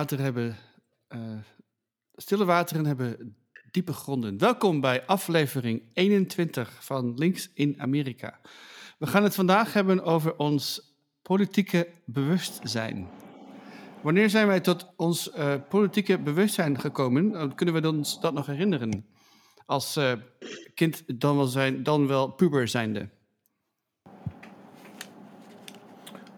wateren 0.00 0.24
hebben, 0.24 0.56
uh, 1.08 1.20
stille 2.14 2.44
wateren 2.44 2.84
hebben 2.84 3.36
diepe 3.70 3.92
gronden. 3.92 4.38
Welkom 4.38 4.80
bij 4.80 5.06
aflevering 5.06 5.82
21 5.92 6.84
van 6.84 7.14
Links 7.16 7.50
in 7.54 7.74
Amerika. 7.78 8.40
We 8.98 9.06
gaan 9.06 9.22
het 9.22 9.34
vandaag 9.34 9.72
hebben 9.72 10.04
over 10.04 10.36
ons 10.36 10.94
politieke 11.22 11.88
bewustzijn. 12.04 13.08
Wanneer 14.00 14.30
zijn 14.30 14.46
wij 14.46 14.60
tot 14.60 14.92
ons 14.96 15.30
uh, 15.36 15.54
politieke 15.68 16.18
bewustzijn 16.18 16.80
gekomen? 16.80 17.54
Kunnen 17.54 17.82
we 17.82 17.88
ons 17.88 18.20
dat 18.20 18.32
nog 18.32 18.46
herinneren? 18.46 19.06
Als 19.66 19.96
uh, 19.96 20.12
kind 20.74 21.20
dan 21.20 21.36
wel, 21.36 21.46
zijn, 21.46 21.82
dan 21.82 22.06
wel 22.06 22.28
puber 22.28 22.68
zijnde. 22.68 23.08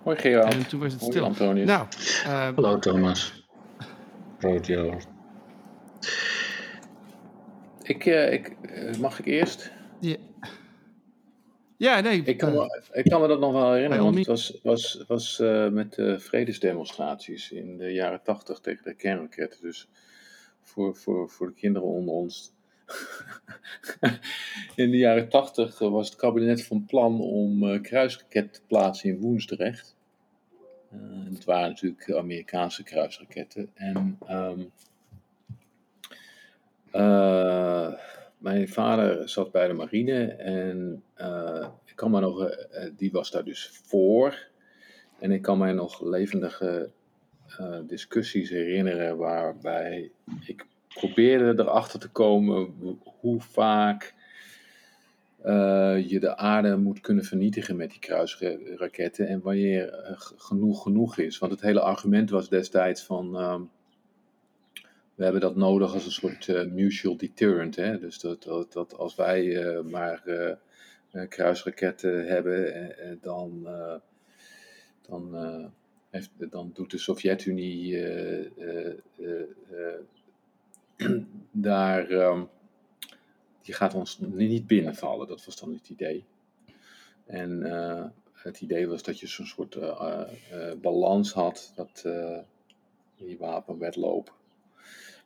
Hoi 0.02 0.16
Gerard. 0.16 0.55
En 0.55 0.66
toen 0.66 0.80
was 0.80 0.93
het 0.93 1.01
Hoi 1.01 1.13
stil. 1.13 1.24
Antonius. 1.24 1.66
Nou, 1.66 1.87
uh, 2.27 2.49
Hallo 2.55 2.79
Thomas. 2.79 3.41
Roodjo. 4.42 4.98
Ik, 7.82 8.06
uh, 8.06 8.32
ik, 8.32 8.56
uh, 8.62 8.96
mag 8.96 9.18
ik 9.18 9.27
eerst? 9.27 9.73
Ja, 10.01 10.16
ja 11.77 12.01
nee. 12.01 12.23
Ik 12.23 12.38
kan, 12.38 12.52
me, 12.52 12.91
ik 12.92 13.05
kan 13.05 13.20
me 13.20 13.28
dat 13.28 13.41
nog 13.41 13.52
wel 13.52 13.73
herinneren, 13.73 14.05
want 14.05 14.16
het 14.16 14.27
was, 14.27 14.59
was, 14.62 15.05
was 15.06 15.41
uh, 15.41 15.68
met 15.68 15.95
de 15.95 16.20
vredesdemonstraties 16.20 17.51
in 17.51 17.77
de 17.77 17.92
jaren 17.92 18.23
tachtig 18.23 18.60
tegen 18.60 18.84
de 18.84 18.95
kernraketten. 18.95 19.60
Dus 19.60 19.88
voor, 20.60 20.96
voor, 20.96 21.30
voor 21.30 21.46
de 21.46 21.54
kinderen 21.54 21.88
onder 21.88 22.15
ons. 22.15 22.52
in 24.74 24.90
de 24.90 24.96
jaren 24.96 25.29
tachtig 25.29 25.79
was 25.79 26.09
het 26.09 26.18
kabinet 26.18 26.65
van 26.65 26.84
plan 26.84 27.21
om 27.21 27.65
uh, 27.65 27.82
kruisraketten 27.82 28.52
te 28.52 28.66
plaatsen 28.66 29.10
in 29.10 29.21
Woensdrecht. 29.21 29.96
Uh, 30.95 31.35
het 31.35 31.45
waren 31.45 31.68
natuurlijk 31.68 32.12
Amerikaanse 32.12 32.82
kruisraketten. 32.82 33.71
En 33.74 34.18
um, 34.30 34.71
uh, 36.93 37.93
mijn 38.38 38.68
vader 38.68 39.29
zat 39.29 39.52
bij 39.52 39.66
de 39.66 39.73
marine 39.73 40.26
en 40.32 41.02
uh, 41.21 41.68
ik 41.84 41.96
kan 41.96 42.10
me 42.10 42.21
nog, 42.21 42.57
die 42.96 43.12
was 43.12 43.30
daar 43.30 43.45
dus 43.45 43.71
voor. 43.84 44.51
En 45.18 45.30
ik 45.30 45.43
kan 45.43 45.59
mij 45.59 45.73
nog 45.73 46.01
levendige 46.01 46.90
discussies 47.87 48.51
herinneren 48.51 49.16
waarbij 49.16 50.10
ik 50.46 50.66
probeerde 50.88 51.62
erachter 51.62 52.01
te 52.01 52.09
komen 52.09 52.74
hoe 53.21 53.40
vaak 53.40 54.15
je 56.07 56.16
de 56.21 56.37
aarde 56.37 56.76
moet 56.76 57.01
kunnen 57.01 57.24
vernietigen 57.24 57.76
met 57.76 57.90
die 57.90 58.01
kruisraketten 58.01 59.29
en 59.29 59.40
wanneer 59.40 60.15
genoeg 60.37 60.82
genoeg 60.82 61.18
is. 61.18 61.38
Want 61.38 61.52
het 61.52 61.60
hele 61.60 61.80
argument 61.80 62.30
was 62.30 62.49
destijds 62.49 63.02
van 63.02 63.37
um, 63.37 63.71
we 65.15 65.25
hebben 65.25 65.41
dat 65.41 65.56
nodig 65.56 65.93
als 65.93 66.04
een 66.04 66.12
soort 66.12 66.47
uh, 66.47 66.65
mutual 66.65 67.16
deterrent. 67.16 67.76
Hè? 67.76 67.99
Dus 67.99 68.21
dat, 68.21 68.43
dat, 68.43 68.72
dat 68.72 68.97
als 68.97 69.15
wij 69.15 69.44
uh, 69.44 69.81
maar 69.81 70.22
uh, 70.26 71.28
kruisraketten 71.28 72.27
hebben, 72.27 73.19
dan, 73.21 73.69
dan, 75.03 75.31
dan 76.37 76.71
doet 76.75 76.91
de 76.91 76.99
Sovjet-Unie 76.99 78.04
daar. 81.50 82.10
Um, 82.10 82.49
die 83.62 83.75
gaat 83.75 83.94
ons 83.94 84.19
niet 84.21 84.66
binnenvallen. 84.66 85.28
Dat 85.28 85.44
was 85.44 85.56
dan 85.56 85.72
het 85.72 85.88
idee. 85.88 86.25
En 87.27 87.62
het 88.32 88.60
idee 88.60 88.88
was 88.88 89.03
dat 89.03 89.21
je 89.21 89.27
zo'n 89.27 89.47
soort 89.47 89.78
balans 90.81 91.33
had, 91.33 91.73
dat 91.75 92.05
die 93.17 93.39
wapenwetloop. 93.39 94.34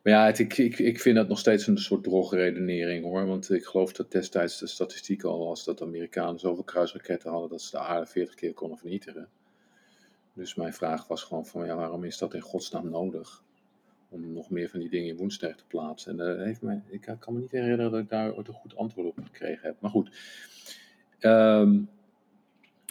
Maar 0.02 0.14
ja, 0.14 0.28
ik, 0.28 0.58
ik, 0.58 0.78
ik 0.78 1.00
vind 1.00 1.16
dat 1.16 1.28
nog 1.28 1.38
steeds 1.38 1.66
een 1.66 1.78
soort 1.78 2.04
drogredenering 2.04 3.04
hoor. 3.04 3.26
Want 3.26 3.50
ik 3.50 3.64
geloof 3.64 3.92
dat 3.92 4.12
destijds 4.12 4.58
de 4.58 4.66
statistiek 4.66 5.24
al 5.24 5.46
was 5.46 5.64
dat 5.64 5.78
de 5.78 5.84
Amerikanen 5.84 6.38
zoveel 6.38 6.64
kruisraketten 6.64 7.30
hadden 7.30 7.50
dat 7.50 7.62
ze 7.62 7.70
de 7.70 7.78
aarde 7.78 8.06
40 8.06 8.34
keer 8.34 8.54
konden 8.54 8.78
vernietigen. 8.78 9.28
Dus 10.32 10.54
mijn 10.54 10.72
vraag 10.72 11.06
was 11.06 11.22
gewoon 11.22 11.46
van 11.46 11.66
ja, 11.66 11.76
waarom 11.76 12.04
is 12.04 12.18
dat 12.18 12.34
in 12.34 12.40
godsnaam 12.40 12.90
nodig? 12.90 13.42
Om 14.24 14.32
nog 14.32 14.50
meer 14.50 14.68
van 14.68 14.80
die 14.80 14.88
dingen 14.88 15.08
in 15.08 15.16
Woensdrecht 15.16 15.58
te 15.58 15.64
plaatsen. 15.66 16.20
En 16.20 16.44
heeft 16.44 16.62
mij, 16.62 16.82
ik 16.88 17.16
kan 17.18 17.34
me 17.34 17.40
niet 17.40 17.50
herinneren 17.50 17.90
dat 17.90 18.00
ik 18.00 18.08
daar 18.08 18.34
ooit 18.34 18.48
een 18.48 18.54
goed 18.54 18.76
antwoord 18.76 19.08
op 19.08 19.24
gekregen 19.24 19.66
heb. 19.66 19.76
Maar 19.80 19.90
goed. 19.90 20.10
Um, 21.20 21.88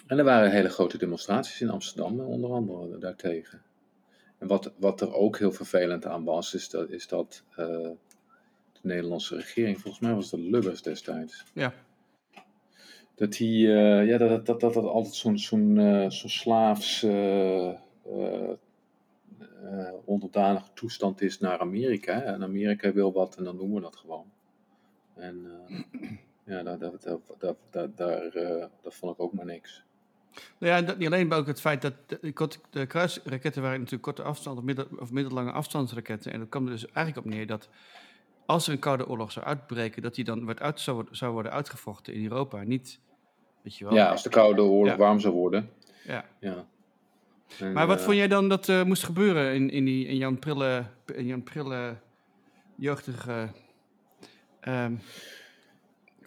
en 0.07 0.17
er 0.17 0.23
waren 0.23 0.51
hele 0.51 0.69
grote 0.69 0.97
demonstraties 0.97 1.61
in 1.61 1.69
Amsterdam, 1.69 2.19
onder 2.19 2.51
andere 2.51 2.97
daartegen. 2.97 3.61
En 4.37 4.47
wat, 4.47 4.73
wat 4.77 5.01
er 5.01 5.13
ook 5.13 5.37
heel 5.37 5.51
vervelend 5.51 6.05
aan 6.05 6.23
was, 6.23 6.53
is 6.53 6.69
dat, 6.69 6.89
is 6.89 7.07
dat 7.07 7.43
uh, 7.49 7.57
de 8.71 8.79
Nederlandse 8.81 9.35
regering, 9.35 9.81
volgens 9.81 10.03
mij 10.03 10.13
was 10.13 10.29
dat 10.29 10.39
Lubbers 10.39 10.81
destijds. 10.81 11.43
Ja. 11.53 11.73
Dat 13.15 13.33
die, 13.33 13.67
uh, 13.67 14.07
ja, 14.07 14.17
dat, 14.17 14.45
dat, 14.45 14.59
dat, 14.59 14.73
dat 14.73 14.85
altijd 14.85 15.15
zo'n 15.15 15.37
zo'n 15.37 15.75
uh, 15.75 16.09
zo 16.09 16.27
slaafs 16.27 17.01
onderdanige 20.05 20.69
toestand 20.73 21.21
is 21.21 21.39
naar 21.39 21.59
Amerika. 21.59 22.21
En 22.21 22.43
Amerika 22.43 22.93
wil 22.93 23.13
wat 23.13 23.35
en 23.35 23.43
dan 23.43 23.57
doen 23.57 23.73
we 23.73 23.81
dat 23.81 23.95
gewoon. 23.95 24.31
En 25.15 25.47
ja, 26.45 26.63
daar, 26.63 26.79
daar, 26.79 26.91
daar, 27.39 27.55
daar, 27.69 27.89
daar, 27.95 28.31
daar 28.81 28.91
vond 28.91 29.13
ik 29.13 29.19
ook 29.21 29.33
maar 29.33 29.45
niks. 29.45 29.83
Nou 30.57 30.73
ja, 30.73 30.81
dat 30.81 30.97
niet 30.97 31.07
alleen, 31.07 31.27
maar 31.27 31.37
ook 31.37 31.47
het 31.47 31.61
feit 31.61 31.81
dat 31.81 31.93
de, 32.07 32.33
de 32.69 32.85
kruisraketten 32.85 33.61
waren 33.61 33.77
natuurlijk 33.77 34.03
korte 34.03 34.23
afstand 34.23 34.57
of, 34.57 34.63
middel, 34.63 34.85
of 34.99 35.11
middellange 35.11 35.51
afstandsraketten. 35.51 36.31
En 36.31 36.39
dat 36.39 36.49
kwam 36.49 36.65
er 36.65 36.71
dus 36.71 36.85
eigenlijk 36.91 37.25
op 37.25 37.33
neer 37.33 37.47
dat 37.47 37.69
als 38.45 38.67
er 38.67 38.73
een 38.73 38.79
koude 38.79 39.07
oorlog 39.07 39.31
zou 39.31 39.45
uitbreken, 39.45 40.01
dat 40.01 40.15
die 40.15 40.23
dan 40.23 40.45
werd 40.45 40.59
uit, 40.59 40.79
zou, 40.79 41.05
zou 41.11 41.33
worden 41.33 41.51
uitgevochten 41.51 42.13
in 42.13 42.23
Europa. 42.23 42.63
Niet, 42.63 42.99
weet 43.61 43.77
je 43.77 43.85
wel. 43.85 43.93
Ja, 43.93 44.09
als 44.09 44.23
de 44.23 44.29
koude 44.29 44.61
oorlog 44.61 44.93
Ja. 44.93 44.97
warm 44.97 45.19
zou 45.19 45.33
worden. 45.33 45.69
Ja. 46.03 46.25
Ja. 46.39 46.65
En, 47.59 47.73
Maar 47.73 47.87
wat 47.87 47.97
eh, 47.97 48.03
vond 48.03 48.17
jij 48.17 48.27
dan 48.27 48.49
dat 48.49 48.67
uh, 48.67 48.83
moest 48.83 49.03
gebeuren 49.03 49.53
in, 49.53 49.69
in, 49.69 49.85
die, 49.85 50.07
in 50.07 50.17
jouw 50.17 50.35
prille, 50.35 50.85
in 51.13 51.25
jouw 51.25 51.41
prille 51.41 51.95
jeugdige 52.75 53.49
um, 54.67 54.99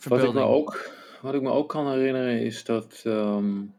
Wat 0.05 0.23
ik, 0.23 0.33
me 0.33 0.41
ook, 0.41 0.91
wat 1.23 1.35
ik 1.35 1.43
me 1.43 1.51
ook 1.51 1.69
kan 1.69 1.91
herinneren 1.91 2.41
is 2.41 2.65
dat. 2.65 3.03
Um, 3.07 3.75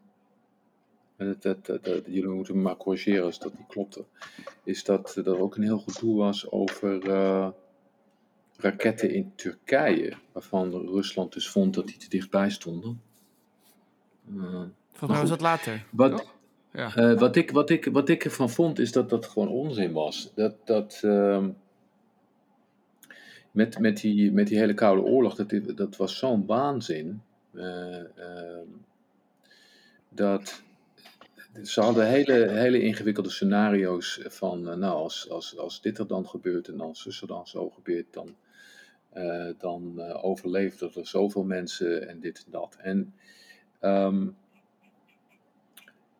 dat, 1.18 1.42
dat, 1.42 1.66
dat, 1.66 2.06
jullie 2.06 2.28
moeten 2.28 2.56
me 2.56 2.62
maar 2.62 2.78
corrigeren 2.78 3.24
als 3.24 3.40
dat 3.40 3.58
niet 3.58 3.68
klopte. 3.68 4.06
Is 4.64 4.84
dat 4.84 5.16
er 5.16 5.40
ook 5.40 5.56
een 5.56 5.64
heel 5.64 5.80
goed 5.80 6.00
doel 6.00 6.18
was 6.18 6.52
over 6.52 7.08
uh, 7.08 7.48
raketten 8.58 9.14
in 9.14 9.32
Turkije. 9.36 10.14
Waarvan 10.32 10.72
Rusland 10.72 11.34
dus 11.34 11.50
vond 11.50 11.74
dat 11.74 11.88
die 11.88 11.98
te 11.98 12.10
dichtbij 12.10 12.50
stonden. 12.50 13.02
Uh, 14.26 14.44
Volgens 14.88 15.12
mij 15.12 15.20
was 15.20 15.30
dat 15.30 15.42
later. 15.42 15.86
Wat? 15.92 16.38
Ja. 16.74 16.98
uh, 16.98 17.20
wat, 17.20 17.36
ik, 17.36 17.52
wat, 17.52 17.70
ik, 17.70 17.86
wat 17.86 18.10
ik 18.10 18.26
ervan 18.26 18.50
vond 18.50 18.80
is 18.80 18.92
dat 18.92 19.10
dat 19.10 19.26
gewoon 19.26 19.48
onzin 19.48 19.92
was. 19.92 20.32
Dat. 20.36 20.56
dat 20.66 21.02
um, 21.06 21.58
met, 23.52 23.80
met, 23.80 24.02
die, 24.02 24.32
met 24.32 24.48
die 24.48 24.58
hele 24.58 24.74
Koude 24.74 25.02
Oorlog, 25.02 25.36
dat, 25.36 25.78
dat 25.78 25.96
was 25.96 26.18
zo'n 26.18 26.46
waanzin. 26.46 27.22
Uh, 27.54 27.98
dat 30.10 30.62
ze 31.64 31.82
hadden 31.82 32.08
hele, 32.08 32.50
hele 32.52 32.82
ingewikkelde 32.82 33.30
scenario's 33.30 34.20
van, 34.24 34.68
uh, 34.68 34.76
nou, 34.76 34.96
als, 34.96 35.30
als, 35.30 35.58
als 35.58 35.82
dit 35.82 35.98
er 35.98 36.08
dan 36.08 36.28
gebeurt 36.28 36.68
en 36.68 36.82
als 36.82 37.02
zus 37.02 37.22
er 37.22 37.28
dan 37.28 37.48
zo 37.48 37.70
gebeurt, 37.70 38.14
dan, 38.14 38.36
dan 39.58 40.02
overleefden 40.02 40.92
er 40.96 41.08
zoveel 41.08 41.44
mensen 41.44 42.08
en 42.08 42.20
dit 42.20 42.44
en 42.46 42.52
dat. 42.52 42.78
En 42.82 43.14
um, 43.82 44.36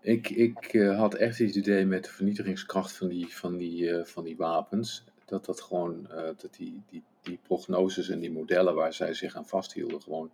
ik, 0.02 0.30
ik 0.30 0.82
had 0.96 1.14
echt 1.14 1.38
het 1.38 1.56
idee 1.56 1.86
met 1.86 2.04
de 2.04 2.10
vernietigingskracht 2.10 2.98
van 2.98 3.08
die, 3.08 3.36
van 3.36 3.58
die, 3.58 4.04
van 4.04 4.24
die 4.24 4.38
wapens, 4.38 5.04
dat 5.26 5.46
dat 5.46 5.62
gewoon, 5.62 6.08
dat 6.38 6.56
die, 6.58 6.82
die, 6.90 7.04
die 7.22 7.40
prognoses 7.44 8.10
en 8.10 8.20
die 8.20 8.32
modellen 8.32 8.76
waar 8.76 8.94
zij 8.94 9.14
zich 9.14 9.36
aan 9.36 9.48
vasthielden, 9.48 10.02
gewoon 10.02 10.32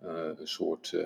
een 0.00 0.36
soort 0.46 0.96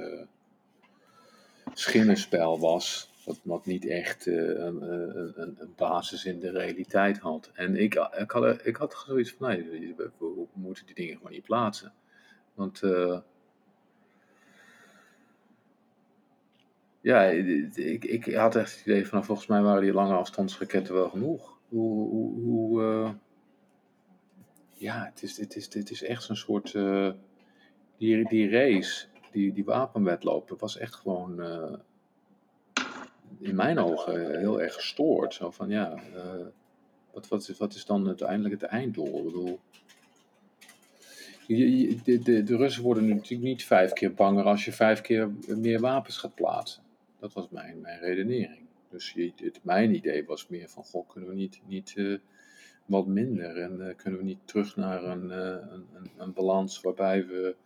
schimmenspel 1.73 2.61
was. 2.61 3.11
Wat, 3.43 3.67
niet 3.67 3.87
echt 3.87 4.27
een, 4.27 4.83
een, 4.83 5.57
een, 5.59 5.73
basis 5.77 6.25
in 6.25 6.41
de 6.41 6.51
realiteit 6.51 7.19
had. 7.19 7.51
En 7.55 7.77
ik, 7.77 7.95
ik, 8.19 8.31
had, 8.31 8.67
ik 8.67 8.77
had 8.77 9.05
zoiets 9.07 9.33
van: 9.39 9.49
nee, 9.49 9.95
we, 9.97 10.11
we 10.19 10.47
moeten 10.53 10.87
die 10.87 10.95
dingen 10.95 11.17
gewoon 11.17 11.33
niet 11.33 11.43
plaatsen. 11.43 11.93
Want. 12.55 12.81
Ja, 17.01 17.23
ik, 17.23 18.05
ik 18.05 18.35
had 18.35 18.57
echt 18.57 18.77
het 18.77 18.87
idee 18.87 19.07
van: 19.07 19.25
volgens 19.25 19.47
mij 19.47 19.63
waren 19.63 19.83
die 19.83 19.93
lange 19.93 20.15
afstandsraketten 20.15 20.95
wel 20.95 21.09
genoeg. 21.09 21.59
Hoe. 21.69 22.09
hoe, 22.09 22.41
hoe 22.41 22.83
uh, 22.83 23.11
ja, 24.75 25.05
het 25.05 25.23
is, 25.23 25.37
het, 25.37 25.57
is, 25.57 25.75
het 25.75 25.91
is 25.91 26.03
echt 26.03 26.23
zo'n 26.23 26.37
soort. 26.37 26.73
die, 27.97 28.29
die 28.29 28.51
race 28.51 29.07
die, 29.33 29.53
die 29.53 29.65
wapenwetloop, 29.65 30.55
was 30.59 30.77
echt 30.77 30.95
gewoon 30.95 31.41
uh, 31.41 31.75
in 33.39 33.55
mijn 33.55 33.79
ogen 33.79 34.39
heel 34.39 34.61
erg 34.61 34.75
gestoord. 34.75 35.35
Zo 35.35 35.51
van 35.51 35.69
ja, 35.69 35.95
wat, 37.13 37.29
wat, 37.29 37.49
is, 37.49 37.59
wat 37.59 37.75
is 37.75 37.85
dan 37.85 38.07
uiteindelijk 38.07 38.61
het 38.61 38.71
einddoel? 38.71 39.19
Ik 39.19 39.25
bedoel, 39.25 39.61
de, 41.47 42.19
de, 42.23 42.43
de 42.43 42.57
Russen 42.57 42.83
worden 42.83 43.09
natuurlijk 43.09 43.43
niet 43.43 43.65
vijf 43.65 43.93
keer 43.93 44.15
banger 44.15 44.45
als 44.45 44.65
je 44.65 44.73
vijf 44.73 45.01
keer 45.01 45.31
meer 45.47 45.81
wapens 45.81 46.17
gaat 46.17 46.35
plaatsen. 46.35 46.83
Dat 47.21 47.33
was 47.33 47.49
mijn, 47.51 47.81
mijn 47.81 47.99
redenering. 48.01 48.67
Dus 48.91 49.15
het, 49.37 49.61
mijn 49.63 49.95
idee 49.95 50.25
was 50.25 50.49
meer 50.49 50.69
van, 50.69 50.85
goh, 50.85 51.09
kunnen 51.09 51.29
we 51.31 51.35
niet, 51.37 51.61
niet 51.67 51.95
eh, 51.97 52.17
wat 52.87 53.07
minder? 53.07 53.57
En 53.57 53.89
eh, 53.89 53.97
kunnen 53.97 54.19
we 54.21 54.25
niet 54.27 54.39
terug 54.45 54.77
naar 54.77 55.05
een, 55.05 55.31
eh, 55.31 55.39
een, 55.73 55.87
een, 55.95 56.11
een 56.17 56.33
balans 56.33 56.81
waarbij 56.81 57.27
we, 57.27 57.57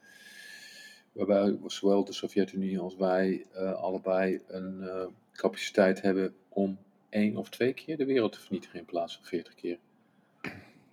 waarbij 1.12 1.56
zowel 1.66 2.04
de 2.04 2.12
Sovjet-Unie 2.12 2.78
als 2.78 2.96
wij 2.96 3.46
allebei 3.76 4.40
een 4.48 4.84
capaciteit 5.32 6.02
hebben 6.02 6.34
om 6.48 6.78
één 7.08 7.36
of 7.36 7.48
twee 7.50 7.72
keer 7.72 7.96
de 7.96 8.04
wereld 8.04 8.32
te 8.32 8.40
vernietigen 8.40 8.78
in 8.78 8.84
plaats 8.84 9.14
van 9.14 9.24
veertig 9.24 9.54
keer. 9.54 9.78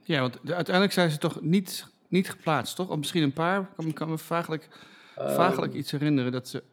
Ja, 0.04 0.22
want 0.22 0.34
de- 0.44 0.56
uiteindelijk 0.56 0.94
zijn 0.96 1.12
ze 1.12 1.18
toch 1.18 1.42
niet, 1.42 1.86
niet 2.08 2.30
geplaatst, 2.30 2.76
toch? 2.76 2.90
Of 2.90 2.98
misschien 2.98 3.24
een 3.24 3.34
paar. 3.34 3.62
Ik 3.62 3.68
kan, 3.76 3.86
me- 3.86 3.94
kan 3.94 4.10
me 4.10 4.18
vaaglijk, 4.18 4.68
vaaglijk 5.16 5.72
Ehm, 5.72 5.80
iets 5.82 5.92
herinneren 5.92 6.32
dat, 6.32 6.48
ze, 6.48 6.64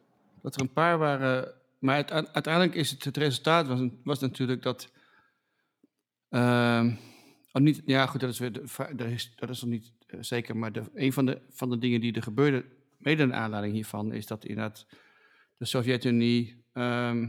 dat 0.40 0.54
er 0.54 0.60
een 0.60 0.72
paar 0.72 0.98
waren. 0.98 1.52
Maar 1.78 1.94
uite- 1.94 2.32
uiteindelijk 2.32 2.74
is 2.74 2.90
het, 2.90 3.04
het 3.04 3.16
resultaat 3.16 3.66
was, 3.66 3.80
was 4.04 4.20
natuurlijk 4.20 4.62
dat. 4.62 4.92
oh, 6.30 7.62
niet, 7.62 7.82
ja, 7.84 8.06
goed, 8.06 8.20
dat 8.20 8.30
is, 8.30 8.38
weer 8.38 8.52
dat 8.96 9.06
is, 9.06 9.32
dat 9.36 9.50
is 9.50 9.60
nog 9.60 9.70
niet 9.70 9.92
eh, 10.06 10.18
zeker. 10.22 10.56
Maar 10.56 10.72
de, 10.72 10.82
een 10.94 11.12
van 11.12 11.26
de, 11.26 11.40
van 11.50 11.70
de 11.70 11.78
dingen 11.78 12.00
die 12.00 12.12
er 12.12 12.22
gebeurde, 12.22 12.64
mede 12.98 13.26
naar 13.26 13.38
aanleiding 13.38 13.74
hiervan, 13.74 14.12
is 14.12 14.26
dat 14.26 14.44
inderdaad 14.44 14.86
de 15.56 15.64
Sovjet-Unie. 15.64 16.64
ehm, 16.72 17.28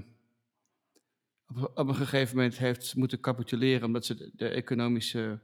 op, 1.74 1.88
een 1.88 1.96
gegeven 1.96 2.36
moment 2.36 2.58
heeft 2.58 2.96
moeten 2.96 3.20
capituleren 3.20 3.86
omdat 3.86 4.06
ze 4.06 4.32
de 4.34 4.48
economische 4.48 5.40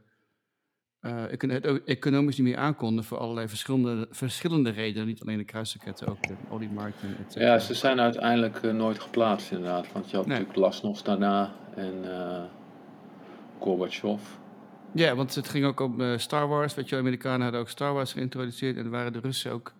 o- 1.03 1.79
economisch 1.85 2.37
niet 2.37 2.47
meer 2.47 2.57
aankonden 2.57 3.03
voor 3.03 3.17
allerlei 3.17 3.47
verschillende, 3.47 4.07
verschillende 4.11 4.69
redenen. 4.69 5.07
Niet 5.07 5.21
alleen 5.21 5.37
de 5.37 5.43
kruisraketten, 5.43 6.07
ook 6.07 6.27
de 6.27 6.33
oliemarkten. 6.49 7.09
et 7.09 7.31
cetera. 7.31 7.51
Ja, 7.53 7.59
ze 7.59 7.73
zijn 7.73 7.99
uiteindelijk 7.99 8.55
eh, 8.63 8.73
nooit 8.73 8.99
geplaatst 8.99 9.51
inderdaad. 9.51 9.91
Want 9.91 10.09
je 10.09 10.15
had 10.15 10.25
Nee. 10.25 10.37
natuurlijk 10.37 10.65
Lasnost 10.65 11.05
daarna 11.05 11.53
en 11.75 12.03
Gorbachev. 13.59 14.21
Ja, 14.91 15.15
want 15.15 15.35
het 15.35 15.47
ging 15.49 15.65
ook 15.65 15.79
om 15.79 16.17
Star 16.19 16.47
Wars. 16.47 16.73
Weet 16.75 16.85
je, 16.85 16.91
wel, 16.95 16.99
Amerikanen 16.99 17.41
hadden 17.41 17.59
ook 17.61 17.69
Star 17.69 17.93
Wars 17.93 18.13
geïntroduceerd. 18.13 18.77
En 18.77 18.89
waren 18.89 19.13
de 19.13 19.19
Russen 19.19 19.51
ook. 19.51 19.73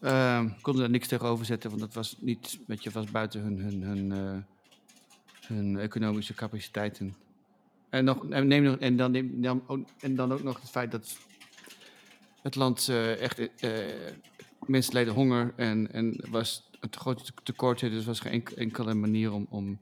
ehm, 0.00 0.48
konden 0.60 0.82
daar 0.82 0.90
niks 0.90 1.08
tegenover 1.08 1.44
zetten, 1.44 1.70
want 1.70 1.82
dat 1.82 1.94
was 1.94 2.16
niet, 2.20 2.58
weet 2.66 2.82
je, 2.82 2.90
was 2.90 3.10
buiten 3.10 3.40
hun, 3.40 3.58
hun, 3.58 3.82
hun, 3.82 4.44
hun 5.46 5.78
economische 5.78 6.34
capaciteiten. 6.34 7.14
En, 7.92 8.04
nog, 8.04 8.28
en, 8.28 8.46
neem 8.46 8.62
nog, 8.62 8.76
en, 8.76 8.96
dan, 8.96 9.10
neem, 9.10 9.40
dan, 9.42 9.62
ook, 9.66 9.88
en 10.00 10.14
dan 10.16 10.32
ook 10.32 10.42
nog 10.42 10.60
het 10.60 10.70
feit 10.70 10.90
dat 10.90 11.16
het 12.42 12.54
land 12.54 12.88
eh, 12.88 13.20
echt. 13.20 13.60
eh 13.60 13.70
mensen 14.66 14.94
leden 14.94 15.14
honger 15.14 15.52
en, 15.56 15.92
en 15.92 16.24
was 16.30 16.70
het 16.80 16.96
grote 16.96 17.32
tekort. 17.42 17.80
Dus 17.80 18.00
er 18.00 18.04
was 18.06 18.20
geen 18.20 18.32
enk- 18.32 18.50
enkele 18.50 18.94
manier 18.94 19.32
om, 19.32 19.46
om, 19.50 19.78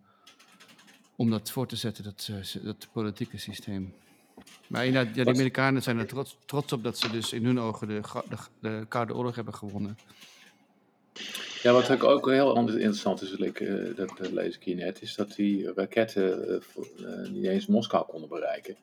om 1.16 1.30
dat 1.30 1.50
voor 1.50 1.66
te 1.66 1.76
zetten, 1.76 2.04
dat, 2.04 2.30
dat 2.62 2.88
politieke 2.92 3.38
systeem. 3.38 3.94
Maar 4.66 4.86
inderdaad, 4.86 5.14
ja, 5.14 5.24
de 5.24 5.30
Amerikanen 5.30 5.82
zijn 5.82 5.98
er 5.98 6.06
trots, 6.06 6.36
trots 6.46 6.72
op 6.72 6.82
dat 6.82 6.98
ze 6.98 7.10
dus 7.10 7.32
in 7.32 7.44
hun 7.44 7.60
ogen 7.60 7.88
de, 7.88 8.00
de, 8.28 8.36
de 8.60 8.86
Koude 8.88 9.14
Oorlog 9.14 9.34
hebben 9.34 9.54
gewonnen. 9.54 9.98
Ja, 11.62 11.72
wat 11.72 11.90
ook, 11.90 12.04
ook 12.04 12.30
heel 12.30 12.56
anders 12.56 12.76
interessant 12.76 13.22
is, 13.22 13.30
ik, 13.32 13.60
eh, 13.60 13.96
dat 13.96 14.18
eh, 14.20 14.32
lees 14.32 14.54
ik 14.56 14.62
hier 14.62 14.74
net, 14.76 15.02
is 15.02 15.14
dat 15.14 15.34
die 15.34 15.72
raketten 15.74 16.48
eh, 16.48 16.54
eh, 16.54 16.62
niet 17.30 17.44
eens 17.44 17.66
Moskou 17.66 18.04
konden 18.06 18.28
bereiken. 18.28 18.76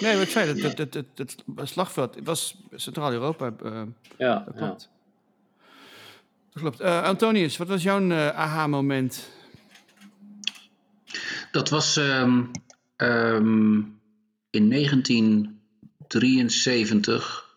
Nee, 0.00 0.14
wat 0.14 0.22
ik 0.22 0.28
zei, 0.30 0.60
dat, 0.60 0.76
dat, 0.76 0.92
dat, 0.92 1.04
dat, 1.14 1.34
dat 1.46 1.68
slagveld 1.68 2.14
het 2.14 2.24
was 2.24 2.56
Centraal-Europa. 2.74 3.54
eh, 3.64 3.82
Ja, 4.18 4.42
dat 4.46 4.54
ja. 4.58 4.66
klopt. 4.66 4.88
Dat 6.52 6.62
klopt. 6.62 6.80
Eh, 6.80 7.02
Antonius, 7.02 7.56
wat 7.56 7.68
was 7.68 7.82
jouw 7.82 8.10
eh, 8.10 8.28
aha-moment? 8.28 9.28
Dat 11.52 11.68
was 11.68 11.96
ehm, 11.96 12.42
ehm, 12.96 13.74
in 14.50 14.68
1973 14.70 17.49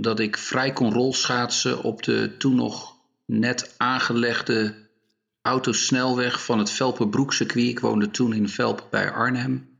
dat 0.00 0.20
ik 0.20 0.36
vrij 0.36 0.72
kon 0.72 0.92
rolschaatsen 0.92 1.82
op 1.82 2.02
de 2.02 2.34
toen 2.38 2.54
nog 2.54 2.96
net 3.26 3.74
aangelegde 3.76 4.74
autosnelweg 5.42 6.44
van 6.44 6.58
het 6.58 6.70
Velperbroekcircuit. 6.70 7.68
Ik 7.68 7.80
woonde 7.80 8.10
toen 8.10 8.32
in 8.32 8.48
Velp 8.48 8.86
bij 8.90 9.10
Arnhem. 9.10 9.78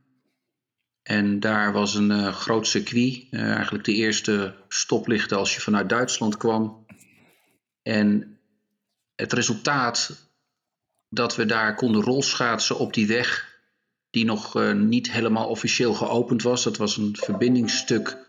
En 1.03 1.39
daar 1.39 1.73
was 1.73 1.95
een 1.95 2.11
eh, 2.11 2.33
groot 2.33 2.67
circuit, 2.67 3.27
eh, 3.31 3.51
eigenlijk 3.51 3.83
de 3.83 3.93
eerste 3.93 4.55
stoplichten 4.67 5.37
als 5.37 5.55
je 5.55 5.61
vanuit 5.61 5.89
Duitsland 5.89 6.37
kwam. 6.37 6.85
En 7.81 8.39
het 9.15 9.33
resultaat 9.33 10.29
dat 11.09 11.35
we 11.35 11.45
daar 11.45 11.75
konden 11.75 12.01
rolschaatsen 12.01 12.77
op 12.77 12.93
die 12.93 13.07
weg, 13.07 13.59
die 14.09 14.25
nog 14.25 14.55
eh, 14.55 14.73
niet 14.73 15.11
helemaal 15.11 15.47
officieel 15.47 15.93
geopend 15.93 16.41
was. 16.41 16.63
Dat 16.63 16.77
was 16.77 16.97
een 16.97 17.15
verbindingsstuk 17.15 18.26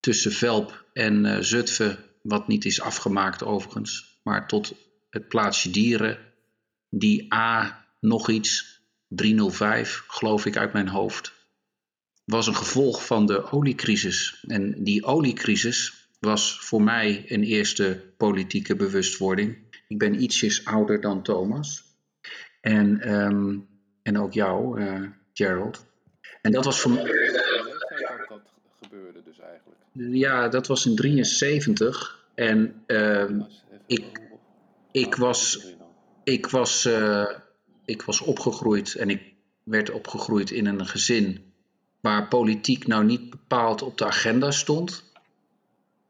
tussen 0.00 0.32
Velp 0.32 0.84
en 0.92 1.24
eh, 1.24 1.40
Zutphen, 1.40 1.98
wat 2.22 2.48
niet 2.48 2.64
is 2.64 2.80
afgemaakt 2.80 3.44
overigens, 3.44 4.20
maar 4.22 4.48
tot 4.48 4.74
het 5.10 5.28
plaatsje 5.28 5.70
Dieren, 5.70 6.18
die 6.88 7.34
A 7.34 7.84
nog 8.00 8.30
iets, 8.30 8.80
305 9.08 10.04
geloof 10.06 10.46
ik 10.46 10.56
uit 10.56 10.72
mijn 10.72 10.88
hoofd, 10.88 11.32
was 12.24 12.46
een 12.46 12.56
gevolg 12.56 13.06
van 13.06 13.26
de 13.26 13.50
oliecrisis. 13.50 14.44
En 14.46 14.84
die 14.84 15.04
oliecrisis 15.04 16.08
was 16.20 16.58
voor 16.60 16.82
mij 16.82 17.24
een 17.26 17.42
eerste 17.42 18.12
politieke 18.16 18.76
bewustwording. 18.76 19.56
Ik 19.88 19.98
ben 19.98 20.22
ietsjes 20.22 20.64
ouder 20.64 21.00
dan 21.00 21.22
Thomas. 21.22 21.84
En, 22.60 23.00
ehm, 23.00 23.58
en 24.02 24.18
ook 24.18 24.32
jou, 24.32 24.80
eh, 24.80 25.02
Gerald. 25.32 25.86
En 26.42 26.52
dat 26.52 26.64
was 26.64 26.80
voor 26.80 26.90
mij. 26.90 27.02
leeftijd 27.02 28.18
dat 28.18 28.28
dat 28.28 28.42
gebeurde 28.82 29.22
dus 29.22 29.38
eigenlijk. 29.38 29.78
Ja, 29.92 30.48
dat 30.48 30.66
was 30.66 30.86
in 30.86 30.96
73. 30.96 32.24
En 32.34 32.82
ehm, 32.86 33.40
ik- 33.86 34.20
ik 34.92 35.14
was 35.14 35.66
ik 36.24 36.46
was, 36.46 36.84
eh, 36.84 37.26
ik 37.84 38.02
was 38.02 38.20
opgegroeid 38.20 38.94
en 38.94 39.10
ik 39.10 39.22
werd 39.62 39.90
opgegroeid 39.90 40.50
in 40.50 40.66
een 40.66 40.86
gezin 40.86 41.52
waar 42.00 42.28
politiek 42.28 42.86
nou 42.86 43.04
niet 43.04 43.30
bepaald 43.30 43.82
op 43.82 43.98
de 43.98 44.06
agenda 44.06 44.50
stond. 44.50 45.04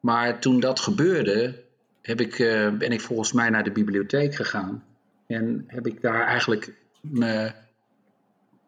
Maar 0.01 0.41
toen 0.41 0.61
dat 0.61 0.81
gebeurde, 0.81 1.63
heb 2.03 2.21
ik, 2.21 2.39
eh, 2.39 2.71
ben 2.71 2.93
ik 2.93 3.01
volgens 3.01 3.33
mij 3.33 3.51
naar 3.51 3.65
de 3.65 3.71
bibliotheek 3.73 4.35
gegaan. 4.35 4.85
En 5.27 5.65
heb 5.67 5.87
ik 5.87 6.01
daar 6.01 6.27
eigenlijk 6.27 6.73
me 7.01 7.53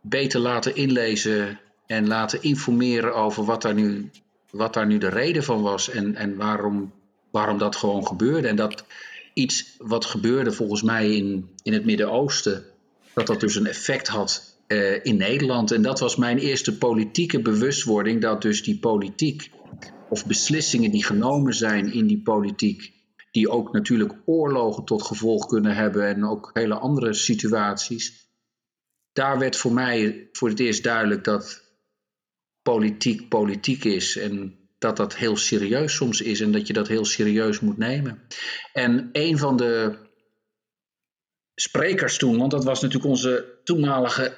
beter 0.00 0.40
laten 0.40 0.76
inlezen 0.76 1.60
en 1.86 2.06
laten 2.08 2.42
informeren 2.42 3.14
over 3.14 3.44
wat 3.44 3.62
daar 3.62 3.74
nu, 3.74 4.10
wat 4.52 4.74
daar 4.74 4.86
nu 4.86 4.98
de 4.98 5.08
reden 5.08 5.44
van 5.44 5.62
was 5.62 5.90
en, 5.90 6.14
en 6.14 6.36
waarom, 6.36 6.92
waarom 7.30 7.58
dat 7.58 7.76
gewoon 7.76 8.06
gebeurde. 8.06 8.48
En 8.48 8.56
dat 8.56 8.84
iets 9.34 9.74
wat 9.78 10.04
gebeurde 10.04 10.52
volgens 10.52 10.82
mij 10.82 11.16
in, 11.16 11.48
in 11.62 11.72
het 11.72 11.84
Midden-Oosten, 11.84 12.64
dat 13.14 13.26
dat 13.26 13.40
dus 13.40 13.54
een 13.54 13.66
effect 13.66 14.08
had 14.08 14.56
eh, 14.66 15.04
in 15.04 15.16
Nederland. 15.16 15.70
En 15.70 15.82
dat 15.82 16.00
was 16.00 16.16
mijn 16.16 16.38
eerste 16.38 16.78
politieke 16.78 17.40
bewustwording, 17.40 18.20
dat 18.20 18.42
dus 18.42 18.62
die 18.62 18.78
politiek 18.78 19.50
of 20.08 20.26
beslissingen 20.26 20.90
die 20.90 21.04
genomen 21.04 21.54
zijn 21.54 21.92
in 21.92 22.06
die 22.06 22.22
politiek, 22.22 22.92
die 23.30 23.48
ook 23.48 23.72
natuurlijk 23.72 24.14
oorlogen 24.24 24.84
tot 24.84 25.02
gevolg 25.02 25.46
kunnen 25.46 25.74
hebben 25.74 26.06
en 26.06 26.24
ook 26.24 26.50
hele 26.52 26.74
andere 26.74 27.12
situaties. 27.12 28.30
Daar 29.12 29.38
werd 29.38 29.56
voor 29.56 29.72
mij 29.72 30.28
voor 30.32 30.48
het 30.48 30.60
eerst 30.60 30.82
duidelijk 30.82 31.24
dat 31.24 31.62
politiek 32.62 33.28
politiek 33.28 33.84
is 33.84 34.16
en 34.16 34.56
dat 34.78 34.96
dat 34.96 35.16
heel 35.16 35.36
serieus 35.36 35.94
soms 35.94 36.20
is 36.20 36.40
en 36.40 36.52
dat 36.52 36.66
je 36.66 36.72
dat 36.72 36.88
heel 36.88 37.04
serieus 37.04 37.60
moet 37.60 37.78
nemen. 37.78 38.22
En 38.72 39.08
een 39.12 39.38
van 39.38 39.56
de 39.56 39.96
sprekers 41.54 42.16
toen, 42.16 42.38
want 42.38 42.50
dat 42.50 42.64
was 42.64 42.80
natuurlijk 42.80 43.10
onze 43.10 43.60
toenmalige 43.64 44.36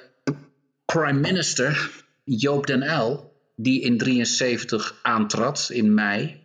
prime 0.85 1.19
minister, 1.19 2.03
Joop 2.23 2.67
den 2.67 2.83
Uyl, 2.83 3.33
die 3.55 3.81
in 3.81 3.97
73 3.97 4.99
aantrad 5.01 5.69
in 5.71 5.93
mei, 5.93 6.43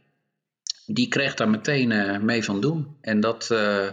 die 0.87 1.09
kreeg 1.09 1.35
daar 1.35 1.51
meteen 1.51 1.93
eh, 1.93 2.19
mee 2.19 2.45
van 2.45 2.61
doen. 2.61 2.97
En 3.01 3.21
dat 3.21 3.51
eh, 3.51 3.89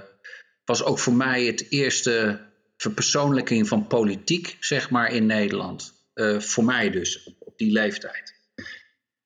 was 0.65 0.83
ook 0.83 0.99
voor 0.99 1.13
mij 1.13 1.45
het 1.45 1.65
eerste 1.69 2.39
verpersoonlijking 2.77 3.67
van 3.67 3.87
politiek, 3.87 4.57
zeg 4.59 4.89
maar, 4.89 5.11
in 5.11 5.25
Nederland. 5.25 5.93
Eh, 6.13 6.39
voor 6.39 6.63
mij 6.63 6.89
dus, 6.89 7.31
die 7.57 7.71
leeftijd. 7.71 8.35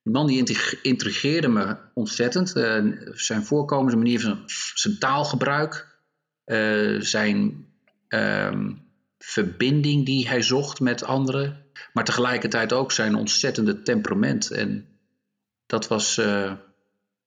Die 0.03 0.13
man 0.13 0.27
die 0.27 0.37
intrig- 0.37 0.81
intrigeerde 0.81 1.47
me 1.47 1.77
ontzettend. 1.93 2.55
Eh, 2.55 2.85
zijn 3.11 3.43
voorkomen, 3.43 3.91
zijn 3.91 4.03
manier 4.03 4.19
van 4.21 4.43
zijn 4.75 4.97
taalgebruik, 4.99 5.99
eh, 6.43 6.99
zijn, 6.99 7.65
ehm, 8.07 8.71
verbinding 9.17 10.05
die 10.05 10.27
hij 10.27 10.41
zocht 10.41 10.79
met 10.79 11.03
anderen. 11.03 11.65
Maar 11.93 12.03
tegelijkertijd 12.03 12.73
ook 12.73 12.91
zijn 12.91 13.15
ontzettende 13.15 13.81
temperament. 13.81 14.51
En 14.51 14.87
dat 15.65 15.87
was, 15.87 16.17
uh, 16.17 16.53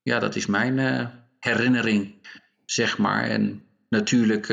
ja, 0.02 0.18
dat 0.18 0.36
is 0.36 0.46
mijn 0.46 1.10
herinnering, 1.38 2.14
zeg 2.64 2.98
maar. 2.98 3.24
En 3.24 3.62
natuurlijk, 3.88 4.46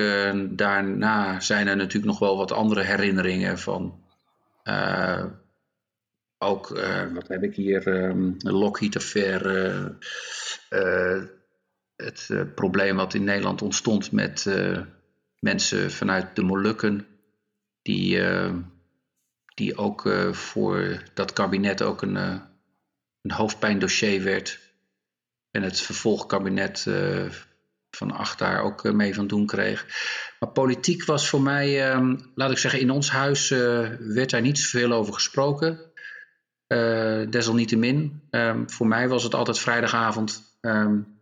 daarna 0.49 1.39
zijn 1.39 1.67
er 1.67 1.75
natuurlijk 1.75 2.05
nog 2.05 2.19
wel 2.19 2.37
wat 2.37 2.51
andere 2.51 2.81
herinneringen 2.81 3.59
van. 3.59 4.03
Ook, 6.41 6.67
wat 7.13 7.27
heb 7.27 7.43
ik 7.43 7.55
hier? 7.55 7.87
Um, 7.87 8.35
Lockheed 8.39 8.95
Affair. 8.95 9.45
het 11.95 12.29
probleem 12.55 12.95
wat 12.95 13.13
in 13.13 13.23
Nederland 13.23 13.61
ontstond 13.61 14.11
met 14.11 14.45
mensen 15.39 15.91
vanuit 15.91 16.35
de 16.35 16.43
Molukken. 16.43 17.07
Die, 17.81 18.21
die 19.53 19.77
ook 19.77 20.09
voor 20.31 21.03
dat 21.13 21.33
kabinet 21.33 21.81
ook 21.81 22.01
een 22.01 22.41
een 23.21 23.31
hoofdpijndossier 23.31 24.23
werd. 24.23 24.59
En 25.51 25.63
het 25.63 25.81
vervolgkabinet 25.81 26.85
uh, 26.87 27.29
van 27.91 28.11
acht 28.11 28.39
daar 28.39 28.63
ook 28.63 28.83
uh, 28.83 28.91
mee 28.91 29.13
van 29.13 29.27
doen 29.27 29.45
kreeg. 29.45 29.85
Maar 30.39 30.49
politiek 30.49 31.05
was 31.05 31.29
voor 31.29 31.41
mij, 31.41 31.95
uh, 31.95 32.13
laat 32.35 32.51
ik 32.51 32.57
zeggen, 32.57 32.79
in 32.79 32.91
ons 32.91 33.09
huis 33.09 33.51
eh, 33.51 33.89
werd 33.99 34.29
daar 34.29 34.41
niet 34.41 34.59
zoveel 34.59 34.91
over 34.91 35.13
gesproken. 35.13 35.90
Desalniettemin, 37.29 38.21
um, 38.29 38.69
voor 38.69 38.87
mij 38.87 39.07
was 39.07 39.23
het 39.23 39.33
altijd 39.33 39.59
vrijdagavond 39.59 40.57
um, 40.61 41.19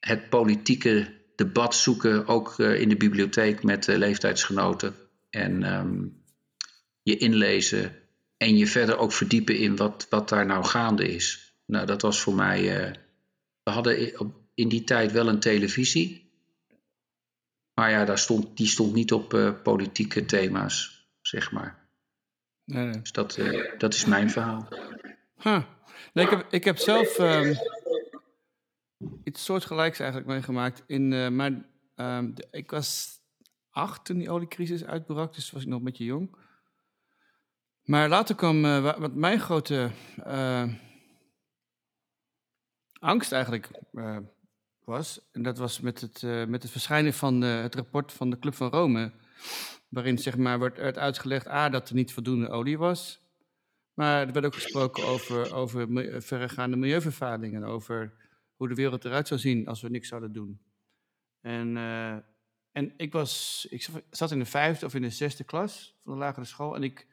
het 0.00 0.28
politieke 0.28 1.12
debat 1.36 1.74
zoeken, 1.74 2.26
ook 2.26 2.58
in 2.58 2.88
de 2.88 2.96
bibliotheek 2.96 3.62
met 3.62 3.86
leeftijdsgenoten. 3.86 4.94
En 5.30 5.74
um, 5.74 6.22
je 7.02 7.16
inlezen 7.16 7.96
en 8.36 8.56
je 8.56 8.66
verder 8.66 8.98
ook 8.98 9.12
verdiepen 9.12 9.58
in 9.58 9.76
wat, 9.76 10.06
wat 10.10 10.28
daar 10.28 10.46
nou 10.46 10.64
gaande 10.64 11.08
is. 11.08 11.54
Nou, 11.66 11.86
dat 11.86 12.02
was 12.02 12.20
voor 12.20 12.34
mij. 12.34 12.62
We 13.62 13.70
hadden 13.70 14.12
in 14.54 14.68
die 14.68 14.84
tijd 14.84 15.12
wel 15.12 15.28
een 15.28 15.40
televisie. 15.40 16.30
Maar 17.74 17.90
ja, 17.90 18.04
daar 18.04 18.18
stond, 18.18 18.56
die 18.56 18.66
stond 18.66 18.94
niet 18.94 19.12
op 19.12 19.60
politieke 19.62 20.24
thema's, 20.24 21.06
zeg 21.20 21.52
maar. 21.52 21.81
Nee, 22.64 22.84
nee. 22.84 23.00
Dus 23.00 23.12
dat, 23.12 23.36
uh, 23.36 23.78
dat 23.78 23.94
is 23.94 24.04
mijn 24.04 24.30
verhaal. 24.30 24.68
Huh. 25.38 25.62
Nee, 26.12 26.24
ik, 26.24 26.30
heb, 26.30 26.46
ik 26.50 26.64
heb 26.64 26.78
zelf 26.78 27.18
um, 27.18 27.56
iets 29.24 29.44
soortgelijks 29.44 29.98
eigenlijk 29.98 30.28
meegemaakt. 30.30 30.82
In, 30.86 31.08
mijn, 31.36 31.66
um, 31.96 32.34
de, 32.34 32.48
ik 32.50 32.70
was 32.70 33.20
acht 33.70 34.04
toen 34.04 34.18
die 34.18 34.30
oliecrisis 34.30 34.84
uitbrak, 34.84 35.34
dus 35.34 35.50
was 35.50 35.62
ik 35.62 35.68
nog 35.68 35.78
een 35.78 35.84
beetje 35.84 36.04
jong. 36.04 36.36
Maar 37.82 38.08
later 38.08 38.34
kwam 38.34 38.64
uh, 38.64 38.98
wat 38.98 39.14
mijn 39.14 39.40
grote 39.40 39.90
uh, 40.26 40.74
angst 42.98 43.32
eigenlijk 43.32 43.70
uh, 43.92 44.18
was. 44.84 45.20
En 45.32 45.42
dat 45.42 45.58
was 45.58 45.80
met 45.80 46.00
het, 46.00 46.22
met 46.48 46.62
het 46.62 46.72
verschijnen 46.72 47.12
van 47.12 47.40
het 47.40 47.74
rapport 47.74 48.12
van 48.12 48.30
de 48.30 48.38
Club 48.38 48.54
van 48.54 48.70
Rome. 48.70 49.12
Waarin 49.92 50.18
zeg 50.18 50.36
maar, 50.36 50.58
werd, 50.58 50.76
werd 50.76 50.98
uitgelegd 50.98 51.48
A, 51.48 51.68
dat 51.68 51.88
er 51.88 51.94
niet 51.94 52.12
voldoende 52.12 52.48
olie 52.48 52.78
was. 52.78 53.20
Maar 53.94 54.26
er 54.26 54.32
werd 54.32 54.46
ook 54.46 54.54
gesproken 54.54 55.04
over, 55.04 55.54
over 55.54 55.88
verregaande 56.22 56.76
milieuvervuiling. 56.76 57.54
En 57.54 57.64
over 57.64 58.12
hoe 58.56 58.68
de 58.68 58.74
wereld 58.74 59.04
eruit 59.04 59.28
zou 59.28 59.40
zien 59.40 59.66
als 59.66 59.80
we 59.80 59.88
niks 59.88 60.08
zouden 60.08 60.32
doen. 60.32 60.60
En, 61.40 61.76
en 62.72 62.92
ik, 62.96 63.12
was, 63.12 63.66
ik 63.70 63.88
zat 64.10 64.30
in 64.30 64.38
de 64.38 64.44
vijfde 64.44 64.86
of 64.86 64.94
in 64.94 65.02
de 65.02 65.10
zesde 65.10 65.44
klas 65.44 66.00
van 66.04 66.12
de 66.12 66.18
lagere 66.18 66.46
school. 66.46 66.74
En 66.74 66.82
ik 66.82 67.06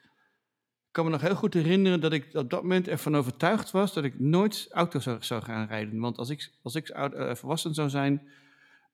kan 0.92 1.06
me 1.06 1.12
nog 1.12 1.22
heel 1.22 1.36
goed 1.36 1.54
herinneren 1.54 2.02
dat 2.02 2.14
ik 2.14 2.34
op 2.34 2.50
dat 2.50 2.62
moment 2.62 2.88
ervan 2.88 3.18
overtuigd 3.18 3.72
was 3.72 3.94
dat 3.94 4.04
ik 4.04 4.20
nooit 4.20 4.68
auto 4.72 5.00
zou, 5.00 5.24
zou 5.24 5.42
gaan 5.42 5.68
rijden. 5.68 6.00
Want 6.00 6.18
als 6.18 6.30
ik, 6.30 6.52
als 6.62 6.76
ik 6.76 6.90
uh, 6.90 7.36
volwassen 7.36 7.74
zou 7.74 7.90
zijn, 7.90 8.30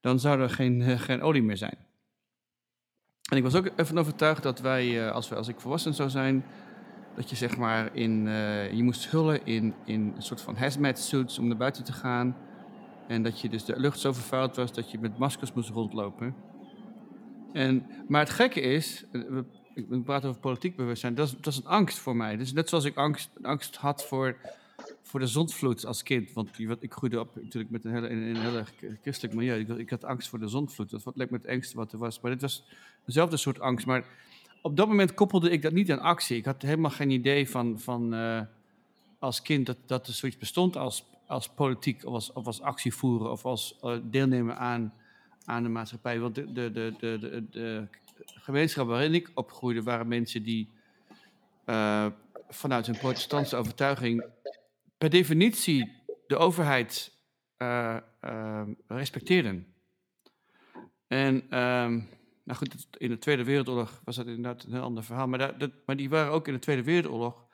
dan 0.00 0.20
zou 0.20 0.40
er 0.40 0.50
geen, 0.50 0.80
uh, 0.80 1.00
geen 1.00 1.22
olie 1.22 1.42
meer 1.42 1.56
zijn. 1.56 1.86
En 3.30 3.36
ik 3.36 3.42
was 3.42 3.54
ook 3.54 3.66
ervan 3.66 3.98
overtuigd 3.98 4.42
dat 4.42 4.60
wij, 4.60 4.86
uh, 4.86 5.10
als, 5.10 5.28
we, 5.28 5.34
als 5.34 5.48
ik 5.48 5.60
volwassen 5.60 5.94
zou 5.94 6.10
zijn, 6.10 6.44
dat 7.14 7.30
je 7.30 7.36
zeg 7.36 7.56
maar 7.56 7.94
in, 7.94 8.28
je 8.72 8.82
moest 8.82 9.10
hullen 9.10 9.46
in, 9.46 9.74
in 9.84 10.12
een 10.16 10.22
soort 10.22 10.40
van 10.40 10.56
hazmat 10.56 10.98
suits 10.98 11.38
om 11.38 11.46
naar 11.46 11.56
buiten 11.56 11.84
te 11.84 11.92
gaan. 11.92 12.36
En 13.08 13.22
dat 13.22 13.40
je 13.40 13.48
dus 13.48 13.64
de 13.64 13.80
lucht 13.80 14.00
zo 14.00 14.12
vervuild 14.12 14.56
was 14.56 14.72
dat 14.72 14.90
je 14.90 14.98
met 14.98 15.18
maskers 15.18 15.52
moest 15.52 15.68
rondlopen. 15.68 16.34
En, 17.52 17.86
maar 18.08 18.20
het 18.20 18.30
gekke 18.30 18.60
is, 18.60 19.04
we 19.10 19.44
ik 19.76 20.04
praat 20.04 20.24
over 20.24 20.40
politiek 20.40 20.76
bewustzijn, 20.76 21.14
dat 21.14 21.26
is, 21.26 21.32
dat 21.32 21.52
is 21.52 21.58
een 21.58 21.66
angst 21.66 21.98
voor 21.98 22.16
mij. 22.16 22.36
Dus 22.36 22.52
net 22.52 22.68
zoals 22.68 22.84
ik 22.84 22.96
angst, 22.96 23.30
angst 23.42 23.76
had 23.76 24.06
voor, 24.06 24.36
voor 25.06 25.20
de 25.20 25.26
zondvloed 25.26 25.86
als 25.86 26.02
kind. 26.02 26.32
Want 26.32 26.58
ik 26.80 26.92
groeide 26.92 27.20
op 27.20 27.36
natuurlijk 27.36 27.72
met 27.72 27.84
een 27.84 27.92
hele, 27.92 28.08
in 28.08 28.18
een 28.18 28.36
heel 28.36 28.62
christelijk 29.02 29.34
milieu. 29.34 29.60
Ik, 29.60 29.68
ik, 29.68 29.90
had 29.90 30.04
angst 30.04 30.28
voor 30.28 30.38
de 30.38 30.48
zondvloed. 30.48 30.90
Dat 30.90 31.16
leek 31.16 31.30
me 31.30 31.36
het 31.36 31.46
engste 31.46 31.76
wat 31.76 31.92
er 31.92 31.98
was. 31.98 32.20
Maar 32.20 32.30
dit 32.30 32.40
was 32.40 32.64
dezelfde 33.04 33.36
soort 33.36 33.60
angst. 33.60 33.86
Maar 33.86 34.04
op 34.62 34.76
dat 34.76 34.88
moment 34.88 35.14
koppelde 35.14 35.50
ik 35.50 35.62
dat 35.62 35.72
niet 35.72 35.92
aan 35.92 36.00
actie. 36.00 36.36
Ik 36.36 36.44
had 36.44 36.62
helemaal 36.62 36.90
geen 36.90 37.10
idee 37.10 37.50
van, 37.50 37.80
van 37.80 38.14
uh, 38.14 38.40
als 39.18 39.42
kind 39.42 39.66
dat, 39.66 39.76
dat 39.86 40.06
er 40.06 40.12
zoiets 40.12 40.38
bestond 40.38 40.76
als, 40.76 41.04
als 41.26 41.48
politiek 41.48 42.04
of 42.04 42.12
als, 42.12 42.32
of 42.32 42.46
als 42.46 42.60
actie 42.60 42.94
voeren 42.94 43.30
of 43.30 43.44
als 43.44 43.78
uh, 43.82 43.96
deelnemen 44.02 44.58
aan, 44.58 44.94
aan 45.44 45.62
de 45.62 45.68
maatschappij. 45.68 46.20
Want 46.20 46.34
de, 46.34 46.52
de, 46.52 46.70
de, 46.72 46.94
de, 46.98 47.44
de 47.50 47.88
gemeenschap 48.26 48.86
waarin 48.86 49.14
ik 49.14 49.30
opgroeide 49.34 49.82
waren 49.82 50.08
mensen 50.08 50.42
die 50.42 50.68
uh, 51.66 52.06
vanuit 52.48 52.86
hun 52.86 52.98
protestantse 52.98 53.56
overtuiging 53.56 54.24
per 54.98 55.10
definitie 55.10 55.92
de 56.26 56.36
overheid 56.36 57.18
uh, 57.58 57.96
uh, 58.24 58.62
respecteerden. 58.86 59.66
En 61.06 61.34
um, 61.34 62.08
nou 62.44 62.58
goed, 62.58 62.86
in 62.98 63.08
de 63.08 63.18
Tweede 63.18 63.44
Wereldoorlog 63.44 64.00
was 64.04 64.16
dat 64.16 64.26
inderdaad 64.26 64.64
een 64.64 64.80
ander 64.80 65.04
verhaal. 65.04 65.28
Maar, 65.28 65.58
dat, 65.58 65.70
maar 65.86 65.96
die 65.96 66.08
waren 66.08 66.32
ook 66.32 66.46
in 66.46 66.54
de 66.54 66.58
Tweede 66.58 66.82
Wereldoorlog. 66.82 67.44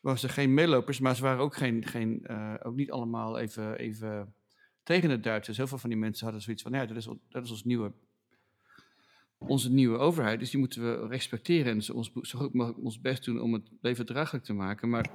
Was 0.00 0.22
er 0.22 0.30
geen 0.30 0.54
meelopers, 0.54 1.00
maar 1.00 1.16
ze 1.16 1.22
waren 1.22 1.42
ook, 1.42 1.56
geen, 1.56 1.86
geen, 1.86 2.28
ook 2.62 2.74
niet 2.74 2.90
allemaal 2.90 3.38
even, 3.38 3.78
even 3.78 4.34
tegen 4.82 5.08
de 5.08 5.20
Duitsers. 5.20 5.56
Heel 5.56 5.66
veel 5.66 5.78
van 5.78 5.90
die 5.90 5.98
mensen 5.98 6.24
hadden 6.24 6.42
zoiets 6.42 6.62
van: 6.62 6.72
ja, 6.72 6.86
dat 6.86 6.96
is, 6.96 7.08
dat 7.28 7.44
is 7.44 7.50
ons 7.50 7.64
nieuwe 7.64 7.92
onze 9.46 9.72
nieuwe 9.72 9.98
overheid. 9.98 10.38
Dus 10.38 10.50
die 10.50 10.60
moeten 10.60 10.82
we 10.82 11.06
respecteren 11.06 11.72
en 11.72 11.94
ons, 11.94 12.12
zo 12.20 12.38
goed 12.38 12.54
mogelijk 12.54 12.84
ons 12.84 13.00
best 13.00 13.24
doen 13.24 13.40
om 13.40 13.52
het 13.52 13.70
leven 13.80 14.06
draaglijk 14.06 14.44
te 14.44 14.52
maken. 14.52 14.88
Maar, 14.88 15.10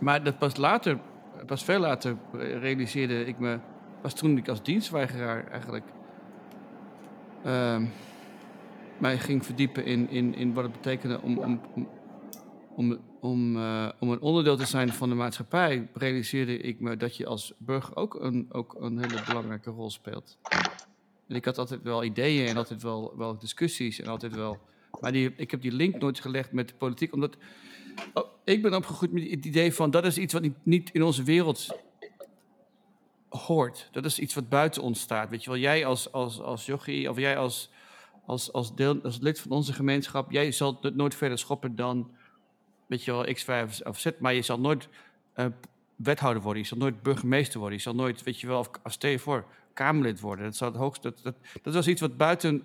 maar 0.00 0.24
dat 0.24 0.38
pas 0.38 0.56
later, 0.56 0.98
pas 1.46 1.64
veel 1.64 1.80
later 1.80 2.16
realiseerde 2.60 3.24
ik 3.24 3.38
me, 3.38 3.58
pas 4.00 4.14
toen 4.14 4.36
ik 4.36 4.48
als 4.48 4.62
dienstweigeraar 4.62 5.46
eigenlijk 5.46 5.84
uh, 7.46 7.82
mij 8.98 9.18
ging 9.18 9.44
verdiepen 9.44 9.84
in, 9.84 10.10
in, 10.10 10.34
in 10.34 10.54
wat 10.54 10.64
het 10.64 10.72
betekende 10.72 11.20
om, 11.20 11.38
om, 11.38 11.60
om, 12.74 12.98
om, 13.20 13.56
uh, 13.56 13.88
om 13.98 14.10
een 14.10 14.20
onderdeel 14.20 14.56
te 14.56 14.66
zijn 14.66 14.92
van 14.92 15.08
de 15.08 15.14
maatschappij, 15.14 15.88
realiseerde 15.92 16.58
ik 16.58 16.80
me 16.80 16.96
dat 16.96 17.16
je 17.16 17.26
als 17.26 17.52
burger 17.58 17.96
ook 17.96 18.14
een, 18.14 18.46
ook 18.52 18.76
een 18.78 18.98
hele 18.98 19.22
belangrijke 19.26 19.70
rol 19.70 19.90
speelt. 19.90 20.38
En 21.28 21.36
ik 21.36 21.44
had 21.44 21.58
altijd 21.58 21.82
wel 21.82 22.04
ideeën 22.04 22.46
en 22.46 22.56
altijd 22.56 22.82
wel, 22.82 23.14
wel 23.16 23.38
discussies 23.38 24.00
en 24.00 24.06
altijd 24.06 24.34
wel. 24.34 24.58
Maar 25.00 25.12
die, 25.12 25.32
ik 25.36 25.50
heb 25.50 25.62
die 25.62 25.72
link 25.72 26.00
nooit 26.00 26.20
gelegd 26.20 26.52
met 26.52 26.68
de 26.68 26.74
politiek, 26.74 27.12
omdat 27.12 27.36
oh, 28.14 28.24
ik 28.44 28.62
ben 28.62 28.74
opgegroeid 28.74 29.12
met 29.12 29.30
het 29.30 29.44
idee 29.44 29.74
van 29.74 29.90
dat 29.90 30.04
is 30.04 30.18
iets 30.18 30.32
wat 30.32 30.42
niet, 30.62 30.90
in 30.92 31.02
onze 31.02 31.22
wereld 31.22 31.78
hoort. 33.28 33.88
Dat 33.92 34.04
is 34.04 34.18
iets 34.18 34.34
wat 34.34 34.48
buiten 34.48 34.82
ons 34.82 35.00
staat. 35.00 35.30
Weet 35.30 35.44
je 35.44 35.50
wel, 35.50 35.58
jij 35.58 35.86
als, 35.86 36.12
als, 36.12 36.40
als 36.40 36.66
jochie 36.66 37.10
of 37.10 37.18
jij 37.18 37.36
als, 37.36 37.70
als, 38.26 38.52
als, 38.52 38.74
deel, 38.74 39.02
als 39.02 39.18
lid 39.18 39.40
van 39.40 39.50
onze 39.50 39.72
gemeenschap, 39.72 40.30
jij 40.30 40.52
zal 40.52 40.78
het 40.80 40.96
nooit 40.96 41.14
verder 41.14 41.38
schoppen 41.38 41.76
dan, 41.76 42.10
weet 42.86 43.04
je 43.04 43.12
wel, 43.12 43.32
X, 43.32 43.42
5 43.42 43.80
of 43.80 43.98
Z, 43.98 44.10
maar 44.18 44.34
je 44.34 44.42
zal 44.42 44.60
nooit 44.60 44.88
uh, 45.36 45.46
wethouder 45.96 46.42
worden, 46.42 46.62
je 46.62 46.68
zal 46.68 46.78
nooit 46.78 47.02
burgemeester 47.02 47.58
worden, 47.58 47.76
je 47.76 47.84
zal 47.84 47.94
nooit, 47.94 48.22
weet 48.22 48.40
je 48.40 48.46
wel, 48.46 48.66
stel 48.84 49.10
je 49.10 49.18
voor, 49.18 49.44
Kamerlid 49.72 50.20
worden. 50.20 50.44
Dat, 50.44 50.56
zou 50.56 50.70
het 50.70 50.80
hoogste, 50.80 51.02
dat, 51.02 51.20
dat, 51.22 51.34
dat 51.62 51.74
was 51.74 51.86
iets 51.86 52.00
wat 52.00 52.16
buiten, 52.16 52.62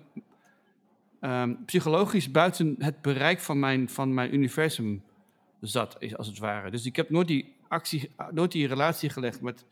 um, 1.20 1.64
psychologisch 1.64 2.30
buiten 2.30 2.76
het 2.78 3.02
bereik 3.02 3.40
van 3.40 3.58
mijn, 3.58 3.88
van 3.88 4.14
mijn 4.14 4.34
universum 4.34 5.02
zat, 5.60 6.16
als 6.16 6.26
het 6.26 6.38
ware. 6.38 6.70
Dus 6.70 6.86
ik 6.86 6.96
heb 6.96 7.10
nooit 7.10 7.26
die 7.26 7.56
actie, 7.68 8.10
nooit 8.30 8.52
die 8.52 8.66
relatie 8.66 9.10
gelegd 9.10 9.40
met, 9.40 9.64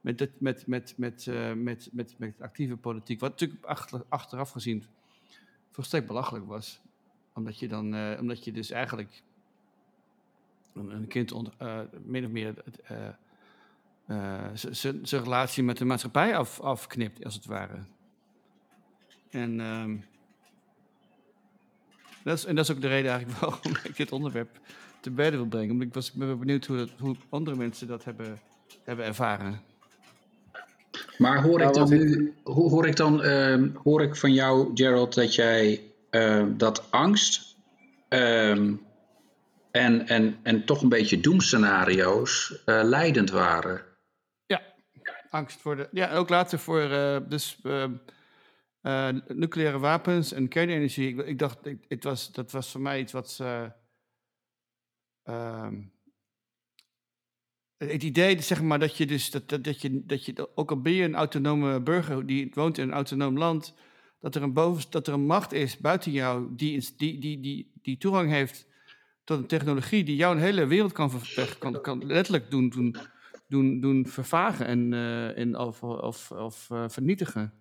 met, 0.00 0.18
met, 0.18 0.40
met, 0.40 0.66
met, 0.66 0.94
met, 0.96 1.26
uh, 1.26 1.52
met, 1.52 1.88
met, 1.92 2.14
met 2.18 2.40
actieve 2.40 2.76
politiek. 2.76 3.20
Wat 3.20 3.30
natuurlijk 3.30 3.64
achter, 3.64 4.04
achteraf 4.08 4.50
gezien 4.50 4.84
volstrekt 5.70 6.06
belachelijk 6.06 6.46
was. 6.46 6.80
Omdat 7.34 7.58
je 7.58 7.68
dan, 7.68 7.94
uh, 7.94 8.20
omdat 8.20 8.44
je 8.44 8.52
dus 8.52 8.70
eigenlijk 8.70 9.22
een, 10.74 10.90
een 10.90 11.06
kind 11.06 11.32
uh, 11.32 11.80
min 12.04 12.24
of 12.24 12.30
meer 12.30 12.54
zijn 15.02 15.22
relatie 15.22 15.62
met 15.62 15.76
de 15.76 15.84
maatschappij 15.84 16.36
af, 16.36 16.60
afknipt, 16.60 17.24
als 17.24 17.34
het 17.34 17.44
ware. 17.44 17.84
En, 19.30 19.60
um, 19.60 20.04
Dat 22.22 22.38
is, 22.38 22.44
en 22.44 22.54
dat 22.54 22.68
is 22.68 22.74
ook 22.74 22.80
de 22.80 22.88
reden 22.88 23.10
eigenlijk 23.10 23.40
waarom 23.40 23.72
ik 23.84 23.96
dit 23.96 24.12
onderwerp 24.12 24.60
te 25.00 25.10
bedden 25.10 25.40
wil 25.40 25.48
brengen. 25.48 25.70
Omdat 25.70 25.86
ik 25.86 25.94
was 25.94 26.12
ben 26.12 26.38
benieuwd 26.38 26.66
hoe, 26.66 26.76
dat, 26.76 26.90
hoe 26.98 27.16
andere 27.28 27.56
mensen 27.56 27.86
dat 27.86 28.04
hebben, 28.04 28.38
hebben 28.84 29.04
ervaren. 29.04 29.60
Maar 31.18 31.42
hoor 31.42 31.60
ik 31.60 31.72
dan 31.72 31.88
nu, 31.88 32.34
hoor 32.44 32.86
ik 32.86 32.96
dan, 32.96 33.24
uh, 33.24 33.74
hoor 33.82 34.02
ik 34.02 34.16
van 34.16 34.32
jou, 34.32 34.70
Gerald, 34.74 35.14
dat 35.14 35.34
jij 35.34 35.82
uh, 36.10 36.46
dat 36.56 36.90
angst 36.90 37.56
uh, 38.08 38.50
en, 39.70 40.06
en, 40.06 40.36
en 40.42 40.64
toch 40.64 40.82
een 40.82 40.88
beetje 40.88 41.20
doemscenario's 41.20 42.62
uh, 42.66 42.80
leidend 42.84 43.30
waren? 43.30 43.82
Ja, 44.46 44.62
angst 45.30 45.60
voor 45.60 45.76
de. 45.76 45.88
Ja, 45.90 46.12
ook 46.12 46.28
later 46.28 46.58
voor 46.58 46.90
uh, 46.90 47.16
dus, 47.28 47.60
uh, 47.62 49.08
nucleaire 49.26 49.78
wapens 49.78 50.32
en 50.32 50.48
kernenergie. 50.48 51.08
Ik, 51.08 51.26
ik 51.26 51.38
dacht, 51.38 51.66
ik, 51.66 51.84
het 51.88 52.04
was, 52.04 52.32
dat 52.32 52.52
was 52.52 52.70
voor 52.70 52.80
mij 52.80 53.00
iets 53.00 53.12
wat. 53.12 53.40
Ehm, 55.28 55.80
het 57.76 58.02
idee, 58.02 58.42
zeg 58.42 58.62
maar, 58.62 58.78
dat 58.78 58.96
je 58.96 59.06
dus 59.06 59.30
dat, 59.30 59.48
dat, 59.48 59.64
dat, 59.64 59.80
je, 59.80 60.06
dat 60.06 60.24
je, 60.24 60.56
ook 60.56 60.70
al 60.70 60.80
ben 60.80 60.92
je 60.92 61.04
een 61.04 61.14
autonome 61.14 61.80
burger 61.80 62.26
die 62.26 62.50
woont 62.54 62.78
in 62.78 62.88
een 62.88 62.94
autonoom 62.94 63.38
land, 63.38 63.74
dat 64.20 64.34
er 64.34 64.42
een, 64.42 64.52
boven, 64.52 64.90
dat 64.90 65.06
er 65.06 65.12
een 65.12 65.26
macht 65.26 65.52
is 65.52 65.78
buiten 65.78 66.12
jou 66.12 66.54
die, 66.56 66.94
die, 66.96 67.18
die, 67.18 67.40
die, 67.40 67.72
die 67.82 67.98
toegang 67.98 68.30
heeft 68.30 68.66
tot 69.24 69.38
een 69.38 69.46
technologie 69.46 70.04
die 70.04 70.16
jou 70.16 70.34
een 70.34 70.42
hele 70.42 70.66
wereld 70.66 70.92
kan, 70.92 71.10
kan, 71.58 71.80
kan 71.80 72.06
letterlijk 72.06 72.50
doen, 72.50 72.68
doen, 72.68 72.96
doen, 73.48 73.80
doen 73.80 74.06
vervagen 74.06 74.66
en, 74.66 74.92
uh, 74.92 75.38
en 75.38 75.58
of, 75.58 75.82
of, 75.82 76.30
of 76.30 76.68
uh, 76.72 76.84
vernietigen. 76.88 77.52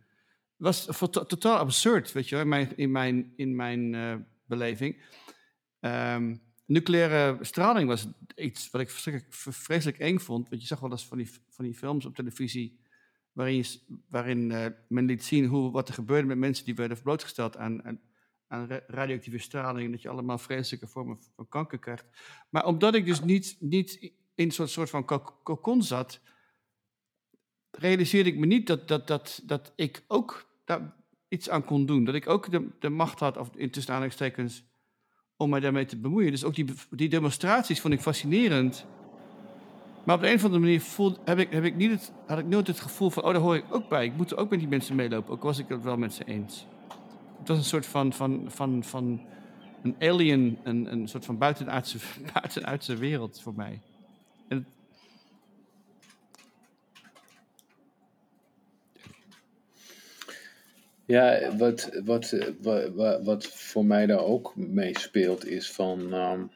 was 0.58 0.86
totaal 1.12 1.58
absurd, 1.58 2.12
weet 2.12 2.30
je 2.30 2.36
wel, 2.36 2.44
in 2.44 2.50
mijn, 2.50 2.78
in 2.78 2.92
mijn, 2.92 3.34
in 3.36 3.56
mijn 3.56 3.94
uh, 3.94 4.16
beleving. 4.46 5.04
Um, 5.80 6.47
nucleaire 6.68 7.38
straling 7.42 7.88
was 7.88 8.08
iets 8.36 8.70
wat 8.70 8.82
ik 8.82 8.90
vreselijk, 9.30 10.00
eng 10.00 10.18
vond. 10.18 10.50
Want 10.50 10.62
je 10.62 10.68
zag 10.68 10.80
wel 10.80 10.92
eens 10.92 11.08
van 11.08 11.18
die, 11.18 11.30
van 11.50 11.66
die 11.66 11.74
films 11.74 12.06
op 12.06 12.16
televisie. 12.16 12.80
waarin, 13.32 13.66
waarin 14.10 14.50
uh, 14.50 14.66
men 14.88 15.06
liet 15.06 15.24
zien 15.24 15.46
hoe, 15.46 15.72
wat 15.72 15.88
er 15.88 15.94
gebeurde 15.94 16.28
met 16.28 16.38
mensen 16.38 16.66
die 16.66 16.76
werden 16.76 17.02
blootgesteld 17.02 17.58
aan, 17.58 18.00
aan, 18.48 18.68
radioactieve 18.88 19.38
straling. 19.38 19.92
Dat 19.92 20.02
je 20.02 20.10
allemaal 20.10 20.38
vreselijke 20.38 20.88
vormen 20.88 21.20
van 21.36 21.48
kanker 21.50 21.80
krijgt. 21.80 22.06
Maar 22.50 22.66
omdat 22.66 22.96
ik 22.96 23.06
dus 23.06 23.22
niet, 23.22 23.58
niet 23.60 24.12
in 24.36 24.52
een 24.58 24.70
soort, 24.70 24.90
van 24.90 25.06
cocon 25.44 25.84
zat. 25.84 26.20
realiseerde 27.72 28.30
ik 28.30 28.38
me 28.38 28.46
niet 28.46 28.68
dat, 28.68 28.88
dat, 28.88 29.08
dat, 29.08 29.42
dat 29.46 29.74
ik 29.76 30.04
ook 30.08 30.48
daar 30.66 30.96
iets 31.28 31.50
aan 31.50 31.66
kon 31.66 31.86
doen. 31.86 32.04
Dat 32.04 32.16
ik 32.16 32.28
ook 32.28 32.52
de, 32.52 32.68
de 32.80 32.90
macht 32.90 33.20
had, 33.20 33.38
of 33.38 33.50
in 33.56 33.72
tussen 33.72 33.94
aanhalingstekens 33.94 34.64
om 35.38 35.50
mij 35.50 35.60
daarmee 35.60 35.86
te 35.86 35.98
bemoeien. 35.98 36.32
Dus 36.32 36.44
ook 36.44 36.56
die, 36.56 36.66
die 36.90 37.10
demonstraties 37.10 37.82
vond 37.82 37.94
ik 37.94 38.02
fascinerend. 38.02 38.86
Maar 40.04 40.16
op 40.16 40.22
de 40.22 40.30
een 40.30 40.36
of 40.36 40.44
andere 40.44 40.62
manier 40.62 40.82
voel, 40.82 41.18
heb 41.26 41.40
ik, 41.40 41.52
heb 41.52 41.64
ik 41.64 41.76
niet 41.76 41.92
het, 41.92 42.12
had 42.28 42.40
ik 42.40 42.46
nooit 42.46 42.68
het 42.68 42.80
gevoel 42.80 43.10
van... 43.10 43.24
oh, 43.24 43.32
daar 43.32 43.42
hoor 43.42 43.56
ik 43.56 43.66
ook 43.70 43.90
bij. 43.90 44.06
Ik 44.06 44.18
moet 44.18 44.36
ook 44.36 44.50
met 44.50 44.60
die 44.60 44.68
mensen 44.68 44.96
meelopen. 44.96 45.34
Ook 45.34 45.44
was 45.44 45.60
ik 45.60 45.68
het 45.68 45.84
wel 45.84 45.98
met 45.98 46.14
ze 46.14 46.24
eens. 46.24 46.66
Het 47.40 47.48
was 47.48 47.58
een 47.58 47.64
soort 47.64 47.86
van, 47.86 48.14
van, 48.14 48.46
van, 48.48 48.84
van 48.84 49.22
een 49.82 49.96
alien, 50.00 50.58
een, 50.64 50.92
een 50.92 51.08
soort 51.08 51.26
van 51.26 51.38
buitenaardse, 51.38 51.98
buitenaardse 52.34 52.96
wereld 52.96 53.42
voor 53.42 53.54
mij. 53.56 53.82
En 54.48 54.66
Ja, 61.08 61.56
wat, 61.56 62.02
wat, 62.04 62.38
wat, 62.62 63.24
wat 63.24 63.48
voor 63.48 63.86
mij 63.86 64.06
daar 64.06 64.24
ook 64.24 64.56
meespeelt 64.56 65.46
is 65.46 65.72
van 65.72 66.14
um, 66.14 66.52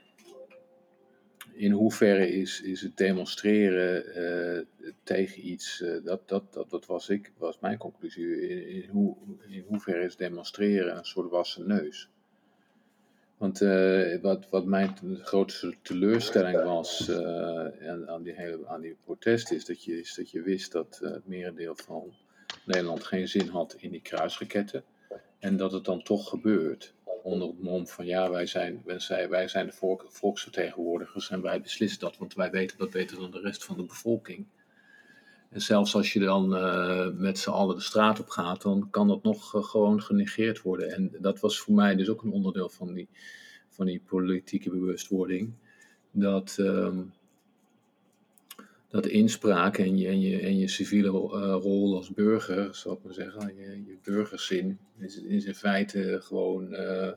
in 1.54 1.72
hoeverre 1.72 2.30
is, 2.30 2.62
is 2.62 2.82
het 2.82 2.98
demonstreren 2.98 4.04
uh, 4.18 4.90
tegen 5.04 5.48
iets, 5.48 5.82
uh, 5.82 6.04
dat, 6.04 6.30
dat, 6.30 6.54
dat, 6.54 6.70
dat 6.70 6.86
was, 6.86 7.10
ik, 7.10 7.32
was 7.38 7.60
mijn 7.60 7.78
conclusie, 7.78 8.50
in, 8.50 8.68
in, 8.68 8.90
hoe, 8.90 9.16
in 9.48 9.66
hoeverre 9.68 10.04
is 10.04 10.16
demonstreren 10.16 10.98
een 10.98 11.06
soort 11.06 11.30
wassen 11.30 11.68
neus. 11.68 12.10
Want 13.38 13.62
uh, 13.62 14.22
wat, 14.22 14.50
wat 14.50 14.66
mijn 14.66 14.96
grootste 15.22 15.74
teleurstelling 15.82 16.64
was 16.64 17.12
aan, 17.82 18.10
aan, 18.10 18.24
die 18.24 18.34
hele, 18.34 18.68
aan 18.68 18.82
die 18.82 18.98
protest 19.04 19.52
is 19.52 19.66
dat 19.66 19.84
je, 19.84 20.00
is 20.00 20.16
dat 20.16 20.30
je 20.30 20.42
wist 20.42 20.72
dat 20.72 21.00
het 21.04 21.28
merendeel 21.28 21.76
van 21.76 22.14
Nederland 22.66 23.04
geen 23.04 23.28
zin 23.28 23.48
had 23.48 23.76
in 23.78 23.92
die 23.92 24.02
kruisraketten. 24.02 24.84
En 25.40 25.58
dat 25.58 25.72
het 25.72 25.86
dan 25.86 26.04
toch 26.04 26.30
gebeurt. 26.30 26.94
Onder 27.24 27.48
het 27.48 27.62
mom 27.62 27.88
van 27.88 28.06
ja, 28.06 28.30
wij 28.30 28.46
zijn, 28.46 28.82
wij 29.30 29.48
zijn 29.48 29.66
de 29.66 29.72
volk, 29.72 30.06
volksvertegenwoordigers 30.10 31.30
en 31.30 31.42
wij 31.42 31.62
beslissen 31.62 32.00
dat, 32.00 32.18
want 32.18 32.34
wij 32.34 32.52
weten 32.52 32.78
dat 32.78 32.90
beter 32.90 33.18
dan 33.18 33.32
de 33.32 33.40
rest 33.40 33.66
van 33.66 33.78
de 33.78 33.84
bevolking. 33.84 34.46
En 35.50 35.62
zelfs 35.62 35.96
als 35.96 36.14
je 36.14 36.20
dan 36.20 36.56
uh, 36.56 37.08
met 37.14 37.40
z'n 37.40 37.50
allen 37.50 37.76
de 37.76 37.82
straat 37.82 38.20
op 38.20 38.30
gaat, 38.30 38.62
dan 38.62 38.90
kan 38.90 39.08
dat 39.08 39.24
nog 39.24 39.56
uh, 39.56 39.64
gewoon 39.64 40.02
genegeerd 40.02 40.62
worden. 40.62 40.92
En 40.92 41.12
dat 41.20 41.40
was 41.40 41.60
voor 41.60 41.74
mij 41.74 41.96
dus 41.96 42.10
ook 42.10 42.24
een 42.24 42.32
onderdeel 42.32 42.70
van 42.70 42.94
die, 42.94 43.10
van 43.70 43.86
die 43.86 44.02
politieke 44.08 44.70
bewustwording. 44.70 45.54
Dat, 46.12 46.58
uh, 46.60 47.00
dat 48.92 49.06
inspraak 49.06 49.78
en 49.78 49.98
je, 49.98 50.08
en 50.08 50.22
je, 50.22 50.40
en 50.40 50.58
je 50.58 50.68
civiele 50.68 51.08
uh, 51.08 51.58
rol 51.62 51.96
als 51.96 52.10
burger, 52.10 52.76
zal 52.76 52.94
ik 52.94 53.04
maar 53.04 53.14
zeggen, 53.14 53.56
je, 53.56 53.84
je 53.86 53.98
burgerzin, 54.04 54.80
is, 55.00 55.22
is 55.22 55.46
in 55.46 55.56
feite 55.56 56.20
gewoon 56.24 56.74
uh, 56.74 57.12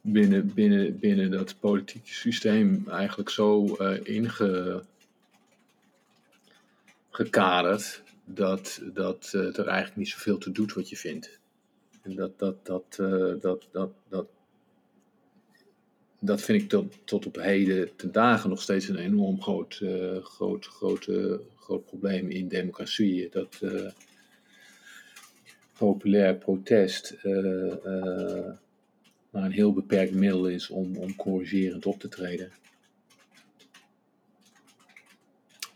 binnen, 0.00 0.54
binnen, 0.54 0.98
binnen 0.98 1.30
dat 1.30 1.60
politieke 1.60 2.12
systeem 2.12 2.84
eigenlijk 2.88 3.30
zo 3.30 3.76
uh, 3.80 3.98
ingekaderd 7.10 8.02
dat, 8.24 8.82
dat 8.92 9.32
er 9.32 9.66
eigenlijk 9.66 9.96
niet 9.96 10.08
zoveel 10.08 10.38
te 10.38 10.52
doet 10.52 10.72
wat 10.72 10.88
je 10.88 10.96
vindt. 10.96 11.38
En 12.02 12.14
dat, 12.14 12.38
dat, 12.38 12.66
dat, 12.66 12.96
dat, 13.40 13.68
dat, 13.72 13.92
dat, 14.08 14.26
dat 16.18 16.40
vind 16.40 16.62
ik 16.62 16.68
tot, 16.68 16.94
tot 17.04 17.26
op 17.26 17.36
heden 17.36 17.96
ten 17.96 18.12
dagen 18.12 18.50
nog 18.50 18.62
steeds 18.62 18.88
een 18.88 18.98
enorm 18.98 19.42
groot, 19.42 19.80
uh, 19.82 20.22
groot, 20.22 20.66
groot, 20.66 21.08
groot 21.56 21.84
probleem 21.84 22.30
in 22.30 22.48
democratieën. 22.48 23.28
Dat 23.30 23.58
uh, 23.62 23.90
populair 25.78 26.36
protest 26.36 27.16
maar 29.30 29.44
een 29.44 29.52
heel 29.52 29.72
beperkt 29.72 30.14
middel 30.14 30.48
is 30.48 30.70
om, 30.70 30.96
om 30.96 31.16
corrigerend 31.16 31.86
op 31.86 32.00
te 32.00 32.08
treden. 32.08 32.52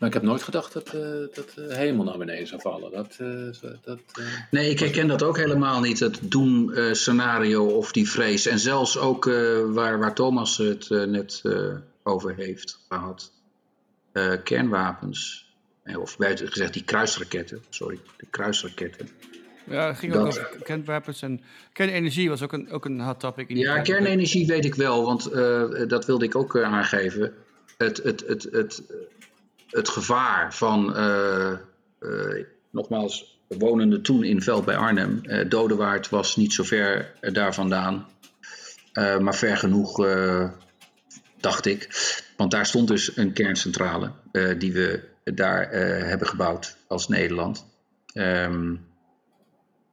Maar 0.03 0.11
ik 0.11 0.17
heb 0.21 0.29
nooit 0.29 0.43
gedacht 0.43 0.73
dat, 0.73 0.93
uh, 0.95 1.01
dat 1.33 1.51
de 1.55 1.75
hemel 1.75 2.03
naar 2.03 2.17
beneden 2.17 2.47
zou 2.47 2.61
vallen. 2.61 2.91
Dat, 2.91 3.17
uh, 3.21 3.75
dat, 3.83 3.99
uh, 4.19 4.25
nee, 4.51 4.69
ik 4.69 4.79
herken 4.79 5.07
dat 5.07 5.23
ook 5.23 5.37
helemaal 5.37 5.79
niet, 5.79 5.99
het 5.99 6.19
doen-scenario 6.21 7.65
of 7.65 7.91
die 7.91 8.09
vrees. 8.09 8.45
En 8.45 8.59
zelfs 8.59 8.97
ook 8.97 9.25
waar, 9.65 9.99
waar 9.99 10.13
Thomas 10.13 10.57
het 10.57 10.89
net 10.89 11.41
over 12.03 12.35
heeft 12.35 12.79
gehad. 12.89 13.31
kernwapens. 14.43 15.51
Of 15.97 16.17
beter 16.17 16.47
gezegd, 16.47 16.73
die 16.73 16.83
kruisraketten. 16.83 17.63
Sorry, 17.69 17.99
de 18.17 18.25
kruisraketten. 18.29 19.09
Ja, 19.69 19.87
het 19.87 19.97
ging 19.97 20.15
ook 20.15 20.25
over 20.25 20.57
kernwapens 20.63 21.21
en 21.21 21.41
kernenergie 21.73 22.29
was 22.29 22.41
ook 22.41 22.53
een, 22.53 22.71
ook 22.71 22.85
een 22.85 23.01
hot 23.01 23.19
topic. 23.19 23.49
In 23.49 23.57
ja, 23.57 23.81
kernenergie 23.81 24.47
weet 24.47 24.65
ik 24.65 24.75
wel, 24.75 25.05
want 25.05 25.31
dat 25.89 26.05
wilde 26.05 26.25
ik 26.25 26.35
ook 26.35 26.57
aangeven. 26.57 27.33
Het, 27.77 28.03
het, 28.03 28.23
het, 28.27 28.47
het, 28.51 28.83
het 29.73 29.89
gevaar 29.89 30.53
van, 30.53 30.97
uh, 30.97 31.51
uh, 31.99 32.45
nogmaals, 32.71 33.41
wonende 33.47 34.01
toen 34.01 34.23
in 34.23 34.41
Veld 34.41 34.65
bij 34.65 34.75
Arnhem. 34.75 35.19
Uh, 35.23 35.49
Dodewaard 35.49 36.09
was 36.09 36.35
niet 36.35 36.53
zo 36.53 36.63
ver 36.63 37.13
daar 37.21 37.53
vandaan, 37.53 38.07
maar 38.93 39.35
ver 39.35 39.57
genoeg, 39.57 40.07
dacht 41.39 41.65
ik. 41.65 41.89
Want 42.37 42.51
daar 42.51 42.65
stond 42.65 42.87
dus 42.87 43.17
een 43.17 43.33
kerncentrale 43.33 44.11
die 44.57 44.73
we 44.73 45.03
daar 45.23 45.69
hebben 46.07 46.27
gebouwd 46.27 46.77
als 46.87 47.07
Nederland. 47.07 47.65
Um, 48.13 48.85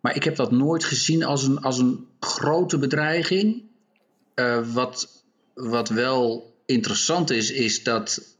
maar 0.00 0.16
ik 0.16 0.24
heb 0.24 0.36
dat 0.36 0.50
nooit 0.50 0.84
gezien 0.84 1.24
als 1.24 1.42
een, 1.42 1.60
als 1.60 1.78
een 1.78 2.06
grote 2.20 2.78
bedreiging. 2.78 3.62
wat, 4.72 5.24
wat 5.54 5.88
wel 5.88 6.54
interessant 6.66 7.30
is, 7.30 7.50
is 7.50 7.82
dat 7.82 8.38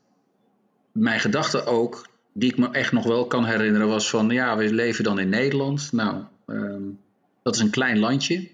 mijn 0.92 1.20
gedachte 1.20 1.64
ook, 1.64 2.06
die 2.32 2.50
ik 2.50 2.58
me 2.58 2.70
echt 2.70 2.92
nog 2.92 3.04
wel 3.04 3.26
kan 3.26 3.44
herinneren, 3.44 3.88
was 3.88 4.10
van 4.10 4.30
ja, 4.30 4.56
we 4.56 4.74
leven 4.74 5.04
dan 5.04 5.18
in 5.18 5.28
Nederland. 5.28 5.92
Nou, 5.92 6.24
um, 6.46 6.98
dat 7.42 7.54
is 7.54 7.60
een 7.60 7.70
klein 7.70 7.98
landje. 7.98 8.50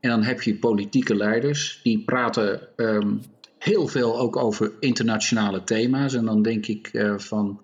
En 0.00 0.10
dan 0.10 0.22
heb 0.22 0.42
je 0.42 0.58
politieke 0.58 1.16
leiders 1.16 1.80
die 1.82 2.02
praten 2.04 2.60
um, 2.76 3.22
heel 3.58 3.86
veel 3.86 4.18
ook 4.18 4.36
over 4.36 4.72
internationale 4.80 5.64
thema's. 5.64 6.14
En 6.14 6.24
dan 6.24 6.42
denk 6.42 6.66
ik 6.66 6.90
uh, 6.92 7.18
van 7.18 7.60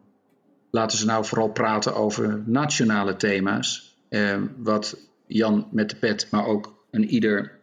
laten 0.70 0.98
ze 0.98 1.06
nou 1.06 1.24
vooral 1.24 1.48
praten 1.48 1.94
over 1.94 2.42
nationale 2.46 3.16
thema's. 3.16 3.96
Uh, 4.10 4.42
wat 4.56 4.96
Jan 5.26 5.68
met 5.70 5.90
de 5.90 5.96
pet, 5.96 6.28
maar 6.30 6.46
ook 6.46 6.84
een 6.90 7.08
ieder 7.08 7.58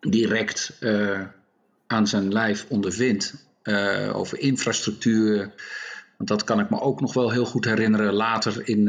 direct 0.00 0.78
aan 1.86 2.06
zijn 2.06 2.32
lijf 2.32 2.66
ondervindt. 2.68 3.46
Over 4.12 4.38
infrastructuur. 4.38 5.38
Want 6.16 6.28
dat 6.28 6.44
kan 6.44 6.60
ik 6.60 6.70
me 6.70 6.80
ook 6.80 7.00
nog 7.00 7.14
wel 7.14 7.30
heel 7.30 7.44
goed 7.44 7.64
herinneren 7.64 8.12
later 8.12 8.68
in, 8.68 8.88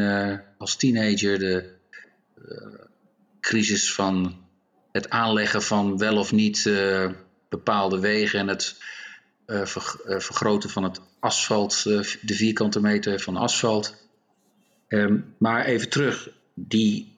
als 0.57 0.75
teenager. 0.75 1.39
De 1.39 1.73
crisis 3.39 3.93
van 3.93 4.37
het 4.91 5.09
aanleggen 5.09 5.61
van 5.61 5.97
wel 5.97 6.17
of 6.17 6.31
niet 6.31 6.69
bepaalde 7.49 7.99
wegen 7.99 8.39
en 8.39 8.47
het 8.47 8.75
vergroten 10.17 10.69
van 10.69 10.83
het 10.83 11.01
asfalt, 11.19 11.83
de 12.21 12.33
vierkante 12.33 12.81
meter 12.81 13.19
van 13.19 13.37
asfalt. 13.37 14.07
Ehm, 14.87 15.17
maar 15.37 15.65
even 15.65 15.89
terug, 15.89 16.29
die 16.53 17.17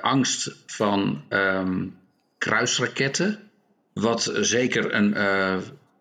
angst 0.00 0.54
van 0.66 1.24
um, 1.28 1.98
kruisraketten, 2.38 3.50
wat 3.92 4.30
zeker 4.40 4.94
een, 4.94 5.14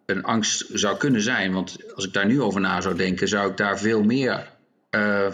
een 0.07 0.23
angst 0.23 0.65
zou 0.73 0.97
kunnen 0.97 1.21
zijn, 1.21 1.53
want 1.53 1.93
als 1.95 2.05
ik 2.05 2.13
daar 2.13 2.25
nu 2.25 2.41
over 2.41 2.61
na 2.61 2.81
zou 2.81 2.95
denken, 2.95 3.27
zou 3.27 3.51
ik 3.51 3.57
daar 3.57 3.79
veel 3.79 4.03
meer 4.03 4.49
uh, 4.91 5.27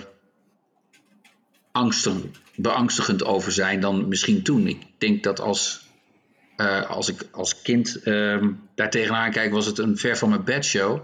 angsten, 1.71 2.33
beangstigend 2.55 3.25
over 3.25 3.51
zijn 3.51 3.79
dan 3.79 4.07
misschien 4.07 4.43
toen. 4.43 4.67
Ik 4.67 4.81
denk 4.97 5.23
dat 5.23 5.39
als 5.39 5.81
uh, 6.57 6.89
als 6.89 7.09
ik 7.09 7.27
als 7.31 7.61
kind 7.61 7.99
uh, 8.03 8.47
daar 8.75 8.89
tegenaan 8.89 9.31
kijk, 9.31 9.51
was 9.51 9.65
het 9.65 9.77
een 9.77 9.97
ver 9.97 10.17
van 10.17 10.29
mijn 10.29 10.43
bedshow. 10.43 10.99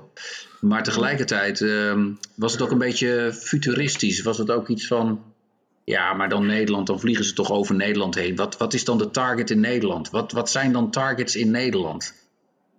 Maar 0.59 0.83
tegelijkertijd 0.83 1.59
uh, 1.59 2.05
was 2.35 2.51
het 2.51 2.61
ook 2.61 2.71
een 2.71 2.77
beetje 2.77 3.33
futuristisch. 3.33 4.21
Was 4.21 4.37
het 4.37 4.51
ook 4.51 4.67
iets 4.67 4.87
van, 4.87 5.23
ja, 5.83 6.13
maar 6.13 6.29
dan 6.29 6.45
Nederland, 6.45 6.87
dan 6.87 6.99
vliegen 6.99 7.25
ze 7.25 7.33
toch 7.33 7.51
over 7.51 7.75
Nederland 7.75 8.15
heen. 8.15 8.35
Wat, 8.35 8.57
wat 8.57 8.73
is 8.73 8.83
dan 8.83 8.97
de 8.97 9.11
target 9.11 9.49
in 9.49 9.59
Nederland? 9.59 10.09
Wat, 10.09 10.31
wat 10.31 10.49
zijn 10.49 10.71
dan 10.71 10.91
targets 10.91 11.35
in 11.35 11.51
Nederland? 11.51 12.13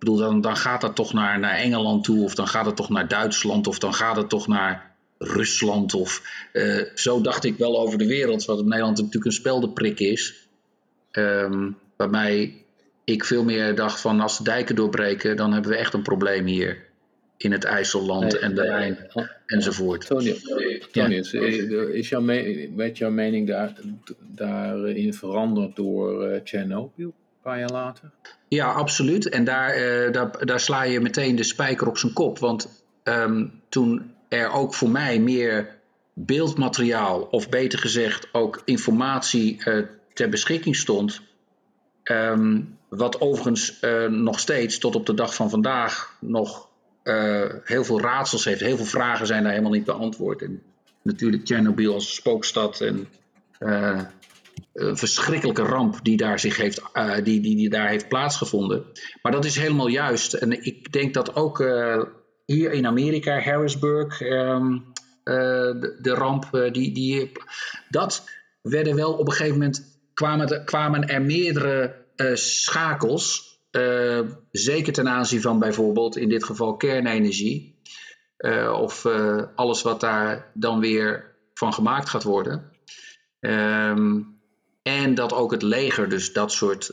Bedoel, 0.01 0.17
dan, 0.17 0.41
dan 0.41 0.57
gaat 0.57 0.81
dat 0.81 0.95
toch 0.95 1.13
naar, 1.13 1.39
naar 1.39 1.55
Engeland 1.55 2.03
toe, 2.03 2.23
of 2.23 2.35
dan 2.35 2.47
gaat 2.47 2.65
het 2.65 2.75
toch 2.75 2.89
naar 2.89 3.07
Duitsland, 3.07 3.67
of 3.67 3.79
dan 3.79 3.93
gaat 3.93 4.15
het 4.15 4.29
toch 4.29 4.47
naar 4.47 4.95
Rusland. 5.17 5.93
Of, 5.93 6.21
uh, 6.53 6.83
zo 6.95 7.21
dacht 7.21 7.43
ik 7.43 7.57
wel 7.57 7.79
over 7.79 7.97
de 7.97 8.07
wereld, 8.07 8.45
wat 8.45 8.59
in 8.59 8.67
Nederland 8.67 8.97
natuurlijk 8.97 9.25
een 9.25 9.31
speldenprik 9.31 9.99
is. 9.99 10.47
Um, 11.11 11.77
waarbij 11.97 12.63
ik 13.03 13.25
veel 13.25 13.43
meer 13.43 13.75
dacht 13.75 14.01
van 14.01 14.19
als 14.19 14.37
de 14.37 14.43
dijken 14.43 14.75
doorbreken, 14.75 15.35
dan 15.37 15.53
hebben 15.53 15.71
we 15.71 15.77
echt 15.77 15.93
een 15.93 16.01
probleem 16.01 16.45
hier 16.45 16.85
in 17.37 17.51
het 17.51 17.63
IJsselland 17.63 18.37
en 18.37 18.55
de 18.55 18.61
Rijn 18.61 18.97
enzovoort. 19.45 20.05
Tony, 20.05 20.35
Tony 20.91 21.15
is 21.93 22.09
jouw 22.09 22.25
werd 22.75 22.97
jouw 22.97 23.11
mening 23.11 23.47
daar, 23.47 23.73
daarin 24.19 25.13
veranderd 25.13 25.75
door 25.75 26.31
uh, 26.31 26.39
Chernobyl 26.43 27.05
een 27.05 27.20
paar 27.41 27.59
jaar 27.59 27.71
later? 27.71 28.11
Ja, 28.47 28.71
absoluut. 28.71 29.29
En 29.29 29.43
daar, 29.43 29.77
uh, 29.77 30.11
daar, 30.11 30.45
daar 30.45 30.59
sla 30.59 30.83
je 30.83 30.99
meteen 30.99 31.35
de 31.35 31.43
spijker 31.43 31.87
op 31.87 31.97
zijn 31.97 32.13
kop. 32.13 32.39
Want 32.39 32.83
um, 33.03 33.61
toen 33.69 34.13
er 34.27 34.51
ook 34.51 34.73
voor 34.73 34.89
mij 34.89 35.19
meer 35.19 35.79
beeldmateriaal, 36.13 37.21
of 37.21 37.49
beter 37.49 37.79
gezegd 37.79 38.27
ook 38.31 38.61
informatie 38.65 39.61
uh, 39.65 39.85
ter 40.13 40.29
beschikking 40.29 40.75
stond, 40.75 41.21
um, 42.03 42.77
wat 42.89 43.21
overigens 43.21 43.77
uh, 43.81 44.07
nog 44.07 44.39
steeds 44.39 44.77
tot 44.77 44.95
op 44.95 45.05
de 45.05 45.13
dag 45.13 45.35
van 45.35 45.49
vandaag 45.49 46.17
nog 46.19 46.69
heel 47.63 47.83
veel 47.83 48.01
raadsels 48.01 48.45
heeft. 48.45 48.59
Heel 48.59 48.77
veel 48.77 48.85
vragen 48.85 49.27
zijn 49.27 49.41
daar 49.41 49.51
helemaal 49.51 49.71
niet 49.71 49.85
beantwoord. 49.85 50.41
En 50.41 50.61
natuurlijk 51.01 51.47
Chernobyl 51.47 51.93
als 51.93 52.15
spookstad 52.15 52.81
en 52.81 53.07
verschrikkelijke 54.73 55.61
ramp 55.61 55.99
die 56.03 56.17
daar, 56.17 56.39
zich 56.39 56.57
heeft, 56.57 56.81
die, 57.23 57.41
die, 57.41 57.55
die 57.55 57.69
daar 57.69 57.89
heeft 57.89 58.07
plaatsgevonden. 58.07 58.85
Maar 59.21 59.31
dat 59.31 59.45
is 59.45 59.55
helemaal 59.55 59.87
juist. 59.87 60.33
En 60.33 60.65
ik 60.65 60.91
denk 60.91 61.13
dat 61.13 61.35
ook 61.35 61.57
hier 62.45 62.71
in 62.71 62.85
Amerika, 62.85 63.39
Harrisburg, 63.39 64.21
um, 64.21 64.83
de, 65.23 65.97
de, 66.01 66.13
ramp, 66.13 66.69
die, 66.71 66.93
die, 66.93 67.31
dat 67.89 68.29
werden 68.61 68.95
wel 68.95 69.13
op 69.13 69.27
een 69.27 69.33
gegeven 69.33 69.57
moment 69.57 69.99
kwamen, 70.13 70.65
kwamen 70.65 71.07
er 71.07 71.21
meerdere 71.21 71.95
schakels, 72.33 73.59
zeker 74.51 74.93
ten 74.93 75.09
aanzien 75.09 75.41
van 75.41 75.59
bijvoorbeeld 75.59 76.17
in 76.17 76.29
dit 76.29 76.43
geval 76.43 76.77
kernenergie, 76.77 77.79
of 78.73 79.05
alles 79.55 79.81
wat 79.81 79.99
daar 79.99 80.51
dan 80.53 80.79
weer 80.79 81.35
van 81.53 81.73
gemaakt 81.73 82.09
gaat 82.09 82.23
worden. 82.23 82.71
Um, 83.39 84.30
en 84.81 85.15
dat 85.15 85.33
ook 85.33 85.51
het 85.51 85.61
leger 85.61 86.09
dus 86.09 86.33
dat 86.33 86.51
soort 86.51 86.91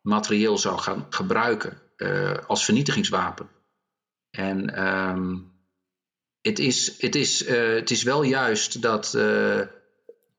materieel 0.00 0.58
zou 0.58 0.78
gaan 0.78 1.06
gebruiken 1.10 1.80
als 2.46 2.64
vernietigingswapen. 2.64 3.48
En 4.30 4.86
um, 4.86 5.52
het, 6.40 6.58
is, 6.58 7.00
het, 7.00 7.14
is, 7.14 7.48
het 7.48 7.90
is 7.90 8.02
wel 8.02 8.22
juist 8.22 8.82
dat 8.82 9.10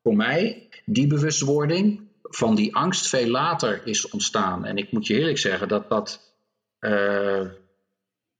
voor 0.02 0.16
mij 0.16 0.68
die 0.84 1.06
bewustwording 1.06 2.08
van 2.22 2.54
die 2.54 2.76
angst 2.76 3.08
veel 3.08 3.26
later 3.26 3.80
is 3.84 4.08
ontstaan. 4.08 4.64
En 4.64 4.76
ik 4.76 4.92
moet 4.92 5.06
je 5.06 5.14
eerlijk 5.14 5.38
zeggen 5.38 5.68
dat 5.68 5.88
dat. 5.88 6.36
Uh, 6.80 7.42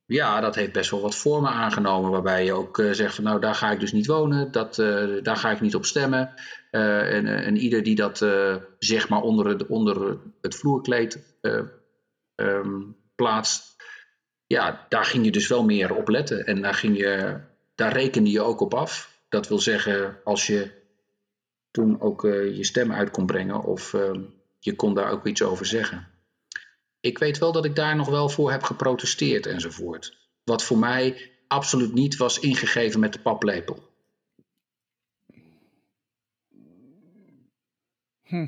ja, 0.05 0.41
dat 0.41 0.55
heeft 0.55 0.73
best 0.73 0.91
wel 0.91 1.01
wat 1.01 1.15
vormen 1.15 1.51
aangenomen. 1.51 2.11
Waarbij 2.11 2.45
je 2.45 2.53
ook 2.53 2.79
uh, 2.79 2.93
zegt: 2.93 3.15
van, 3.15 3.25
Nou, 3.25 3.41
daar 3.41 3.55
ga 3.55 3.71
ik 3.71 3.81
dus 3.81 3.93
niet 3.93 4.07
wonen. 4.07 4.53
Dat, 4.53 4.79
uh, 4.79 5.23
daar 5.23 5.37
ga 5.37 5.51
ik 5.51 5.61
niet 5.61 5.75
op 5.75 5.85
stemmen. 5.85 6.35
En, 6.71 7.27
en, 7.27 7.57
ieder 7.57 7.83
die 7.83 7.95
dat 7.95 8.19
zeg 8.79 9.09
maar 9.09 9.23
onder 9.23 9.47
het, 9.47 9.67
onder 9.67 10.19
het 10.41 10.55
vloerkleed 10.55 11.19
um, 12.37 12.97
plaatst. 13.15 13.77
Ja, 14.47 14.87
daar 14.89 15.05
ging 15.05 15.25
je 15.25 15.31
dus 15.31 15.49
wel 15.49 15.65
meer 15.65 15.95
op 15.95 16.09
letten. 16.09 16.47
En 16.47 16.63
daar, 16.63 16.75
ging 16.75 16.97
je, 16.97 17.41
daar 17.75 17.93
rekende 17.93 18.31
je 18.31 18.41
ook 18.41 18.61
op 18.61 18.75
af. 18.75 19.21
Dat 19.29 19.49
wil 19.49 19.59
zeggen, 19.59 20.19
als 20.25 20.47
je 20.47 20.71
toen 21.71 22.01
ook 22.01 22.23
je 22.23 22.65
stem 22.65 22.93
uit 22.93 23.11
kon 23.11 23.27
brengen 23.27 23.63
of 23.65 23.93
uh, 23.93 24.11
je 24.59 24.77
kon 24.77 24.95
daar 24.95 25.11
ook 25.11 25.27
iets 25.27 25.43
over 25.43 25.67
zeggen. 25.67 26.09
Ik 27.01 27.19
weet 27.19 27.39
wel 27.39 27.53
dat 27.53 27.65
ik 27.65 27.77
daar 27.77 27.97
nog 27.97 28.09
wel 28.09 28.29
voor 28.29 28.51
heb 28.51 28.63
geprotesteerd 28.63 29.47
enzovoort. 29.47 30.17
Wat 30.45 30.65
voor 30.65 30.79
mij 30.79 31.31
absoluut 31.49 31.95
niet 31.95 32.17
was 32.17 32.39
ingegeven 32.39 33.01
met 33.01 33.13
de 33.13 33.21
paplepel. 33.21 33.88
Hm. 38.29 38.47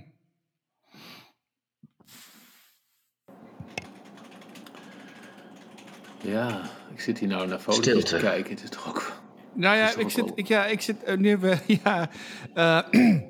Ja, 6.22 6.70
ik 6.92 7.00
zit 7.00 7.18
hier 7.18 7.28
nou 7.28 7.48
naar 7.48 7.58
foto's 7.58 8.04
te 8.04 8.16
kijken. 8.16 8.50
Het 8.50 8.62
is 8.62 8.70
toch 8.70 8.88
ook 8.88 9.20
nou 9.52 9.76
ja, 9.76 9.96
ik 9.96 10.10
zit, 10.10 10.32
ik, 10.34 10.46
ja, 10.46 10.66
ik 10.66 10.80
zit 10.80 10.96
uh, 11.08 11.16
nu 11.16 11.36
we, 11.36 11.58
ja. 11.84 12.10
Uh, 12.54 12.82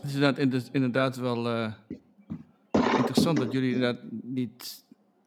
het 0.00 0.10
is 0.10 0.14
inderdaad, 0.14 0.68
inderdaad 0.72 1.16
wel 1.16 1.46
uh, 1.46 1.72
interessant 2.72 3.36
dat 3.36 3.52
jullie 3.52 3.74
inderdaad 3.74 4.02
niet. 4.10 4.84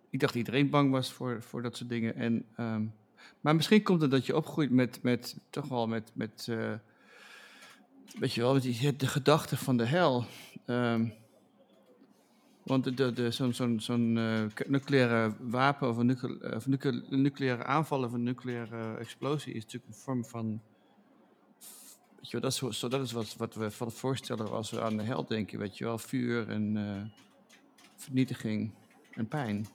Ik 0.09 0.19
dacht 0.19 0.33
dat 0.33 0.41
iedereen 0.45 0.69
bang 0.69 0.91
was 0.91 1.11
voor, 1.11 1.41
voor 1.41 1.61
dat 1.61 1.77
soort 1.77 1.89
dingen. 1.89 2.15
En, 2.15 2.45
um, 2.59 2.93
maar 3.41 3.55
misschien 3.55 3.83
komt 3.83 4.01
het 4.01 4.11
dat 4.11 4.25
je 4.25 4.35
opgroeit 4.35 4.71
met, 4.71 4.99
met 5.01 5.37
toch 5.49 5.67
wel 5.67 5.87
met, 5.87 6.11
met 6.13 6.47
weet 8.19 8.33
je 8.33 8.41
wel, 8.41 8.59
die, 8.59 8.95
de 8.95 9.07
gedachte 9.07 9.57
van 9.57 9.77
de 9.77 9.85
hel. 9.85 10.25
Um, 10.65 11.13
want 12.63 12.83
de, 12.83 12.93
de, 12.93 13.13
de, 13.13 13.31
zo'n 13.31 13.53
zo'n 13.53 13.79
zo'n 13.79 14.15
uh, 14.15 14.43
nucleaire 14.67 15.35
wapen 15.39 15.89
of 15.89 15.97
een, 15.97 16.05
nucle 16.05 16.55
of 16.55 16.67
nucleaire 17.09 17.63
aanval 17.63 18.03
of 18.03 18.11
een 18.11 18.23
nucleaire 18.23 18.95
explosie 18.99 19.53
is 19.53 19.63
natuurlijk 19.63 19.93
een 19.93 19.99
vorm 19.99 20.25
van. 20.25 20.61
Weet 22.15 22.31
je 22.31 22.39
wel, 22.39 22.41
dat 22.41 22.51
is, 22.51 22.79
zo, 22.79 22.87
dat 22.87 23.01
is 23.01 23.11
wat, 23.11 23.35
wat 23.37 23.55
we 23.55 23.71
van 23.71 23.91
voorstellen 23.91 24.51
als 24.51 24.71
we 24.71 24.81
aan 24.81 24.97
de 24.97 25.03
hel 25.03 25.25
denken. 25.25 25.59
Weet 25.59 25.77
je 25.77 25.83
wel, 25.83 25.97
vuur 25.97 26.49
en 26.49 26.75
uh, 26.75 27.01
vernietiging 27.95 28.71
en 29.11 29.27
pijn. 29.27 29.67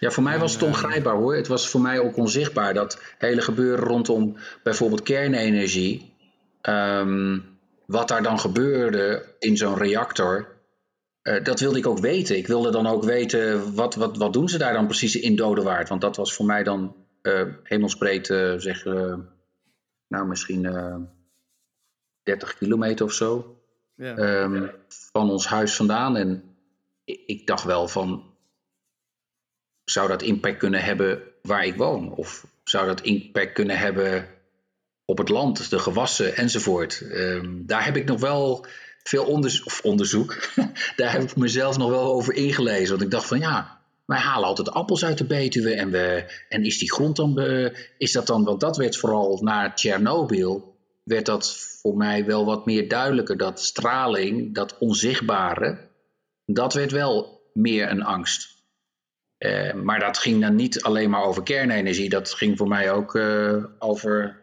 Ja, 0.00 0.10
voor 0.10 0.22
mij 0.22 0.38
was 0.38 0.52
het 0.52 0.62
ongrijpbaar 0.62 1.16
hoor. 1.16 1.34
Het 1.34 1.46
was 1.46 1.68
voor 1.68 1.80
mij 1.80 2.00
ook 2.00 2.16
onzichtbaar 2.16 2.74
dat 2.74 3.02
hele 3.18 3.40
gebeuren 3.40 3.84
rondom 3.84 4.36
bijvoorbeeld 4.62 5.02
kernenergie. 5.02 6.16
Um, 6.62 7.58
wat 7.86 8.08
daar 8.08 8.22
dan 8.22 8.38
gebeurde 8.38 9.34
in 9.38 9.56
zo'n 9.56 9.76
reactor 9.76 10.56
uh, 11.22 11.44
dat 11.44 11.60
wilde 11.60 11.78
ik 11.78 11.86
ook 11.86 11.98
weten. 11.98 12.36
Ik 12.36 12.46
wilde 12.46 12.70
dan 12.70 12.86
ook 12.86 13.04
weten, 13.04 13.74
wat, 13.74 13.94
wat, 13.94 14.16
wat 14.16 14.32
doen 14.32 14.48
ze 14.48 14.58
daar 14.58 14.72
dan 14.72 14.86
precies 14.86 15.16
in 15.16 15.36
Dodewaard? 15.36 15.88
Want 15.88 16.00
dat 16.00 16.16
was 16.16 16.34
voor 16.34 16.46
mij 16.46 16.62
dan 16.62 16.96
uh, 17.22 17.42
hemelsbreed, 17.62 18.28
uh, 18.28 18.54
zeg, 18.56 18.84
nou 20.08 20.26
misschien 20.26 20.62
30 22.22 22.54
kilometer 22.58 23.06
of 23.06 23.12
zo. 23.12 23.56
Ja. 23.94 24.42
Um, 24.42 24.70
van 24.88 25.30
ons 25.30 25.46
huis 25.46 25.76
vandaan. 25.76 26.16
En 26.16 26.56
ik, 27.04 27.22
ik 27.26 27.46
dacht 27.46 27.64
wel 27.64 27.88
van, 27.88 28.34
zou 29.84 30.08
dat 30.08 30.22
impact 30.22 30.58
kunnen 30.58 30.80
hebben 30.80 31.22
waar 31.42 31.64
ik 31.64 31.76
woon? 31.76 32.12
Of 32.12 32.46
zou 32.64 32.86
dat 32.86 33.00
impact 33.00 33.52
kunnen 33.52 33.78
hebben 33.78 34.28
op 35.10 35.18
het 35.18 35.28
land, 35.28 35.70
de 35.70 35.78
gewassen 35.78 36.36
enzovoort? 36.36 37.00
Um, 37.00 37.66
daar 37.66 37.84
heb 37.84 37.96
ik 37.96 38.04
nog 38.04 38.20
wel 38.20 38.66
veel 39.02 39.24
onderzoek, 39.82 40.50
daar 40.96 41.12
heb 41.12 41.22
ik 41.22 41.36
mezelf 41.36 41.78
nog 41.78 41.90
wel 41.90 42.12
over 42.12 42.34
ingelezen. 42.34 42.88
Want 42.88 43.02
ik 43.02 43.10
dacht 43.10 43.26
van 43.26 43.38
ja, 43.38 43.80
wij 44.04 44.18
halen 44.18 44.48
altijd 44.48 44.70
appels 44.70 45.04
uit 45.04 45.18
de 45.18 45.24
Betuwe 45.24 45.74
en, 45.74 45.90
we, 45.90 46.32
en 46.48 46.64
is 46.64 46.78
die 46.78 46.92
grond 46.92 47.16
dan, 47.16 47.38
is 47.98 48.12
dat 48.12 48.26
dan, 48.26 48.44
want 48.44 48.60
dat 48.60 48.76
werd 48.76 48.96
vooral 48.96 49.38
na 49.42 49.72
Tsjernobyl, 49.72 50.76
werd 51.04 51.26
dat 51.26 51.56
voor 51.82 51.96
mij 51.96 52.24
wel 52.24 52.44
wat 52.44 52.66
meer 52.66 52.88
duidelijker, 52.88 53.36
dat 53.36 53.60
straling, 53.60 54.54
dat 54.54 54.78
onzichtbare, 54.78 55.78
dat 56.44 56.74
werd 56.74 56.90
wel 56.90 57.40
meer 57.52 57.90
een 57.90 58.02
angst. 58.02 58.56
Uh, 59.38 59.72
maar 59.72 60.00
dat 60.00 60.18
ging 60.18 60.40
dan 60.40 60.54
niet 60.54 60.82
alleen 60.82 61.10
maar 61.10 61.22
over 61.22 61.42
kernenergie, 61.42 62.08
dat 62.08 62.34
ging 62.34 62.56
voor 62.56 62.68
mij 62.68 62.92
ook 62.92 63.14
uh, 63.14 63.64
over 63.78 64.37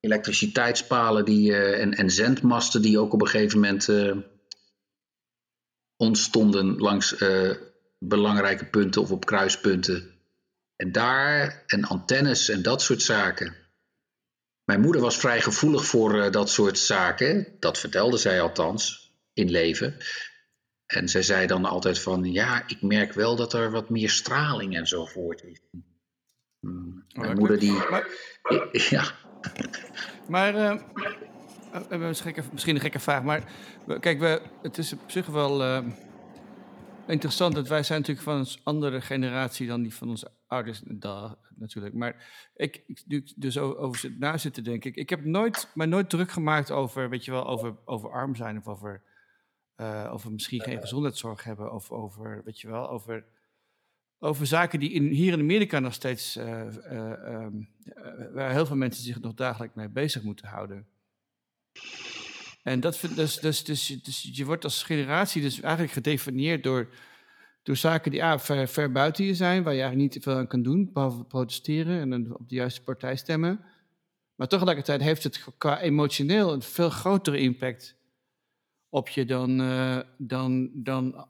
elektriciteitspalen 0.00 1.24
die, 1.24 1.50
uh, 1.50 1.80
en, 1.80 1.94
en 1.94 2.10
zendmasten 2.10 2.82
die 2.82 2.98
ook 2.98 3.12
op 3.12 3.20
een 3.20 3.28
gegeven 3.28 3.60
moment 3.60 3.88
ontstonden 5.96 6.76
langs 6.76 7.14
belangrijke 7.98 8.64
punten 8.64 9.02
of 9.02 9.10
op 9.10 9.24
kruispunten. 9.24 10.10
En 10.76 10.92
daar, 10.92 11.64
en 11.66 11.84
antennes 11.84 12.48
en 12.48 12.62
dat 12.62 12.82
soort 12.82 13.02
zaken. 13.02 13.54
Mijn 14.64 14.80
moeder 14.80 15.00
was 15.00 15.18
vrij 15.18 15.40
gevoelig 15.40 15.84
voor 15.84 16.30
dat 16.30 16.50
soort 16.50 16.78
zaken, 16.78 17.56
dat 17.58 17.78
vertelde 17.78 18.16
zij 18.16 18.40
althans 18.40 19.12
in 19.32 19.50
leven. 19.50 19.96
En 20.86 21.08
zij 21.08 21.22
zei 21.22 21.46
dan 21.46 21.64
altijd 21.64 21.98
van, 21.98 22.24
ja, 22.24 22.64
ik 22.66 22.82
merk 22.82 23.12
wel 23.12 23.36
dat 23.36 23.52
er 23.52 23.70
wat 23.70 23.90
meer 23.90 24.10
straling 24.10 24.76
enzovoort 24.76 25.42
is. 25.42 25.60
Hmm, 26.60 27.04
oh, 27.08 27.20
mijn 27.20 27.38
moeder 27.38 27.58
die... 27.58 27.82
Ja. 28.90 29.04
Maar, 30.28 30.54
uh, 30.54 31.98
misschien 32.52 32.74
een 32.74 32.80
gekke 32.80 32.98
vraag, 32.98 33.22
maar 33.22 33.44
kijk, 34.00 34.18
we, 34.18 34.42
het 34.62 34.78
is 34.78 34.92
op 34.92 35.10
zich 35.10 35.26
wel 35.26 35.62
uh, 35.62 35.86
interessant 37.06 37.54
dat 37.54 37.68
wij 37.68 37.82
zijn 37.82 38.00
natuurlijk 38.00 38.26
van 38.26 38.38
een 38.38 38.46
andere 38.62 39.00
generatie 39.00 39.66
dan 39.66 39.82
die 39.82 39.94
van 39.94 40.08
onze 40.08 40.30
ouders, 40.46 40.82
natuurlijk. 41.56 41.94
Maar 41.94 42.48
ik, 42.54 42.82
ik 42.86 43.32
dus 43.36 43.58
over 43.58 44.14
na 44.18 44.38
zitten 44.38 44.64
denken, 44.64 44.90
ik, 44.90 44.96
ik 44.96 45.10
heb 45.10 45.24
nooit, 45.24 45.70
mij 45.74 45.86
nooit 45.86 46.10
druk 46.10 46.30
gemaakt 46.30 46.70
over, 46.70 47.08
weet 47.08 47.24
je 47.24 47.30
wel, 47.30 47.46
over, 47.46 47.76
over 47.84 48.10
arm 48.10 48.34
zijn 48.34 48.56
of 48.56 48.66
over 48.66 49.02
uh, 49.80 50.10
over 50.12 50.32
misschien 50.32 50.60
geen 50.60 50.80
gezondheidszorg 50.80 51.44
hebben, 51.44 51.72
of 51.72 51.90
over, 51.90 52.42
weet 52.44 52.60
je 52.60 52.68
wel, 52.68 52.90
over, 52.90 53.24
over 54.22 54.46
zaken 54.46 54.80
die 54.80 54.90
in, 54.90 55.06
hier 55.06 55.32
in 55.32 55.40
Amerika 55.40 55.78
nog 55.78 55.94
steeds, 55.94 56.36
uh, 56.36 56.64
uh, 56.92 57.42
um, 57.42 57.68
waar 58.32 58.50
heel 58.50 58.66
veel 58.66 58.76
mensen 58.76 59.04
zich 59.04 59.20
nog 59.20 59.34
dagelijks 59.34 59.74
mee 59.74 59.88
bezig 59.88 60.22
moeten 60.22 60.48
houden. 60.48 60.86
En 62.62 62.80
dat 62.80 63.00
dus, 63.14 63.38
dus, 63.38 63.64
dus, 63.64 63.86
dus 63.86 64.30
je 64.32 64.44
wordt 64.44 64.64
als 64.64 64.82
generatie 64.82 65.42
dus 65.42 65.60
eigenlijk 65.60 65.92
gedefinieerd 65.92 66.62
door, 66.62 66.88
door 67.62 67.76
zaken 67.76 68.10
die 68.10 68.24
ah, 68.24 68.38
ver, 68.38 68.68
ver 68.68 68.92
buiten 68.92 69.24
je 69.24 69.34
zijn, 69.34 69.62
waar 69.62 69.74
je 69.74 69.80
eigenlijk 69.80 70.14
niet 70.14 70.22
veel 70.22 70.36
aan 70.36 70.46
kan 70.46 70.62
doen, 70.62 70.90
behalve 70.92 71.24
protesteren 71.24 72.12
en 72.12 72.34
op 72.38 72.48
de 72.48 72.54
juiste 72.54 72.82
partij 72.82 73.16
stemmen. 73.16 73.60
Maar 74.34 74.48
tegelijkertijd 74.48 75.00
heeft 75.00 75.22
het 75.22 75.44
qua 75.58 75.80
emotioneel 75.80 76.52
een 76.52 76.62
veel 76.62 76.90
grotere 76.90 77.38
impact 77.38 77.96
op 78.88 79.08
je 79.08 79.24
dan, 79.24 79.56
dan, 80.18 80.70
dan 80.74 81.28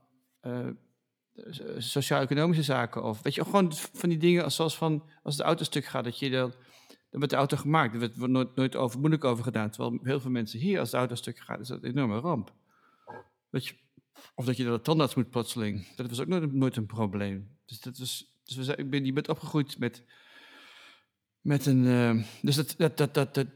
sociaal-economische 1.79 2.63
zaken. 2.63 3.03
Of 3.03 3.23
weet 3.23 3.35
je, 3.35 3.45
gewoon 3.45 3.73
van 3.75 4.09
die 4.09 4.19
dingen 4.19 4.53
zoals 4.53 4.77
van 4.77 5.11
als 5.23 5.37
de 5.37 5.43
auto 5.43 5.65
stuk 5.65 5.85
gaat, 5.85 6.05
dat 6.05 6.19
je 6.19 6.31
dan. 6.31 6.53
Dan 7.11 7.19
wordt 7.19 7.35
de 7.35 7.41
auto 7.41 7.57
gemaakt. 7.57 7.95
Er 7.95 8.13
wordt 8.17 8.33
nooit, 8.33 8.55
nooit 8.55 8.77
over, 8.77 8.99
moeilijk 8.99 9.25
over 9.25 9.45
gedaan. 9.45 9.71
Terwijl 9.71 9.99
heel 10.03 10.21
veel 10.21 10.31
mensen 10.31 10.59
hier, 10.59 10.79
als 10.81 10.91
de 10.91 10.97
auto 10.97 11.15
stuk 11.15 11.39
gaat, 11.39 11.61
is 11.61 11.69
dat 11.69 11.83
een 11.83 11.91
enorme 11.91 12.19
ramp. 12.19 12.55
Weet 13.49 13.67
je, 13.67 13.75
of 14.35 14.45
dat 14.45 14.57
je 14.57 14.65
naar 14.65 14.73
de 14.73 14.81
tandarts 14.81 15.15
moet 15.15 15.31
plotseling. 15.31 15.95
Dat 15.97 16.09
was 16.09 16.21
ook 16.21 16.27
nooit, 16.27 16.53
nooit 16.53 16.77
een 16.77 16.87
probleem. 16.87 17.59
Dus, 17.67 17.81
dat 17.81 17.99
was, 17.99 18.39
dus 18.45 18.57
we 18.57 18.65
zijn, 18.65 18.79
ik 18.79 18.91
ben, 18.91 19.05
je 19.05 19.13
bent 19.13 19.29
opgegroeid 19.29 19.79
met, 19.79 20.05
met 21.41 21.67
een. 21.67 21.85
Uh, 21.85 22.25
dus 22.43 22.57
dat, 22.57 22.75
dat, 22.79 22.97
dat, 22.97 23.15
dat, 23.15 23.35
dat, 23.35 23.47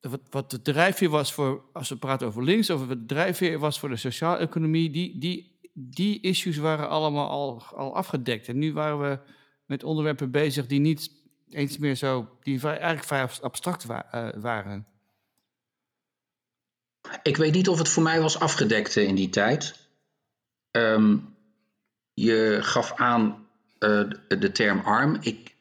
wat, 0.00 0.20
wat 0.30 0.50
de 0.50 0.62
drijfveer 0.62 1.08
was 1.08 1.32
voor, 1.32 1.64
als 1.72 1.88
we 1.88 1.96
praten 1.96 2.26
over 2.26 2.44
links, 2.44 2.70
of 2.70 2.86
wat 2.86 2.88
de 2.88 3.04
drijfveer 3.04 3.58
was 3.58 3.78
voor 3.78 3.88
de 3.88 3.96
sociale 3.96 4.38
economie, 4.38 4.90
die, 4.90 5.18
die, 5.18 5.51
die 5.72 6.20
issues 6.20 6.56
waren 6.56 6.88
allemaal 6.88 7.28
al, 7.28 7.62
al 7.62 7.96
afgedekt. 7.96 8.48
En 8.48 8.58
nu 8.58 8.72
waren 8.72 9.00
we 9.00 9.18
met 9.66 9.84
onderwerpen 9.84 10.30
bezig 10.30 10.66
die 10.66 10.80
niet 10.80 11.10
eens 11.48 11.78
meer 11.78 11.94
zo, 11.94 12.38
die 12.42 12.60
eigenlijk 12.60 13.04
vrij 13.04 13.28
abstract 13.40 13.86
eh, 13.88 14.28
waren. 14.34 14.86
Ik 17.22 17.36
weet 17.36 17.52
niet 17.52 17.68
of 17.68 17.78
het 17.78 17.88
voor 17.88 18.02
mij 18.02 18.20
was 18.20 18.38
afgedekt 18.38 18.96
in 18.96 19.14
die 19.14 19.28
tijd. 19.28 19.88
Ehm, 20.70 21.16
je 22.14 22.58
gaf 22.60 22.92
aan 22.94 23.48
uh, 23.78 24.10
de 24.28 24.52
term 24.52 24.80
arm. 24.80 25.16
Ik 25.20 25.54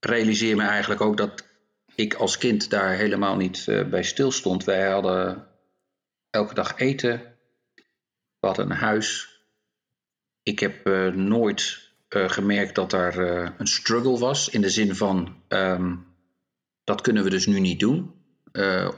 realiseer 0.00 0.56
me 0.56 0.62
eigenlijk 0.62 1.00
ook 1.00 1.16
dat 1.16 1.44
ik 1.94 2.14
als 2.14 2.38
kind 2.38 2.70
daar 2.70 2.96
helemaal 2.96 3.36
niet 3.36 3.64
bij 3.90 4.02
stilstond. 4.02 4.64
Wij 4.64 4.90
hadden 4.90 5.46
elke 6.30 6.54
dag 6.54 6.78
eten. 6.78 7.38
We 8.38 8.46
hadden 8.46 8.70
een 8.70 8.76
huis. 8.76 9.29
Ik 10.50 10.58
heb 10.58 10.86
uh, 10.86 11.14
nooit 11.14 11.90
uh, 12.08 12.28
gemerkt 12.28 12.74
dat 12.74 12.90
daar 12.90 13.18
een 13.58 13.66
struggle 13.66 14.18
was. 14.18 14.48
In 14.48 14.60
de 14.60 14.70
zin 14.70 14.94
van, 14.94 15.42
um, 15.48 16.06
dat 16.84 17.00
kunnen 17.00 17.24
we 17.24 17.30
dus 17.30 17.46
nu 17.46 17.60
niet 17.60 17.80
doen. 17.80 18.14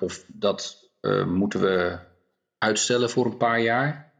of 0.00 0.24
dat 0.26 0.90
moeten 1.26 1.60
we 1.60 1.98
uitstellen 2.58 3.10
voor 3.10 3.26
een 3.26 3.36
paar 3.36 3.60
jaar. 3.60 4.12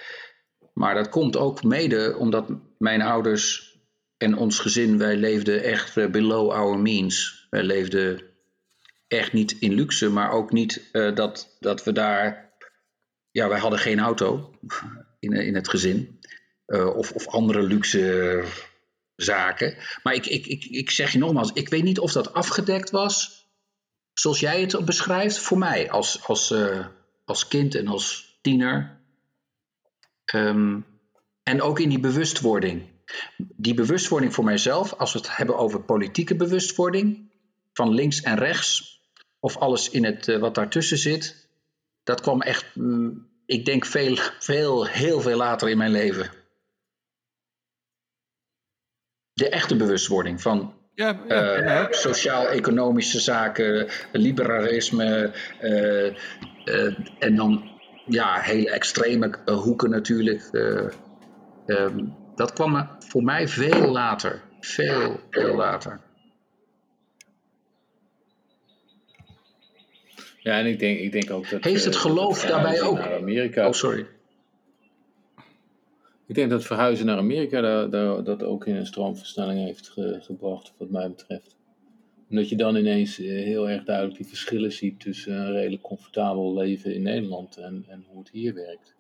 Maar 0.75 0.95
dat 0.95 1.09
komt 1.09 1.37
ook 1.37 1.63
mede 1.63 2.17
omdat 2.19 2.49
mijn 2.79 3.03
ouders 3.03 3.77
en 4.17 4.37
ons 4.37 4.59
gezin, 4.59 4.99
wij 4.99 5.17
leefden 5.17 5.63
echt 5.63 6.11
below 6.11 6.51
our 6.51 6.79
means. 6.79 7.47
Wij 7.51 7.63
leefden 7.63 8.23
echt 9.09 9.33
niet 9.33 9.57
in 9.61 9.73
luxe, 9.73 10.11
maar 10.11 10.31
ook 10.31 10.53
niet 10.53 10.91
dat, 10.93 11.57
dat 11.61 11.85
we 11.85 11.93
daar. 11.93 12.53
Ja, 13.31 13.49
wij 13.49 13.59
hadden 13.59 13.79
geen 13.79 14.01
auto 14.01 14.55
in, 15.19 15.33
in 15.33 15.55
het 15.55 15.69
gezin. 15.69 16.21
Uh, 16.73 16.97
of, 16.97 17.13
of 17.13 17.27
andere 17.27 17.63
luxe 17.63 18.45
zaken. 19.17 19.77
Maar 20.03 20.15
ik, 20.15 20.27
ik, 20.27 20.47
ik, 20.47 20.65
ik 20.65 20.91
zeg 20.91 21.13
je 21.13 21.19
nogmaals, 21.19 21.53
ik 21.53 21.69
weet 21.69 21.83
niet 21.83 21.99
of 21.99 22.13
dat 22.13 22.33
afgedekt 22.33 22.91
was. 22.91 23.47
Zoals 24.13 24.41
jij 24.41 24.61
het 24.61 24.85
beschrijft, 24.85 25.39
voor 25.39 25.59
mij 25.59 25.91
als, 25.91 26.27
als, 26.27 26.51
uh, 26.51 26.87
als 27.25 27.49
kind 27.49 27.75
en 27.75 27.87
als 27.87 28.39
tiener. 28.43 29.01
Um, 30.35 30.87
en 31.43 31.63
ook 31.63 31.81
in 31.81 31.89
die 31.89 32.01
bewustwording. 32.01 32.83
Die 33.37 33.75
bewustwording 33.75 34.35
voor 34.35 34.45
mijzelf, 34.45 34.93
als 34.93 35.13
we 35.13 35.19
het 35.19 35.37
hebben 35.37 35.57
over 35.57 35.83
politieke 35.83 36.37
bewustwording, 36.37 37.31
van 37.73 37.95
links 37.95 38.21
en 38.21 38.37
rechts, 38.37 39.01
of 39.41 39.57
alles 39.57 39.91
in 39.91 40.05
het 40.05 40.29
uh, 40.29 40.39
wat 40.39 40.55
daartussen 40.55 40.99
zit, 40.99 41.49
dat 42.05 42.21
kwam 42.21 42.41
echt, 42.43 42.75
mm, 42.75 43.29
ik 43.47 43.65
denk, 43.65 43.87
veel, 43.87 44.17
veel, 44.51 44.87
heel 44.87 45.21
veel 45.21 45.37
later 45.37 45.69
in 45.69 45.79
mijn 45.79 45.91
leven. 45.91 46.42
De 49.35 49.49
echte 49.49 49.77
bewustwording 49.77 50.41
van 50.41 50.75
ja, 50.95 51.21
ja, 51.29 51.81
uh, 51.81 51.87
sociaal-economische 51.91 53.21
zaken, 53.21 53.89
liberalisme 54.13 55.33
uh, 55.63 56.07
en 57.19 57.37
dan 57.37 57.71
ja, 58.07 58.41
hele 58.41 58.71
extreme 58.71 59.39
hoeken 59.45 59.91
natuurlijk. 59.91 60.49
Um, 61.67 62.17
dat 62.35 62.53
kwam 62.53 62.89
voor 62.99 63.23
mij 63.23 63.49
veel 63.49 63.91
later. 63.91 64.43
Veel, 64.61 65.21
veel 65.31 65.55
later. 65.55 66.01
Ja, 70.39 70.59
en 70.59 70.67
ik 70.67 70.79
denk, 70.79 70.99
ik 70.99 71.13
denk 71.13 71.31
ook 71.31 71.51
dat... 71.51 71.65
Heeft 71.65 71.85
het 71.85 71.95
eh, 71.95 72.01
geloof 72.01 72.45
daarbij 72.45 72.83
ook... 72.83 72.99
Amerika, 72.99 73.67
oh, 73.67 73.73
sorry. 73.73 74.07
Ik 76.27 76.35
denk 76.35 76.51
dat 76.51 76.65
verhuizen 76.65 77.07
naar 77.07 77.19
Amerika 77.19 77.87
dat 78.23 78.43
ook 78.43 78.67
in 78.67 78.77
een 78.77 78.87
stroomversnelling 78.87 79.65
heeft 79.65 79.89
gebracht, 80.21 80.73
wat 80.77 80.91
mij 80.91 81.09
betreft. 81.09 81.57
Omdat 82.31 82.49
je 82.49 82.57
dan 82.57 82.77
ineens 82.77 83.19
eh, 83.19 83.27
heel 83.27 83.71
erg 83.71 83.85
duidelijk 83.85 84.17
die 84.17 84.27
verschillen 84.27 84.73
ziet 84.73 85.01
tussen 85.01 85.37
een 85.37 85.53
redelijk 85.53 85.83
comfortabel 85.83 86.55
leven 86.55 86.95
in 86.95 87.03
Nederland 87.03 87.57
en, 87.57 87.85
en 87.89 88.05
hoe 88.09 88.19
het 88.19 88.31
hier 88.31 88.55
werkt. 88.55 88.95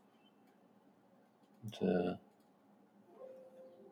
Het, 1.64 1.80
uh, 1.82 2.12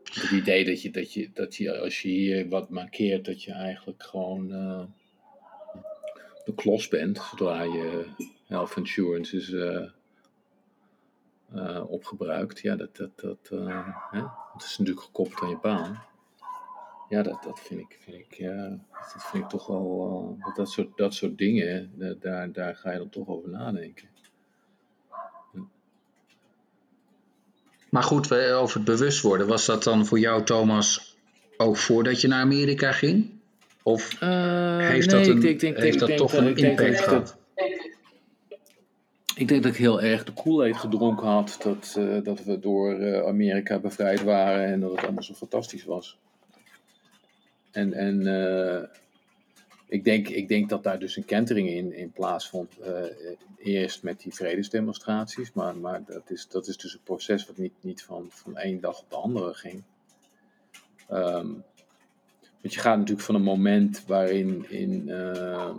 het 0.04 0.30
idee 0.30 0.64
dat 0.64 0.82
je, 0.82 0.90
dat, 0.90 1.12
je, 1.12 1.30
dat 1.34 1.56
je 1.56 1.78
als 1.78 2.02
je 2.02 2.08
hier 2.08 2.48
wat 2.48 2.70
markeert, 2.70 3.24
dat 3.24 3.42
je 3.42 3.52
eigenlijk 3.52 4.02
gewoon 4.02 4.48
de 6.44 6.54
klos 6.54 6.88
bent 6.88 7.18
zodra 7.30 7.62
je 7.62 8.04
health 8.46 8.76
insurance 8.76 9.36
is 9.36 9.48
uh, 9.48 9.88
uh, 11.54 11.90
opgebruikt. 11.90 12.60
Ja, 12.60 12.76
dat, 12.76 12.96
dat, 12.96 13.20
dat, 13.20 13.50
uh, 13.52 13.86
hè? 14.10 14.20
dat 14.52 14.62
is 14.62 14.78
natuurlijk 14.78 15.06
gekoppeld 15.06 15.42
aan 15.42 15.48
je 15.48 15.58
baan. 15.62 16.02
Ja, 17.08 17.22
dat, 17.22 17.42
dat, 17.42 17.60
vind, 17.60 17.80
ik, 17.80 17.98
vind, 18.00 18.16
ik, 18.16 18.34
ja, 18.34 18.68
dat 18.92 19.24
vind 19.30 19.44
ik 19.44 19.50
toch 19.50 19.66
wel. 19.66 20.36
dat, 20.44 20.56
dat, 20.56 20.70
soort, 20.70 20.96
dat 20.96 21.14
soort 21.14 21.38
dingen, 21.38 21.92
daar, 22.20 22.52
daar 22.52 22.76
ga 22.76 22.92
je 22.92 22.98
dan 22.98 23.08
toch 23.08 23.28
over 23.28 23.50
nadenken. 23.50 24.08
Maar 27.90 28.02
goed, 28.02 28.32
over 28.32 28.76
het 28.76 28.84
bewust 28.84 29.22
worden, 29.22 29.46
was 29.46 29.66
dat 29.66 29.84
dan 29.84 30.06
voor 30.06 30.18
jou, 30.18 30.44
Thomas, 30.44 31.16
ook 31.56 31.76
voordat 31.76 32.20
je 32.20 32.28
naar 32.28 32.40
Amerika 32.40 32.92
ging? 32.92 33.40
Of 33.82 34.20
heeft 34.20 34.20
nee, 34.20 35.06
dat, 35.06 35.26
een, 35.26 35.36
ik 35.36 35.40
denk, 35.40 35.60
denk, 35.60 35.76
heeft 35.76 35.98
denk, 35.98 35.98
dat 35.98 36.08
denk 36.08 36.20
toch 36.20 36.32
een 36.32 36.56
impact 36.56 37.00
gehad? 37.00 37.39
Ik 39.40 39.48
denk 39.48 39.62
dat 39.62 39.72
ik 39.72 39.78
heel 39.78 40.02
erg 40.02 40.24
de 40.24 40.32
koelheid 40.32 40.76
gedronken 40.76 41.26
had 41.26 41.56
dat, 41.62 41.94
eh, 41.98 42.22
dat 42.22 42.44
we 42.44 42.58
door 42.58 42.94
eh, 42.94 43.26
Amerika 43.26 43.78
bevrijd 43.78 44.22
waren 44.22 44.66
en 44.66 44.80
dat 44.80 44.90
het 44.90 45.02
allemaal 45.02 45.22
zo 45.22 45.34
fantastisch 45.34 45.84
was. 45.84 46.18
En, 47.70 47.92
en 47.92 48.26
eh, 48.26 48.82
ik, 49.88 50.04
denk, 50.04 50.28
ik 50.28 50.48
denk 50.48 50.68
dat 50.68 50.82
daar 50.82 50.98
dus 50.98 51.16
een 51.16 51.24
kentering 51.24 51.68
in, 51.68 51.92
in 51.92 52.10
plaatsvond. 52.10 52.72
eerst 53.58 54.02
met 54.02 54.20
die 54.20 54.34
vredesdemonstraties, 54.34 55.52
maar, 55.52 55.76
maar 55.76 56.04
dat, 56.04 56.30
is, 56.30 56.48
dat 56.48 56.66
is 56.66 56.76
dus 56.76 56.94
een 56.94 57.04
proces 57.04 57.46
wat 57.46 57.56
niet, 57.56 57.74
niet 57.80 58.02
van, 58.02 58.26
van 58.30 58.56
één 58.56 58.80
dag 58.80 59.00
op 59.00 59.10
de 59.10 59.16
andere 59.16 59.54
ging. 59.54 59.82
Ehm, 61.08 61.48
want 62.60 62.74
je 62.74 62.80
gaat 62.80 62.98
natuurlijk 62.98 63.26
van 63.26 63.34
een 63.34 63.42
moment 63.42 64.04
waarin 64.06 64.70
in, 64.70 65.08
ehm, 65.08 65.78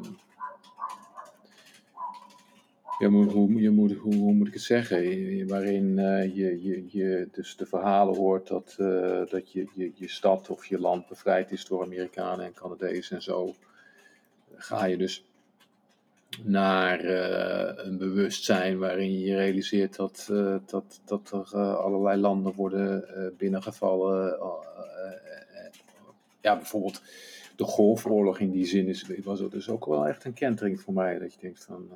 ja, 3.02 3.10
hoe, 3.10 3.26
hoe, 3.26 3.62
je 3.62 3.70
moet, 3.70 3.94
hoe, 3.94 4.34
moet 4.34 4.48
ik 4.48 4.54
het 4.54 4.62
zeggen? 4.62 5.48
Waarin 5.48 6.00
eh, 6.00 6.36
je, 6.36 6.64
je, 6.64 6.86
je 6.88 7.28
dus 7.32 7.56
de 7.56 7.66
verhalen 7.66 8.16
hoort 8.16 8.48
dat, 8.48 8.76
eh, 8.78 9.22
dat 9.30 9.52
je, 9.52 9.68
je, 9.76 9.92
je 9.96 10.08
stad 10.08 10.50
of 10.50 10.66
je 10.66 10.80
land 10.80 11.08
bevrijd 11.08 11.52
is 11.52 11.66
door 11.66 11.84
Amerikanen 11.84 12.46
en 12.46 12.54
Canadezen 12.54 13.16
en 13.16 13.22
zo. 13.22 13.56
Ga 14.56 14.86
je 14.86 14.98
dus 14.98 15.26
naar 16.44 17.00
eh, 17.00 17.86
een 17.86 17.98
bewustzijn 17.98 18.80
waarin 18.80 19.20
je 19.20 19.36
realiseert 19.36 19.96
dat, 19.96 20.26
dat, 20.66 21.02
dat 21.06 21.32
er 21.32 21.76
allerlei 21.76 22.22
landen 22.22 22.54
worden 22.54 23.06
binnengevallen. 23.38 24.38
ja, 26.42 26.56
bijvoorbeeld 26.56 27.02
de 27.56 27.64
Golfoorlog 27.64 28.40
in 28.40 28.52
die 28.52 28.66
zin 28.66 28.88
is, 28.88 29.06
was 29.24 29.50
dus 29.50 29.70
ook 29.70 29.86
wel 29.86 30.08
echt 30.08 30.24
een 30.24 30.34
kentering 30.34 30.82
voor 30.82 30.94
mij. 30.94 31.20
Dat 31.20 31.34
je 31.34 31.40
denkt 31.40 31.64
van. 31.64 31.90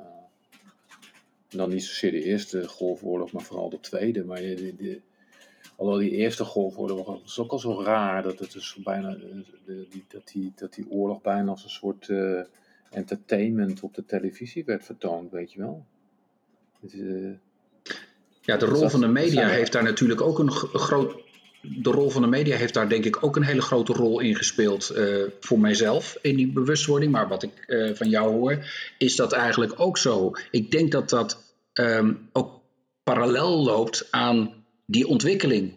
En 1.55 1.61
dan 1.61 1.69
niet 1.69 1.83
zozeer 1.83 2.11
de 2.11 2.23
eerste 2.23 2.67
golfoorlog, 2.67 3.31
maar 3.31 3.43
vooral 3.43 3.69
de 3.69 3.79
tweede. 3.79 4.23
Maar 4.23 4.39
de, 4.39 4.73
de- 4.77 5.01
alhoewel 5.75 6.01
die 6.09 6.11
eerste 6.17 6.43
golfoorlog 6.43 7.05
was 7.23 7.39
ook 7.39 7.51
al 7.51 7.59
zo 7.59 7.81
raar 7.83 8.23
dat 8.23 8.39
het 8.39 8.51
dus 8.51 8.77
bijna 8.83 9.09
eh, 9.09 9.19
de, 9.65 9.85
die, 9.89 10.05
dat, 10.07 10.27
die, 10.33 10.51
dat 10.55 10.73
die 10.73 10.85
oorlog 10.89 11.21
bijna 11.21 11.49
als 11.51 11.63
een 11.63 11.69
soort 11.69 12.09
eh, 12.09 12.39
entertainment 12.91 13.79
op 13.81 13.93
de 13.93 14.05
televisie 14.05 14.63
werd 14.65 14.85
vertoond, 14.85 15.31
weet 15.31 15.53
je 15.53 15.59
wel. 15.59 15.85
Eh, 16.91 17.31
Ja, 18.41 18.57
de 18.57 18.65
rol 18.65 18.81
dat- 18.81 18.91
van 18.91 18.99
de 19.01 19.07
media 19.07 19.31
zijn- 19.41 19.49
heeft 19.49 19.71
daar 19.71 19.83
natuurlijk 19.83 20.21
ook 20.21 20.39
een 20.39 20.51
gro- 20.51 20.77
groot. 20.79 21.23
De 21.81 21.89
rol 21.91 22.09
van 22.09 22.21
de 22.21 22.27
media 22.27 22.55
heeft 22.57 22.73
daar 22.73 22.89
denk 22.89 23.05
ik 23.05 23.23
ook 23.23 23.35
een 23.35 23.43
hele 23.43 23.61
grote 23.61 23.93
rol 23.93 24.19
in 24.19 24.35
gespeeld 24.35 24.93
voor 25.39 25.59
mijzelf 25.59 26.17
in 26.21 26.35
die 26.35 26.51
bewustwording. 26.51 27.11
Maar 27.11 27.27
wat 27.27 27.43
ik 27.43 27.51
van 27.93 28.09
jou 28.09 28.31
hoor, 28.31 28.65
is 28.97 29.15
dat 29.15 29.31
eigenlijk 29.31 29.79
ook 29.79 29.97
zo. 29.97 30.31
Ik 30.51 30.71
denk 30.71 30.91
dat 30.91 31.09
dat 31.09 31.44
ehm, 31.75 32.13
ook 32.33 32.61
parallel 33.03 33.63
loopt 33.63 34.07
aan 34.11 34.65
die 34.85 35.07
ontwikkeling. 35.07 35.73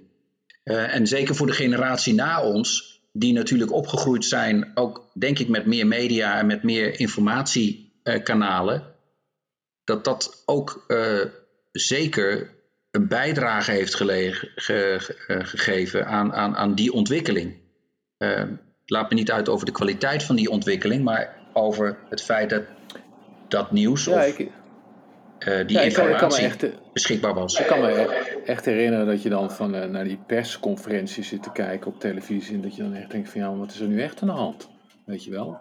Eh, 0.63 0.95
en 0.95 1.07
zeker 1.07 1.35
voor 1.35 1.47
de 1.47 1.53
generatie 1.53 2.15
na 2.15 2.43
ons, 2.43 3.01
die 3.13 3.33
natuurlijk 3.33 3.73
opgegroeid 3.73 4.25
zijn, 4.25 4.71
ook 4.75 5.11
denk 5.19 5.39
ik 5.39 5.49
met 5.49 5.67
meer 5.67 5.87
media 5.87 6.39
en 6.39 6.47
met 6.47 6.63
meer 6.63 7.01
informatiekanalen, 7.01 8.83
dat 9.85 10.05
dat 10.05 10.43
ook 10.47 10.85
eh, 10.87 11.21
zeker 11.73 12.51
een 12.91 13.09
bijdrage 13.09 13.71
heeft 13.71 13.95
gelegen, 13.95 14.49
ge- 14.55 14.97
ge- 14.99 15.25
eh, 15.27 15.47
gegeven 15.47 16.07
aan, 16.07 16.33
aan, 16.33 16.57
aan 16.57 16.75
die 16.75 16.93
ontwikkeling. 16.93 17.57
Eh, 18.17 18.43
laat 18.87 19.09
me 19.11 19.15
niet 19.15 19.31
uit 19.31 19.49
over 19.49 19.67
de 19.67 19.73
kwaliteit 19.73 20.23
van 20.23 20.37
die 20.37 20.51
ontwikkeling, 20.51 21.05
maar 21.05 21.37
over 21.53 21.99
het 22.09 22.23
feit 22.23 22.51
dat 22.51 22.63
dat 23.49 23.71
nieuws 23.73 24.05
ja, 24.05 24.13
of 24.29 24.39
ik, 24.39 24.51
die 25.67 25.77
ja, 25.77 25.83
ik, 25.83 25.93
kan, 25.93 26.09
ik 26.09 26.17
kan 26.17 26.29
me 26.29 26.41
informatie 26.41 26.45
echt, 26.45 26.63
eh, 26.63 26.93
beschikbaar 26.93 27.35
was. 27.35 27.59
ik 27.61 27.67
kan 27.67 27.81
me 27.81 27.91
e- 27.93 28.43
echt 28.45 28.65
herinneren 28.65 29.07
dat 29.07 29.23
je 29.23 29.29
dan 29.29 29.51
van, 29.51 29.75
eh, 29.75 29.89
naar 29.89 30.05
die 30.05 30.17
persconferenties 30.27 31.29
zit 31.29 31.43
te 31.43 31.53
kijken 31.53 31.87
op 31.91 32.01
televisie. 32.01 32.55
En 32.55 32.63
dat 32.63 32.77
je 32.77 32.83
dan 32.83 32.95
echt 32.95 33.11
denkt 33.11 33.29
van 33.31 33.41
ja, 33.41 33.55
wat 33.57 33.71
is 33.73 33.81
er 33.81 33.89
nu 33.89 34.03
echt 34.03 34.21
aan 34.23 34.29
de 34.29 34.35
hand? 34.35 34.69
Weet 35.05 35.25
je 35.25 35.31
wel? 35.31 35.61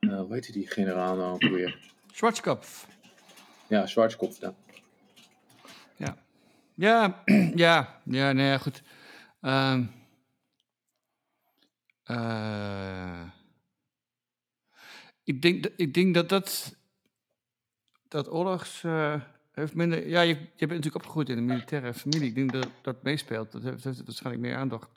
Eh 0.00 0.20
hoe 0.20 0.34
heet 0.34 0.52
die, 0.52 0.66
generaal 0.70 1.16
nou 1.16 1.32
ook 1.32 1.42
weer? 1.42 1.78
Schwarzkopf. 2.12 2.86
Ja, 3.68 3.86
Schwarzkopf. 3.86 4.40
Ja. 4.40 4.54
Ja. 5.96 6.16
Ja, 6.74 7.22
ja, 7.54 8.00
ja, 8.04 8.32
nee, 8.32 8.46
ja, 8.46 8.58
goed. 8.58 8.82
Ehm 9.40 9.82
eh, 12.04 13.20
ik, 15.24 15.42
denk, 15.42 15.62
dat- 15.62 15.72
ik 15.76 15.94
denk 15.94 16.14
dat 16.14 16.28
dat, 16.28 16.76
dat 18.08 18.30
oorlogs 18.30 18.84
eh, 18.84 19.20
heeft 19.52 19.74
minder... 19.74 20.08
Ja, 20.08 20.20
je, 20.20 20.34
je 20.34 20.66
bent 20.66 20.70
natuurlijk 20.70 20.94
opgegroeid 20.94 21.28
in 21.28 21.38
een 21.38 21.44
militaire 21.44 21.94
familie. 21.94 22.28
Ik 22.28 22.34
denk 22.34 22.52
dat 22.52 22.68
dat 22.82 23.02
meespeelt. 23.02 23.52
Dat 23.52 23.62
heeft, 23.62 23.84
waarschijnlijk 24.04 24.44
meer 24.44 24.56
aandacht. 24.56 24.90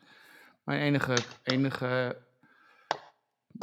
Mijn 0.63 0.81
enige, 0.81 1.17
enige 1.43 2.17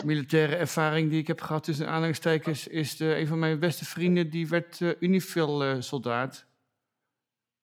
militaire 0.05 0.57
ervaring 0.57 1.11
die 1.11 1.21
ik 1.21 1.27
heb 1.27 1.41
gehad 1.41 1.65
tussen 1.65 1.89
aanhalingstekens... 1.89 2.67
is 2.67 2.97
de, 2.97 3.17
een 3.17 3.27
van 3.27 3.39
mijn 3.39 3.59
beste 3.59 3.85
vrienden, 3.85 4.31
die 4.31 4.49
werd 4.49 4.81
eh 4.81 4.91
Unifil-soldaat. 5.01 6.47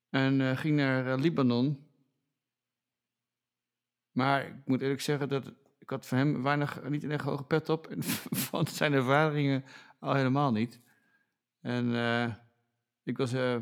En 0.10 0.42
eh, 0.42 0.58
ging 0.58 0.76
naar 0.76 1.18
Libanon. 1.20 1.84
Maar 4.12 4.48
ik 4.48 4.66
moet 4.66 4.82
eerlijk 4.82 5.02
zeggen 5.02 5.30
dat 5.30 5.54
ik 5.80 5.90
had 5.90 6.06
van 6.06 6.18
hem 6.18 6.44
weinig, 6.44 6.84
niet 6.90 7.04
een 7.04 7.12
erg 7.12 7.22
hoge 7.22 7.44
pet 7.44 7.70
op. 7.70 7.88
En 7.88 8.04
van 8.50 8.68
zijn 8.68 8.94
ervaringen 8.94 9.66
al 10.00 10.14
helemaal 10.14 10.52
niet. 10.52 10.80
En 11.66 11.96
eh, 11.96 12.34
ik 13.04 13.18
was. 13.18 13.34
eh, 13.34 13.56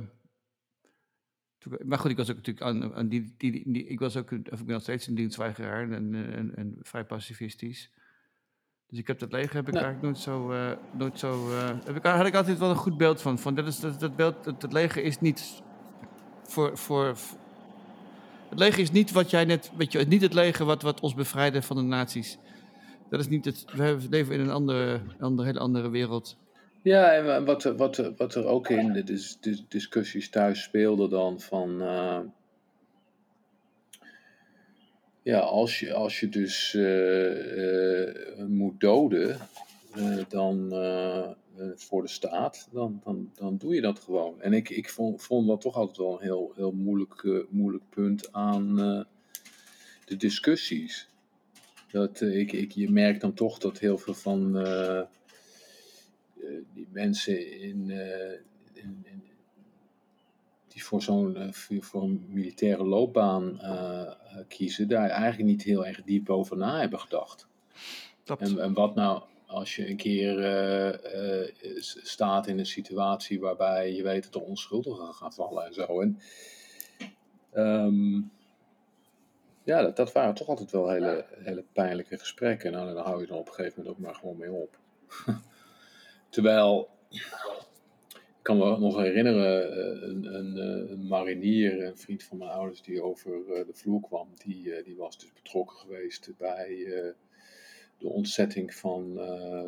toen- 1.58 1.78
maar 1.86 2.00
goed, 2.00 2.12
ik 2.12 2.18
was 2.18 2.30
ook 2.30 2.36
natuurlijk 2.36 2.66
aan, 2.66 2.94
aan 2.96 3.08
die, 3.08 3.34
die, 3.38 3.52
die, 3.52 3.72
die- 3.74 3.88
Ik 3.88 4.00
was 4.00 4.18
ook, 4.18 4.32
of 4.32 4.60
ik 4.60 4.66
ben 4.66 4.74
nog 4.74 4.82
steeds 4.82 5.08
een 5.08 5.16
dienstweigeraar 5.16 5.92
en, 5.92 6.14
en, 6.16 6.34
en, 6.36 6.56
en 6.56 6.76
vrij 6.82 7.06
pacifistisch. 7.06 7.92
Dus 8.88 9.00
ik 9.00 9.08
heb 9.08 9.20
dat 9.20 9.32
leger 9.32 9.56
heb 9.56 9.68
ik 9.68 9.74
Nou. 9.74 9.86
eigenlijk 9.86 10.14
nooit 10.16 10.24
zo. 10.26 10.52
eh, 10.52 10.98
nooit 10.98 11.20
zo 11.20 11.52
eh, 11.52 11.70
heb 11.86 11.96
ik, 11.96 12.04
had 12.04 12.26
ik 12.26 12.36
altijd 12.36 12.58
wel 12.60 12.70
een 12.70 12.76
goed 12.76 12.98
beeld 12.98 13.22
van. 13.22 13.40
van 13.40 13.56
dat, 13.56 13.68
is, 13.68 13.80
dat, 13.80 14.00
dat 14.00 14.16
beeld, 14.16 14.44
dat, 14.44 14.62
dat 14.62 14.74
leger 14.74 15.04
is 15.04 15.20
niet 15.20 15.62
voor, 16.44 16.78
voor, 16.78 17.18
voor- 17.18 17.38
het 18.50 18.60
leger 18.60 18.80
is 18.80 18.92
niet 18.92 19.12
wat 19.12 19.30
jij 19.30 19.46
net, 19.46 19.72
weet 19.78 19.92
je, 19.92 20.00
niet 20.00 20.22
het 20.22 20.34
leger 20.34 20.66
wat, 20.66 20.82
wat 20.82 21.00
ons 21.00 21.14
bevrijdde 21.14 21.62
van 21.62 21.76
de 21.76 21.82
nazi's. 21.82 22.38
Dat 23.10 23.20
is 23.20 23.28
niet 23.28 23.46
het, 23.46 23.66
we 23.74 23.98
leven 24.10 24.34
in 24.34 24.40
een 24.40 24.50
andere, 24.50 25.02
andere 25.20 25.48
hele 25.48 25.60
andere 25.60 25.90
wereld. 25.90 26.38
Ja, 26.84 27.14
en 27.14 27.26
wa- 27.26 27.44
wat, 27.44 27.64
wat, 27.64 27.96
wat 28.18 28.36
er 28.36 28.46
ook 28.46 28.70
in 28.70 28.94
de 28.94 29.04
dis- 29.04 29.38
dis- 29.40 29.66
discussies 29.68 30.30
thuis 30.30 30.62
speelde 30.62 31.08
dan 31.10 31.40
van... 31.40 31.82
eh, 31.82 32.20
ja, 35.22 35.40
als 35.40 35.80
je, 35.80 35.94
als 35.94 36.20
je 36.20 36.30
dus 36.30 36.74
eh, 36.74 38.10
eh, 38.40 38.46
moet 38.48 38.80
doden 38.80 39.38
dan, 40.28 40.70
voor 41.76 42.02
de 42.02 42.08
staat, 42.08 42.68
dan, 42.72 43.02
dan, 43.04 43.32
dan 43.36 43.58
doe 43.58 43.76
je 43.76 43.82
dat 43.82 44.00
gewoon. 44.00 44.42
En 44.42 44.54
ik, 44.54 44.70
ik 44.70 44.90
vond, 44.90 45.24
vond 45.24 45.48
dat 45.48 45.62
toch 45.62 45.76
altijd 45.76 45.98
wel 45.98 46.14
een 46.14 46.24
heel, 46.24 46.54
heel 46.56 46.72
moeilijk, 46.72 47.46
moeilijk 47.50 47.84
punt 47.90 48.34
aan 48.34 48.76
de 50.06 50.16
discussies. 50.18 51.10
Dat, 51.92 52.22
ik, 52.22 52.52
ik, 52.52 52.72
je 52.72 52.92
merkt 52.92 53.22
dan 53.22 53.34
toch 53.34 53.58
dat 53.58 53.80
heel 53.80 53.98
veel 53.98 54.14
van... 54.14 54.58
eh, 56.44 56.50
die 56.74 56.88
mensen 56.92 57.60
in, 57.62 57.90
eh, 57.92 58.32
in, 58.74 59.02
in- 59.04 59.24
die 60.68 60.84
voor 60.84 61.02
zo'n 61.02 61.36
eh, 61.36 61.52
voor- 61.52 62.04
een 62.04 62.26
militaire 62.28 62.84
loopbaan 62.84 63.60
kiezen, 64.48 64.88
daar 64.88 65.10
eigenlijk 65.10 65.50
niet 65.50 65.64
heel 65.64 65.86
erg 65.86 66.04
diep 66.04 66.30
over 66.30 66.58
na 66.58 66.80
hebben 66.80 67.00
gedacht. 67.00 67.48
En, 68.40 68.60
en 68.60 68.74
wat 68.74 68.96
nou 68.96 69.24
als 69.46 69.76
je 69.76 69.90
een 69.90 69.98
keer 69.98 70.36
staat 71.80 72.48
in 72.48 72.60
een 72.60 72.66
situatie 72.66 73.40
waarbij 73.40 73.94
je 73.94 74.04
weet 74.04 74.24
dat 74.24 74.36
er 74.42 74.48
onschuldigen 74.48 75.14
gaan 75.14 75.34
vallen 75.34 75.66
en 75.66 75.74
zo. 75.74 76.02
En, 76.02 76.20
ehm, 77.52 78.22
ja, 79.64 79.82
dat, 79.82 79.96
dat 79.96 80.12
waren 80.12 80.34
toch 80.34 80.48
altijd 80.48 80.72
wel 80.72 80.90
hele, 80.90 81.26
hele 81.38 81.64
pijnlijke 81.74 82.18
gesprekken. 82.18 82.72
Nou, 82.72 82.88
en 82.90 82.96
daar 82.96 83.04
hou 83.04 83.22
je 83.22 83.28
dan 83.28 83.38
op 83.38 83.48
een 83.48 83.54
gegeven 83.54 83.78
moment 83.78 83.96
ook 83.98 84.04
maar 84.06 84.16
gewoon 84.16 84.38
mee 84.38 84.52
op. 84.52 84.78
Terwijl, 86.34 86.90
ik 87.10 88.40
kan 88.42 88.58
me 88.58 88.80
nog 88.80 88.98
herinneren, 88.98 89.72
eh, 89.72 90.02
een, 90.02 90.58
eh, 90.58 90.90
een 90.92 91.08
marinier, 91.08 91.86
een 91.86 91.98
vriend 91.98 92.24
van 92.24 92.38
mijn 92.38 92.50
ouders 92.50 92.82
die 92.82 93.02
over 93.02 93.34
eh, 93.34 93.66
de 93.66 93.74
vloer 93.74 94.02
kwam, 94.02 94.30
die, 94.38 94.84
die 94.84 94.96
was 94.96 95.20
dus 95.20 95.34
betrokken 95.34 95.78
geweest 95.78 96.32
bij 96.38 96.68
de 97.98 98.08
ontzetting 98.08 98.76
van 98.76 99.14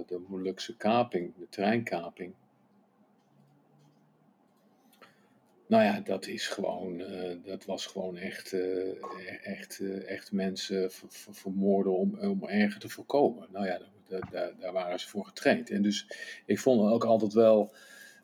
de 0.08 0.24
Molukse 0.28 0.78
kaping, 0.78 1.34
de 1.38 1.50
treinkaping. 1.50 2.34
Nou 5.68 5.84
ja, 5.84 6.00
dat 6.00 6.28
is 6.28 6.48
gewoon, 6.48 7.04
dat 7.44 7.66
was 7.66 7.86
gewoon 7.86 8.18
echt, 8.18 8.52
e-, 8.52 9.00
echt, 9.44 9.80
echt 10.06 10.32
mensen 10.32 10.92
vermoorden 11.32 11.98
om, 11.98 12.20
om 12.20 12.44
erger 12.44 12.80
te 12.80 12.90
voorkomen. 12.90 13.48
Nou 13.52 13.66
ja, 13.66 13.82
daar, 14.10 14.52
daar 14.60 14.74
waren 14.74 15.00
ze 15.00 15.08
voor 15.08 15.26
getraind. 15.26 15.70
En 15.70 15.82
dus 15.82 16.08
ik 16.46 16.60
vond 16.60 16.92
ook 16.92 17.04
altijd 17.04 17.34
wel 17.34 17.72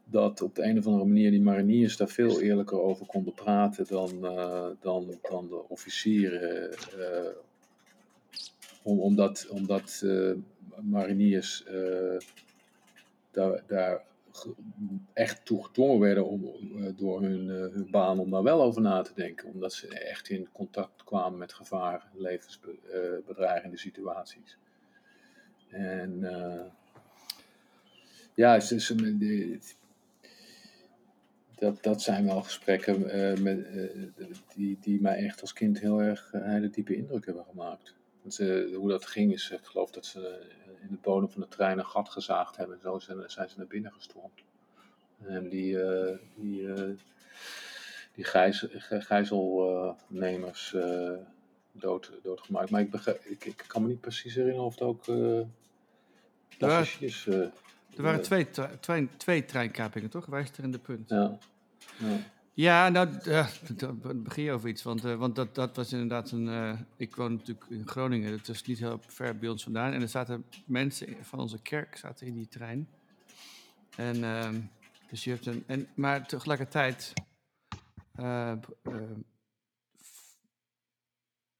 dat 0.05 0.41
op 0.41 0.55
de 0.55 0.63
een 0.63 0.77
of 0.77 0.85
andere 0.85 1.05
manier 1.05 1.31
die 1.31 1.41
mariniers 1.41 1.97
daar 1.97 2.09
veel 2.09 2.41
eerlijker 2.41 2.81
over 2.81 3.05
konden 3.05 3.33
praten 3.33 3.85
dan, 3.87 4.21
dan, 4.81 5.17
dan 5.21 5.47
de 5.47 5.69
officieren. 5.69 6.69
om, 8.83 8.99
omdat 8.99 9.47
omdat 9.49 10.05
mariniers 10.81 11.63
daar, 13.31 13.63
daar 13.67 14.03
echt 15.13 15.45
toe 15.45 15.63
gedwongen 15.63 15.99
werden 15.99 16.27
om, 16.27 16.43
eh, 16.45 16.97
door 16.97 17.21
hun, 17.21 17.49
eh, 17.49 17.73
hun 17.73 17.87
baan 17.91 18.19
om 18.19 18.29
daar 18.29 18.43
wel 18.43 18.61
over 18.61 18.81
na 18.81 19.01
te 19.01 19.13
denken. 19.13 19.49
Omdat 19.49 19.73
ze 19.73 19.87
echt 19.87 20.29
in 20.29 20.49
contact 20.51 21.03
kwamen 21.03 21.39
met 21.39 21.53
gevaar, 21.53 22.07
levensbedreigende 22.13 23.77
situaties. 23.77 24.57
En 25.71 26.19
uh, 26.21 26.61
ja, 28.33 28.59
dat, 31.55 31.83
dat 31.83 32.01
zijn 32.01 32.25
wel 32.25 32.41
gesprekken 32.41 32.99
met, 33.43 33.67
die, 34.55 34.77
die 34.81 35.01
mij 35.01 35.15
echt 35.15 35.41
als 35.41 35.53
kind 35.53 35.79
heel 35.79 36.01
erg 36.01 36.31
hele 36.31 36.69
diepe 36.69 36.95
indruk 36.95 37.25
hebben 37.25 37.45
gemaakt. 37.45 37.95
Ze, 38.27 38.73
hoe 38.75 38.89
dat 38.89 39.05
ging 39.05 39.33
is, 39.33 39.49
ik 39.51 39.65
geloof 39.65 39.91
dat 39.91 40.05
ze 40.05 40.51
in 40.81 40.87
de 40.89 40.97
bodem 41.01 41.29
van 41.29 41.41
de 41.41 41.47
trein 41.47 41.77
een 41.77 41.85
gat 41.85 42.09
gezaagd 42.09 42.57
hebben. 42.57 42.75
En 42.75 42.81
zo 42.81 42.99
zijn, 42.99 43.29
zijn 43.29 43.49
ze 43.49 43.57
naar 43.57 43.67
binnen 43.67 43.91
gestormd. 43.91 44.43
En 45.23 45.49
die, 45.49 45.77
die, 46.35 46.67
die 48.13 48.23
gijzel, 48.23 48.69
gijzelnemers 48.79 50.75
dood, 51.71 52.11
doodgemaakt. 52.23 52.69
Maar 52.69 52.81
ik, 52.81 52.93
ik, 53.23 53.45
ik, 53.45 53.63
kan 53.67 53.81
me 53.81 53.87
niet 53.87 54.01
precies 54.01 54.35
herinneren 54.35 54.65
of 54.65 54.73
het 54.73 54.81
ook 54.81 55.05
passagiers... 56.67 57.27
Er 57.95 58.03
waren 58.03 58.21
twee, 58.21 58.47
twee, 58.79 59.09
twee 59.17 59.45
treinkapingen, 59.45 60.09
toch? 60.09 60.25
Wijst 60.25 60.57
er 60.57 60.63
in 60.63 60.71
de 60.71 60.79
punt. 60.79 61.09
Ja. 61.09 61.37
ja. 61.97 62.17
Ja, 62.53 62.89
nou, 62.89 63.09
uh, 63.27 63.47
begin 64.15 64.43
je 64.43 64.51
over 64.51 64.69
iets. 64.69 64.83
Want, 64.83 65.05
uh, 65.05 65.15
want 65.15 65.35
dat, 65.35 65.55
dat 65.55 65.75
was 65.75 65.91
inderdaad 65.91 66.31
een. 66.31 66.47
Uh, 66.47 66.79
ik 66.97 67.15
woon 67.15 67.31
natuurlijk 67.31 67.65
in 67.69 67.87
Groningen, 67.87 68.31
dat 68.31 68.47
is 68.47 68.63
niet 68.63 68.79
heel 68.79 68.99
ver 69.07 69.37
bij 69.37 69.49
ons 69.49 69.63
vandaan. 69.63 69.93
En 69.93 70.01
er 70.01 70.07
zaten 70.07 70.45
mensen 70.65 71.15
van 71.21 71.39
onze 71.39 71.61
kerk 71.61 71.97
zaten 71.97 72.27
in 72.27 72.33
die 72.33 72.47
trein. 72.47 72.87
En, 73.95 74.23
ehm, 74.23 74.59
dus 75.09 75.23
je 75.23 75.29
hebt 75.29 75.45
een. 75.45 75.63
En, 75.67 75.87
maar 75.95 76.27
tegelijkertijd. 76.27 77.13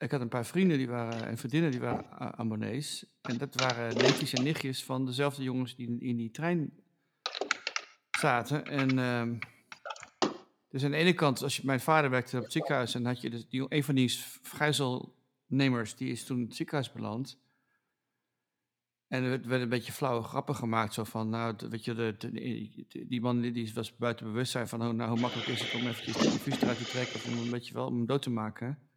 Ik 0.02 0.12
had 0.12 0.22
een 0.22 0.30
paar 0.30 0.46
vrienden 0.46 0.78
die 0.78 0.88
waren, 0.88 1.28
en 1.28 1.38
vriendinnen 1.38 1.72
die 1.72 1.80
waren 1.80 2.38
abonnees. 2.38 3.06
En 3.22 3.38
dat 3.38 3.56
waren 3.56 3.98
neefjes 3.98 4.34
en 4.34 4.44
nichtjes 4.44 4.84
van 4.84 5.06
dezelfde 5.06 5.44
jongens 5.44 5.76
die 5.76 6.00
in, 6.00 6.18
die 6.18 6.32
trein 6.32 6.74
zaten. 8.20 8.66
En. 8.66 9.00
Ehm, 9.00 9.38
dus 10.70 10.84
aan 10.84 10.92
de 10.92 10.98
ene 10.98 11.14
kant, 11.14 11.44
als 11.44 11.62
mijn 11.62 11.80
vader 11.80 12.10
werkte 12.10 12.38
op 12.38 12.44
het 12.44 12.52
ziekenhuis 12.52 12.96
en 12.96 13.06
had 13.06 13.22
je 13.22 13.30
dus 13.30 13.48
die, 13.48 13.66
een 13.68 13.84
van 13.84 13.96
die 13.96 14.20
gijzelnemers, 14.42 15.96
die 15.96 16.12
is 16.12 16.24
toen 16.24 16.38
in 16.38 16.46
het 16.46 16.56
ziekenhuis 16.56 16.92
beland. 16.92 17.40
En 19.08 19.24
er 19.24 19.48
werd 19.48 19.62
een 19.62 19.70
beetje 19.70 19.92
flauwe 19.92 20.24
grappen 20.24 20.56
gemaakt, 20.56 20.94
zo 20.94 21.04
van, 21.04 21.30
nou, 21.30 21.56
weet 21.70 21.86
je, 21.86 21.94
de, 21.94 23.06
die 23.08 23.22
man 23.22 23.42
die 23.42 23.74
was 23.74 23.96
buiten 23.96 24.26
bewustzijn 24.26 24.68
van, 24.68 24.82
oh, 24.82 24.90
nou, 24.90 25.10
hoe 25.10 25.20
makkelijk 25.20 25.48
is 25.48 25.62
het 25.62 25.82
om 25.82 25.88
eventjes 25.88 26.18
de 26.18 26.26
infuus 26.26 26.62
eruit 26.62 26.78
te 26.78 26.84
trekken 26.84 27.16
of 27.16 27.28
om 27.28 27.38
een 27.38 27.50
beetje 27.50 27.74
wel 27.74 27.86
om 27.86 27.96
hem 27.96 28.06
dood 28.06 28.22
te 28.22 28.30
maken. 28.30 28.91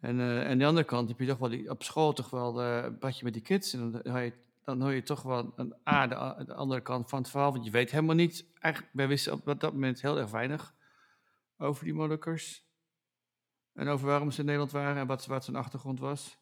En, 0.00 0.18
uh, 0.18 0.48
aan 0.48 0.58
de 0.58 0.66
andere 0.66 0.86
kant 0.86 1.08
heb 1.08 1.18
je 1.18 1.26
toch 1.26 1.38
wel 1.38 1.48
die, 1.48 1.70
op 1.70 1.82
school 1.82 2.12
toch 2.12 2.30
wel 2.30 2.62
uh, 2.62 2.82
een 2.84 2.98
badje 2.98 3.24
met 3.24 3.32
die 3.32 3.42
kids 3.42 3.72
en 3.72 3.90
dan 3.92 4.12
had 4.12 4.22
je 4.22 4.32
dan 4.64 4.80
hoor 4.82 4.92
je 4.92 5.02
toch 5.02 5.22
wel 5.22 5.52
een 5.56 5.74
A, 5.88 6.06
de, 6.06 6.44
de, 6.44 6.54
andere 6.54 6.80
kant 6.80 7.08
van 7.08 7.18
het 7.18 7.30
verhaal. 7.30 7.52
Want 7.52 7.64
je 7.64 7.70
weet 7.70 7.90
helemaal 7.90 8.14
niet, 8.14 8.44
eigenlijk, 8.58 8.94
wij 8.94 9.08
wisten 9.08 9.32
op 9.32 9.60
dat 9.60 9.72
moment 9.72 10.00
heel 10.00 10.18
erg 10.18 10.30
weinig 10.30 10.74
over 11.58 11.84
die 11.84 11.94
Molukkers. 11.94 12.64
En 13.74 13.88
over 13.88 14.06
waarom 14.06 14.30
ze 14.30 14.38
in 14.38 14.44
Nederland 14.44 14.72
waren 14.72 14.96
en 14.96 15.06
wat, 15.06 15.26
wat 15.26 15.44
zijn 15.44 15.56
achtergrond 15.56 16.00
was. 16.00 16.38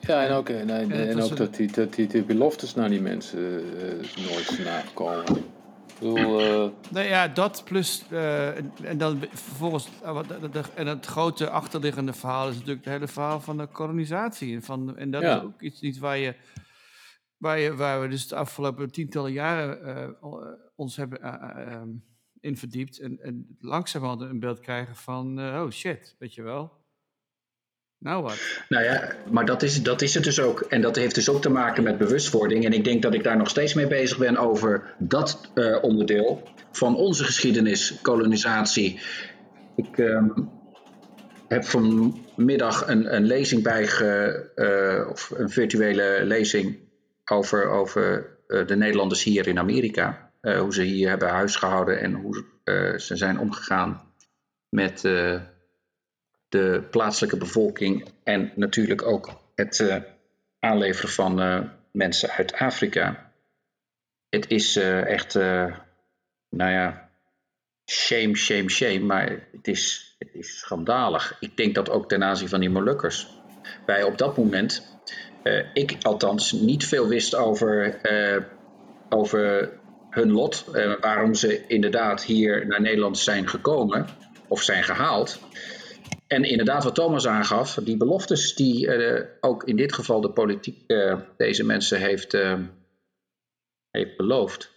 Ja, 0.00 0.26
en 0.26 0.32
ook, 0.32 0.48
en, 0.48 0.70
en, 0.70 0.90
en 0.90 1.22
ook 1.22 1.36
dat, 1.36 1.54
die, 1.54 1.72
dat 1.72 1.94
die 1.94 2.06
de 2.06 2.22
beloftes 2.22 2.74
naar 2.74 2.88
die 2.88 3.00
mensen 3.00 3.40
uh, 3.40 4.28
nooit 4.28 4.44
zijn 4.44 4.64
nagekomen. 4.64 5.36
Ik 5.36 5.42
bedoel, 6.02 6.64
uh... 6.64 6.70
Nee, 6.90 7.08
ja, 7.08 7.28
dat 7.28 7.62
plus. 7.64 8.04
Uh, 8.10 8.56
en 8.88 8.98
dan 8.98 9.18
vervolgens. 9.30 9.88
en 10.74 10.86
het 10.86 11.06
grote 11.06 11.50
achterliggende 11.50 12.12
verhaal 12.12 12.48
is 12.48 12.54
natuurlijk 12.54 12.84
het 12.84 12.94
hele 12.94 13.08
verhaal 13.08 13.40
van 13.40 13.56
de 13.56 13.66
kolonisatie. 13.66 14.54
En, 14.54 14.62
van, 14.62 14.96
en 14.96 15.10
dat 15.10 15.22
ja. 15.22 15.36
is 15.36 15.42
ook 15.42 15.60
iets 15.60 15.80
niet 15.80 15.98
waar 15.98 16.18
je 16.18 16.34
Waar, 17.36 17.58
je, 17.58 17.74
waar 17.74 18.00
we 18.00 18.08
dus 18.08 18.28
de 18.28 18.36
afgelopen 18.36 18.92
tientallen 18.92 19.32
jaren 19.32 20.16
ons 20.76 20.96
hebben 20.96 21.72
um, 21.72 22.04
in 22.40 22.56
verdiept. 22.56 22.98
En, 22.98 23.18
en 23.20 23.56
langzamerhand 23.58 24.20
een 24.20 24.40
beeld 24.40 24.60
krijgen 24.60 24.96
van, 24.96 25.38
oh 25.38 25.70
shit, 25.70 26.16
weet 26.18 26.34
je 26.34 26.42
wel. 26.42 26.81
Nou 28.02 28.22
wat? 28.22 28.64
Nou 28.68 28.84
ja, 28.84 29.12
maar 29.30 29.44
dat 29.44 29.62
is, 29.62 29.82
dat 29.82 30.02
is 30.02 30.14
het 30.14 30.24
dus 30.24 30.40
ook. 30.40 30.60
En 30.60 30.80
dat 30.80 30.96
heeft 30.96 31.14
dus 31.14 31.28
ook 31.28 31.42
te 31.42 31.50
maken 31.50 31.82
met 31.82 31.98
bewustwording. 31.98 32.64
En 32.64 32.72
ik 32.72 32.84
denk 32.84 33.02
dat 33.02 33.14
ik 33.14 33.24
daar 33.24 33.36
nog 33.36 33.48
steeds 33.48 33.74
mee 33.74 33.86
bezig 33.86 34.18
ben 34.18 34.36
over 34.36 34.94
dat 34.98 35.50
uh, 35.54 35.82
onderdeel 35.82 36.48
van 36.72 36.96
onze 36.96 37.24
geschiedenis, 37.24 37.98
kolonisatie. 38.02 39.00
Ik 39.76 39.98
uh, 39.98 40.22
heb 41.48 41.64
vanmiddag 41.64 42.88
een, 42.88 43.14
een 43.14 43.26
lezing 43.26 43.62
bij, 43.62 43.88
uh, 44.56 45.08
of 45.10 45.32
een 45.36 45.50
virtuele 45.50 46.20
lezing 46.24 46.78
over, 47.24 47.68
over 47.68 48.26
uh, 48.48 48.66
de 48.66 48.76
Nederlanders 48.76 49.22
hier 49.22 49.48
in 49.48 49.58
Amerika. 49.58 50.30
Hoe 50.40 50.74
ze 50.74 50.82
hier 50.82 51.08
hebben 51.08 51.28
huisgehouden 51.28 52.00
en 52.00 52.12
hoe 52.12 52.44
ze 52.98 53.16
zijn 53.16 53.38
omgegaan 53.38 54.02
met 54.68 55.04
de 56.52 56.82
plaatselijke 56.90 57.36
bevolking. 57.36 58.08
En 58.22 58.52
natuurlijk 58.54 59.02
ook 59.02 59.40
het 59.54 60.02
aanleveren 60.58 61.10
van 61.10 61.70
mensen 61.92 62.30
uit 62.30 62.52
Afrika. 62.52 63.32
Het 64.28 64.50
is 64.50 64.76
echt, 64.76 65.34
nou 65.34 66.70
ja, 66.70 67.08
shame, 67.90 68.36
shame, 68.36 68.68
shame. 68.68 69.00
Maar 69.00 69.28
het 69.52 69.68
is, 69.68 70.14
het 70.18 70.28
is 70.32 70.58
schandalig. 70.58 71.36
Ik 71.40 71.56
denk 71.56 71.74
dat 71.74 71.90
ook 71.90 72.08
ten 72.08 72.24
aanzien 72.24 72.48
van 72.48 72.60
die 72.60 72.70
Molukkers. 72.70 73.28
Wij 73.86 74.02
op 74.02 74.18
dat 74.18 74.36
moment 74.36 74.98
ik 75.72 75.96
althans 76.02 76.52
niet 76.52 76.86
veel 76.86 77.08
wist 77.08 77.34
over, 77.34 78.00
over 79.08 79.72
hun 80.10 80.32
lot. 80.32 80.64
Waarom 81.00 81.34
ze 81.34 81.66
inderdaad 81.66 82.24
hier 82.24 82.66
naar 82.66 82.80
Nederland 82.80 83.18
zijn 83.18 83.48
gekomen 83.48 84.06
of 84.48 84.62
zijn 84.62 84.84
gehaald. 84.84 85.40
En 86.32 86.44
inderdaad, 86.44 86.84
wat 86.84 86.94
Thomas 86.94 87.26
aangaf, 87.26 87.74
die 87.74 87.96
beloftes 87.96 88.54
die 88.54 88.88
ook 89.40 89.64
in 89.64 89.76
dit 89.76 89.92
geval 89.92 90.20
de 90.20 90.30
politiek 90.30 90.94
deze 91.36 91.64
mensen 91.64 92.00
heeft, 92.00 92.36
heeft 93.90 94.16
beloofd. 94.16 94.70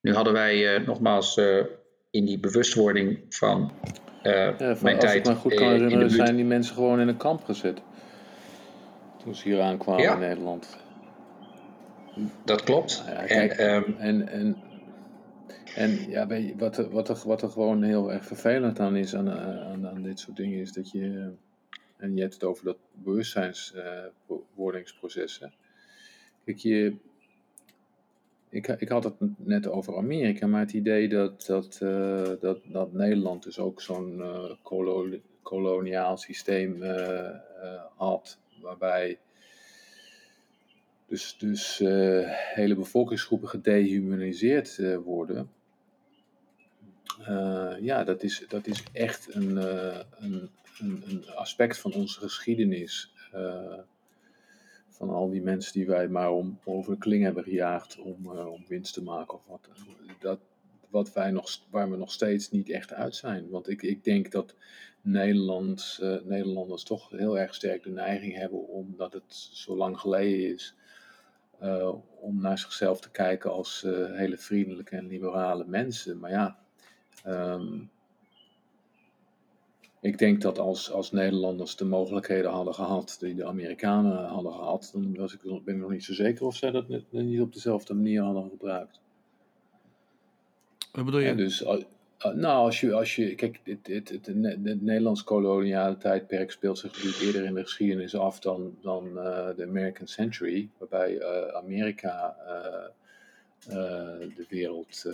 Nu 0.00 0.14
hadden 0.14 0.32
wij 0.32 0.78
nogmaals 0.78 1.36
in 2.10 2.24
die 2.24 2.38
bewustwording 2.38 3.18
van, 3.28 3.72
ja, 4.22 4.56
van 4.56 4.78
mijn 4.82 4.96
als 4.96 5.04
tijd. 5.04 5.04
Als 5.04 5.14
ik 5.14 5.26
me 5.26 5.34
goed 5.34 5.54
kan 5.54 5.68
herinneren, 5.68 6.10
zijn 6.10 6.36
die 6.36 6.44
mensen 6.44 6.74
gewoon 6.74 7.00
in 7.00 7.08
een 7.08 7.16
kamp 7.16 7.44
gezet 7.44 7.80
toen 9.26 9.34
ze 9.34 9.48
hier 9.48 9.60
aankwamen 9.60 10.02
ja. 10.02 10.12
in 10.12 10.18
Nederland. 10.18 10.76
Dat 12.44 12.62
klopt. 12.62 13.04
Ja, 13.06 13.24
kijk, 13.24 13.52
en, 13.52 13.98
en, 13.98 14.28
en, 14.28 14.56
en 15.76 16.10
ja, 16.10 16.26
wat, 16.56 16.76
er, 16.76 16.90
wat, 16.90 17.22
wat 17.22 17.42
er 17.42 17.50
gewoon 17.50 17.82
heel 17.82 18.12
erg 18.12 18.24
vervelend 18.24 18.80
aan 18.80 18.96
is 18.96 19.14
aan, 19.14 19.30
aan, 19.30 19.88
aan 19.88 20.02
dit 20.02 20.18
soort 20.18 20.36
dingen, 20.36 20.60
is 20.60 20.72
dat 20.72 20.90
je. 20.90 21.30
En 21.96 22.14
je 22.14 22.20
hebt 22.20 22.34
het 22.34 22.44
over 22.44 22.64
dat 22.64 22.76
bewustzijnswordingsproces. 22.92 25.40
Uh, 25.42 25.48
Kijk, 26.44 26.58
je, 26.58 26.96
ik, 28.48 28.68
ik 28.68 28.88
had 28.88 29.04
het 29.04 29.14
net 29.36 29.68
over 29.68 29.96
Amerika, 29.96 30.46
maar 30.46 30.60
het 30.60 30.72
idee 30.72 31.08
dat, 31.08 31.46
dat, 31.46 31.80
uh, 31.82 32.30
dat, 32.40 32.58
dat 32.64 32.92
Nederland 32.92 33.42
dus 33.42 33.58
ook 33.58 33.80
zo'n 33.80 34.18
uh, 34.18 34.52
koloniaal 35.42 36.16
systeem 36.16 36.82
had, 37.96 38.38
waarbij 38.60 39.18
dus, 41.06 41.36
dus 41.38 41.78
hele 42.54 42.74
bevolkingsgroepen 42.74 43.48
gedehumaniseerd 43.48 44.96
worden. 45.04 45.55
Uh, 47.20 47.74
ja, 47.80 48.04
dat 48.04 48.22
is, 48.22 48.44
dat 48.48 48.66
is 48.66 48.82
echt 48.92 49.34
een, 49.34 49.56
een, 49.56 50.50
een, 50.78 51.02
een, 51.06 51.24
aspect 51.34 51.78
van 51.78 51.92
onze 51.92 52.20
geschiedenis. 52.20 53.12
van 54.88 55.10
al 55.10 55.30
die 55.30 55.42
mensen 55.42 55.72
die 55.72 55.86
wij 55.86 56.08
maar 56.08 56.30
om, 56.30 56.58
over 56.64 56.92
de 56.92 56.98
kling 56.98 57.22
hebben 57.22 57.44
gejaagd 57.44 57.98
om, 57.98 58.28
om 58.28 58.64
winst 58.68 58.94
te 58.94 59.02
maken 59.02 59.34
of 59.34 59.46
wat. 59.46 59.68
Dat, 60.18 60.40
wat 60.90 61.12
wij 61.12 61.30
nog, 61.30 61.50
waar 61.70 61.90
we 61.90 61.96
nog 61.96 62.12
steeds 62.12 62.50
niet 62.50 62.70
echt 62.70 62.92
uit 62.92 63.16
zijn. 63.16 63.48
Want 63.50 63.68
ik, 63.68 63.82
ik 63.82 64.04
denk 64.04 64.30
dat 64.30 64.54
Nederland, 65.00 65.98
Nederlanders 66.24 66.82
toch 66.82 67.10
heel 67.10 67.38
erg 67.38 67.54
sterk 67.54 67.82
de 67.82 67.90
neiging 67.90 68.36
hebben, 68.36 68.68
omdat 68.68 69.12
het 69.12 69.34
zo 69.52 69.76
lang 69.76 70.00
geleden 70.00 70.54
is, 70.54 70.74
om 72.20 72.40
naar 72.40 72.58
zichzelf 72.58 73.00
te 73.00 73.10
kijken 73.10 73.50
als 73.50 73.80
hele 74.12 74.36
vriendelijke 74.36 74.96
en 74.96 75.06
liberale 75.06 75.64
mensen. 75.66 76.18
Maar 76.18 76.30
ja, 76.30 76.58
um, 77.26 77.90
ik 80.00 80.18
denk 80.18 80.42
dat 80.42 80.58
als, 80.58 80.90
als 80.90 81.12
Nederlanders 81.12 81.76
de 81.76 81.84
mogelijkheden 81.84 82.50
hadden 82.50 82.74
gehad 82.74 83.16
die 83.20 83.34
de 83.34 83.46
Amerikanen 83.46 84.24
hadden 84.24 84.52
gehad, 84.52 84.90
dan 84.92 85.16
was 85.16 85.34
ik, 85.34 85.40
ben 85.64 85.74
ik 85.74 85.80
nog 85.80 85.90
niet 85.90 86.04
zo 86.04 86.12
zeker 86.12 86.46
of 86.46 86.56
zij 86.56 86.70
dat 86.70 86.88
net, 86.88 87.12
niet 87.12 87.40
op 87.40 87.52
dezelfde 87.52 87.94
manier 87.94 88.22
hadden 88.22 88.48
gebruikt. 88.50 89.00
Wat 90.92 91.04
bedoel 91.04 91.20
je? 91.20 91.34
Dus, 91.34 91.64
nou, 92.34 92.64
als 92.64 92.80
je, 92.80 92.92
als 92.92 93.16
je 93.16 93.34
kijk, 93.34 93.60
het, 93.64 93.86
het, 93.86 94.08
het, 94.08 94.26
het 94.26 94.82
Nederlands 94.82 95.24
koloniale 95.24 95.96
tijdperk 95.96 96.50
speelt 96.50 96.78
zich 96.78 96.92
natuurlijk 96.92 97.22
eerder 97.22 97.44
in 97.44 97.54
de 97.54 97.62
geschiedenis 97.62 98.14
af 98.16 98.38
dan, 98.38 98.76
dan 98.80 99.06
uh, 99.06 99.48
de 99.56 99.64
American 99.68 100.06
Century, 100.06 100.68
waarbij 100.78 101.14
uh, 101.18 101.54
Amerika 101.54 102.36
uh, 103.68 103.74
de 104.36 104.46
wereld 104.48 105.04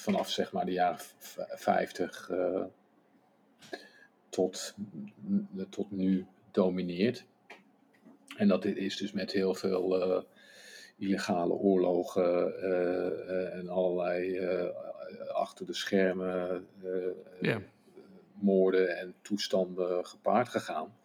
vanaf 0.00 0.30
zeg 0.30 0.52
maar 0.52 0.64
de 0.64 0.72
jaren 0.72 1.00
50 1.48 2.30
tot, 4.28 4.74
tot 5.68 5.90
nu 5.90 6.26
domineert. 6.50 7.24
En 8.36 8.48
dat 8.48 8.64
is 8.64 8.96
dus 8.96 9.12
met 9.12 9.32
heel 9.32 9.54
veel 9.54 10.24
illegale 10.96 11.52
oorlogen 11.52 12.54
uh, 12.62 13.54
en 13.54 13.68
allerlei 13.68 14.40
achter 15.32 15.66
de 15.66 15.74
schermen 15.74 16.66
yeah. 17.40 17.62
moorden 18.32 18.96
en 18.98 19.14
toestanden 19.22 20.06
gepaard 20.06 20.48
gegaan. 20.48 20.96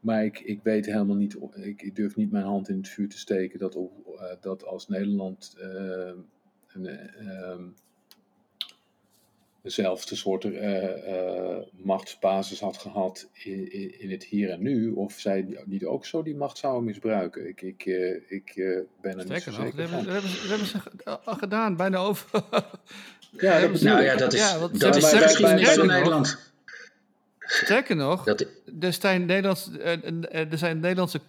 Maar 0.00 0.24
ik, 0.24 0.40
ik 0.40 0.62
weet 0.62 0.86
helemaal 0.86 1.16
niet, 1.16 1.36
ik, 1.54 1.82
ik 1.82 1.96
durf 1.96 2.16
niet 2.16 2.30
mijn 2.30 2.44
hand 2.44 2.68
in 2.68 2.76
het 2.76 2.88
vuur 2.88 3.08
te 3.08 3.18
steken 3.18 3.58
dat, 3.58 3.78
dat 4.40 4.64
als 4.64 4.88
Nederland 4.88 5.54
een, 6.66 6.86
dezelfde 9.62 10.16
soort 10.16 10.44
uh, 10.44 10.82
uh, 10.82 11.56
machtsbasis 11.70 12.60
had 12.60 12.78
gehad 12.78 13.28
in, 13.32 13.72
in, 13.72 14.00
in, 14.00 14.10
het 14.10 14.24
hier 14.24 14.50
en 14.50 14.62
nu, 14.62 14.90
of 14.90 15.12
zij 15.18 15.46
niet 15.64 15.84
ook 15.84 16.06
zo 16.06 16.22
die 16.22 16.36
macht 16.36 16.58
zouden 16.58 16.84
misbruiken. 16.84 17.48
Ik, 17.48 17.60
ik, 17.60 17.86
uh, 17.86 18.14
ik 18.28 18.54
ben 19.00 19.18
er 19.18 19.28
niet 19.28 19.42
zo 19.42 19.50
zeker 19.50 19.76
dat 19.76 19.90
hebben, 19.90 20.04
dat 20.04 20.12
hebben, 20.12 20.48
hebben 20.48 20.66
ze 20.66 20.78
al 21.24 21.34
gedaan, 21.34 21.76
bijna 21.76 21.98
over. 21.98 22.30
ja, 23.30 23.60
dat 23.60 23.80
nou 23.80 24.02
ja, 24.02 24.16
dat 24.16 24.32
is, 24.32 24.40
ja, 24.40 24.68
dat 24.68 24.96
is 24.96 25.36
van 25.76 25.86
Nederland. 25.86 26.52
Sterker 27.38 27.96
nog, 27.96 28.24
dat, 28.24 28.46
er 28.80 28.92
zijn, 28.92 29.26
Nederlands, 29.26 29.70
er 30.30 30.58
zijn 30.58 30.80
Nederlandse, 30.80 31.20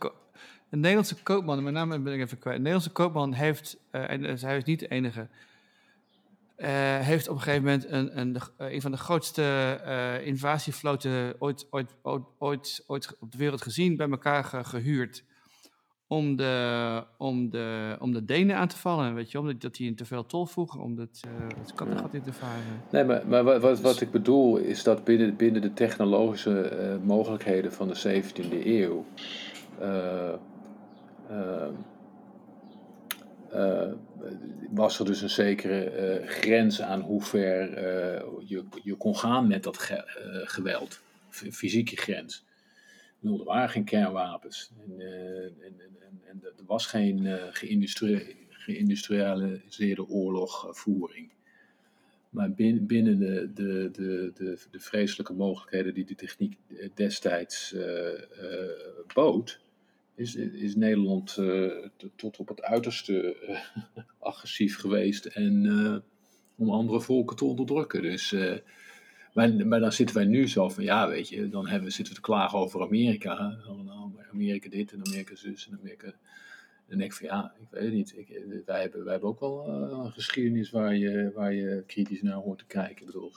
een 0.69 0.79
Nederlandse 0.79 1.15
koopman, 1.23 1.63
met 1.63 1.73
name 1.73 1.99
ben 1.99 2.13
ik 2.13 2.19
even 2.19 2.39
kwijt, 2.39 2.55
een 2.55 2.63
Nederlandse 2.63 2.93
koopman 2.93 3.34
heeft, 3.34 3.77
en 3.91 4.23
hij 4.39 4.57
is 4.57 4.63
niet 4.63 4.79
de 4.79 4.88
enige, 4.88 5.27
heeft 6.68 7.28
op 7.28 7.36
een 7.36 7.41
gegeven 7.41 7.64
moment 7.64 7.91
een, 7.91 8.20
een, 8.20 8.38
een 8.57 8.82
van 8.82 8.91
de 8.91 8.97
grootste 8.97 9.41
uh, 9.86 10.28
invasievloten 10.28 11.36
ooit, 11.39 11.68
ooit, 11.70 11.95
ooit, 12.01 12.24
ooit, 12.38 12.84
ooit 12.88 13.16
op 13.20 13.32
de 13.32 13.38
wereld 13.38 13.62
gezien, 13.62 13.97
bij 13.97 14.09
elkaar 14.09 14.43
ge, 14.43 14.64
gehuurd. 14.64 15.24
Om 16.07 16.36
de, 16.36 17.03
om, 17.18 17.49
de, 17.49 17.95
om 17.99 18.14
de 18.14 18.26
Denen 18.26 18.55
aan 18.55 18.68
te 18.68 18.78
vallen, 18.78 19.14
weet 19.14 19.32
je, 19.32 19.39
omdat 19.39 19.62
dat 19.62 19.76
die 19.76 19.93
te 19.93 20.05
veel 20.05 20.26
tol 20.26 20.45
vroegen, 20.45 20.82
om 20.82 20.97
het, 20.97 21.22
uh, 21.28 21.57
het 21.57 21.74
Kattegat 21.74 22.14
in 22.14 22.22
te 22.22 22.34
varen. 22.34 22.82
Nee, 22.91 23.03
maar, 23.03 23.28
maar 23.28 23.43
wat, 23.43 23.62
wat, 23.62 23.80
wat 23.80 24.01
ik 24.01 24.12
bedoel 24.12 24.57
is 24.57 24.84
dat 24.84 25.03
binnen, 25.03 25.36
binnen 25.36 25.62
de 25.62 25.74
technologische 25.74 26.72
uh, 26.99 27.07
mogelijkheden 27.07 27.74
van 27.74 27.88
de 27.88 28.22
17e 28.24 28.66
eeuw. 28.66 29.05
Uh, 29.82 30.34
was 34.72 34.99
er 34.99 35.06
dus 35.06 35.22
een 35.22 35.30
zekere 35.30 36.20
uh, 36.22 36.28
grens 36.28 36.82
aan 36.82 37.02
hoe 37.02 37.24
ver 37.24 37.70
uh, 37.70 38.22
je, 38.45 38.64
je 38.84 38.95
kon 38.95 39.16
gaan 39.16 39.47
met 39.47 39.64
dat 39.64 39.78
ge 39.78 40.04
geweld. 40.45 41.02
Fysieke 41.30 41.97
grens. 41.97 42.45
Er 43.24 43.43
waren 43.43 43.70
geen 43.70 43.84
kernwapens. 43.84 44.72
En, 44.88 44.99
en, 44.99 45.80
en, 45.80 46.22
en 46.26 46.43
er 46.43 46.66
was 46.66 46.86
geen 46.86 47.28
geïndustrialiseerde 48.52 50.08
oorlogvoering. 50.08 51.30
Maar 52.30 52.52
binnen, 52.52 53.20
de, 53.20 53.52
de, 53.54 53.89
de, 53.91 54.32
de, 54.72 54.80
vreselijke 54.80 55.34
mogelijkheden 55.34 55.93
die 55.93 56.06
de 56.06 56.16
techniek 56.16 56.58
destijds 56.93 57.76
bood, 59.14 59.60
is, 60.16 60.36
is 60.36 60.76
Nederland 60.76 61.38
uh, 61.39 61.72
tot 62.16 62.38
op 62.38 62.47
het 62.47 62.62
uiterste 62.62 63.38
uh, 63.49 63.59
agressief 64.30 64.78
geweest 64.78 65.26
en 65.26 65.64
uh, 65.64 65.97
om 66.55 66.70
andere 66.70 67.01
volken 67.01 67.36
te 67.36 67.45
onderdrukken. 67.45 68.01
Dus, 68.01 68.36
maar, 69.34 69.68
maar 69.68 69.80
dan 69.80 69.91
zitten 69.91 70.16
wij 70.16 70.26
nu 70.26 70.47
zo 70.47 70.70
van, 70.70 70.84
ja, 70.84 71.07
weet 71.07 71.30
je, 71.30 71.49
dan 71.49 71.68
hebben, 71.68 71.91
zitten 71.91 72.14
we 72.14 72.20
te 72.20 72.26
klagen 72.26 72.59
over 72.59 72.82
Amerika. 72.82 73.57
Amerika 74.32 74.70
dit 74.70 74.91
en 74.91 75.05
Amerika 75.05 75.36
zus 75.36 75.68
en 75.68 75.78
Amerika... 75.80 76.14
Denk 76.88 77.03
ik 77.03 77.14
van, 77.14 77.28
ja, 77.28 77.53
ik 77.59 77.68
weet 77.70 77.84
het 77.84 77.93
niet. 77.93 78.14
Ik, 78.18 78.28
wij, 78.66 78.82
hebben, 78.82 79.03
wij 79.03 79.12
hebben 79.12 79.30
ook 79.30 79.39
wel 79.39 79.68
een 79.68 80.12
geschiedenis 80.12 80.70
waar 80.70 80.95
je, 80.95 81.32
waar 81.36 81.53
je 81.53 81.84
kritisch 81.88 82.22
naar 82.22 82.34
hoort 82.34 82.59
te 82.59 82.66
kijken. 82.66 82.99
Ik 82.99 83.05
bedoel, 83.05 83.32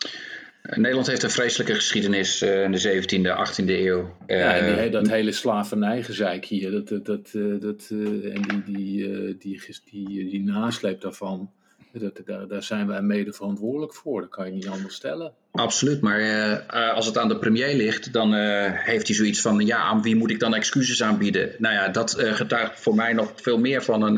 Nederland 0.71 1.07
heeft 1.07 1.23
een 1.23 1.31
vreselijke 1.31 1.75
geschiedenis 1.75 2.43
uh, 2.43 2.63
in 2.63 2.73
de 2.73 3.03
17e, 3.03 3.49
18e 3.51 3.65
eeuw. 3.67 4.17
Uh, 4.27 4.39
ja, 4.39 4.57
en 4.57 4.81
die, 4.81 4.91
dat 4.91 5.09
hele 5.09 5.33
slavernijgezeik 5.33 6.45
hier, 6.45 6.71
dat, 6.71 6.89
dat, 6.89 7.05
dat, 7.05 7.31
dat, 7.61 7.87
en 7.91 8.43
die, 8.49 8.63
die, 8.65 9.39
die, 9.39 9.61
die, 9.91 10.31
die 10.31 10.43
nasleep 10.43 11.01
daarvan, 11.01 11.51
dat, 11.93 12.21
daar, 12.25 12.49
daar 12.49 12.63
zijn 12.63 12.87
wij 12.87 13.03
mede 13.03 13.33
verantwoordelijk 13.33 13.95
voor. 13.95 14.21
Dat 14.21 14.31
kan 14.31 14.47
je 14.47 14.53
niet 14.53 14.69
anders 14.69 14.95
stellen. 14.95 15.33
Absoluut, 15.53 16.01
maar 16.01 16.61
als 16.93 17.07
het 17.07 17.19
aan 17.19 17.29
de 17.29 17.39
premier 17.39 17.75
ligt, 17.75 18.13
dan 18.13 18.35
heeft 18.75 19.07
hij 19.07 19.17
zoiets 19.17 19.41
van: 19.41 19.67
ja, 19.67 19.79
aan 19.79 20.03
wie 20.03 20.17
moet 20.17 20.31
ik 20.31 20.41
dan 20.41 20.55
excuses 20.55 21.03
aanbieden? 21.03 21.55
Nou 21.59 21.75
ja, 21.75 21.89
dat 21.89 22.15
getuigt 22.19 22.81
voor 22.81 22.95
mij 22.95 23.13
nog 23.13 23.33
veel 23.37 23.59
meer 23.59 23.83
van 23.83 24.03
een. 24.03 24.15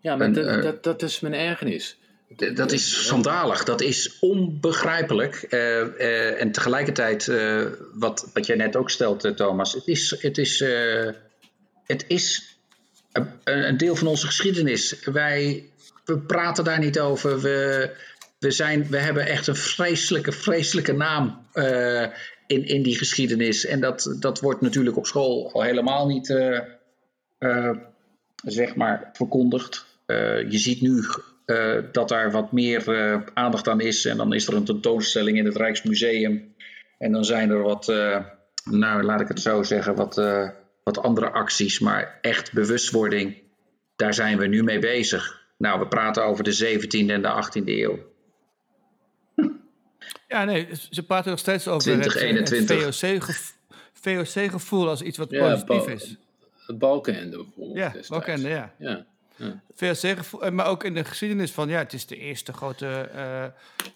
ja, 0.00 0.16
maar 0.16 0.26
een, 0.26 0.32
dat, 0.32 0.62
dat, 0.62 0.82
dat 0.84 1.02
is 1.02 1.20
mijn 1.20 1.34
ergernis. 1.34 1.98
Dat 2.36 2.72
is 2.72 3.04
schandalig, 3.06 3.64
dat 3.64 3.80
is 3.80 4.18
onbegrijpelijk. 4.20 5.46
Uh, 5.50 5.60
uh, 5.60 6.40
en 6.40 6.52
tegelijkertijd, 6.52 7.26
uh, 7.26 7.66
wat, 7.92 8.30
wat 8.32 8.46
jij 8.46 8.56
net 8.56 8.76
ook 8.76 8.90
stelt, 8.90 9.36
Thomas, 9.36 9.72
het 9.72 9.86
is, 9.86 10.16
het 10.20 10.38
is, 10.38 10.64
het 11.84 12.04
is 12.06 12.56
een, 13.12 13.28
een, 13.44 13.76
deel 13.76 13.96
van 13.96 14.06
onze 14.06 14.26
geschiedenis. 14.26 15.04
Wij 15.04 15.70
we 16.04 16.18
praten 16.18 16.64
daar 16.64 16.78
niet 16.78 16.98
over. 16.98 17.40
We, 17.40 17.90
we, 18.38 18.50
zijn, 18.50 18.86
we 18.88 18.98
hebben 18.98 19.26
echt 19.26 19.46
een 19.46 19.56
vreselijke, 19.56 20.32
vreselijke 20.32 20.92
naam 20.92 21.46
in, 22.46 22.64
in 22.64 22.82
die 22.82 22.96
geschiedenis. 22.96 23.66
En 23.66 23.80
dat, 23.80 24.16
dat 24.20 24.40
wordt 24.40 24.60
natuurlijk 24.60 24.96
op 24.96 25.06
school 25.06 25.52
al 25.52 25.62
helemaal 25.62 26.06
niet, 26.06 26.26
zeg 28.44 28.74
maar, 28.74 29.10
verkondigd. 29.12 29.86
je 30.48 30.58
ziet 30.58 30.80
nu 30.80 31.02
uh, 31.50 31.82
dat 31.92 32.08
daar 32.08 32.30
wat 32.30 32.52
meer 32.52 32.88
uh, 32.88 33.20
aandacht 33.34 33.68
aan 33.68 33.80
is. 33.80 34.04
En 34.04 34.16
dan 34.16 34.32
is 34.32 34.46
er 34.46 34.54
een 34.54 34.64
tentoonstelling 34.64 35.38
in 35.38 35.44
het 35.44 35.56
Rijksmuseum. 35.56 36.54
En 36.98 37.12
dan 37.12 37.24
zijn 37.24 37.50
er 37.50 37.62
wat, 37.62 37.88
uh, 37.88 38.18
nou 38.64 39.02
laat 39.02 39.20
ik 39.20 39.28
het 39.28 39.40
zo 39.40 39.62
zeggen, 39.62 39.94
wat, 39.94 40.14
wat 40.84 41.02
andere 41.02 41.30
acties. 41.30 41.78
Maar 41.78 42.18
echt 42.20 42.52
bewustwording, 42.52 43.36
daar 43.96 44.14
zijn 44.14 44.38
we 44.38 44.46
nu 44.46 44.62
mee 44.62 44.78
bezig. 44.78 45.46
Nou, 45.58 45.78
we 45.78 45.86
praten 45.86 46.24
over 46.24 46.44
de 46.44 46.78
17e 46.78 47.10
en 47.10 47.22
de 47.22 47.44
18e 47.44 47.64
eeuw. 47.64 47.98
Ja, 50.28 50.44
nee, 50.44 50.68
ze 50.90 51.02
praten 51.02 51.30
nog 51.30 51.38
steeds 51.38 51.68
over 51.68 51.82
2021. 51.82 52.86
het, 52.86 53.26
het 53.28 53.54
VOC-gevoel 53.92 54.88
als 54.88 55.02
iets 55.02 55.18
wat 55.18 55.30
ja, 55.30 55.62
positief 55.64 55.88
is. 55.94 56.16
Het 56.66 56.78
Balkenende 56.78 57.36
bijvoorbeeld. 57.36 57.76
Ja, 57.76 58.00
Balkenende, 58.08 58.48
ja. 58.48 58.74
ja. 58.78 59.06
Ja. 59.38 59.60
VOC, 59.74 60.50
maar 60.52 60.66
ook 60.66 60.84
in 60.84 60.94
de 60.94 61.04
geschiedenis 61.04 61.50
van, 61.50 61.68
ja, 61.68 61.78
het 61.78 61.92
is 61.92 62.06
de 62.06 62.16
eerste 62.16 62.52
grote 62.52 63.08
uh, 63.14 63.44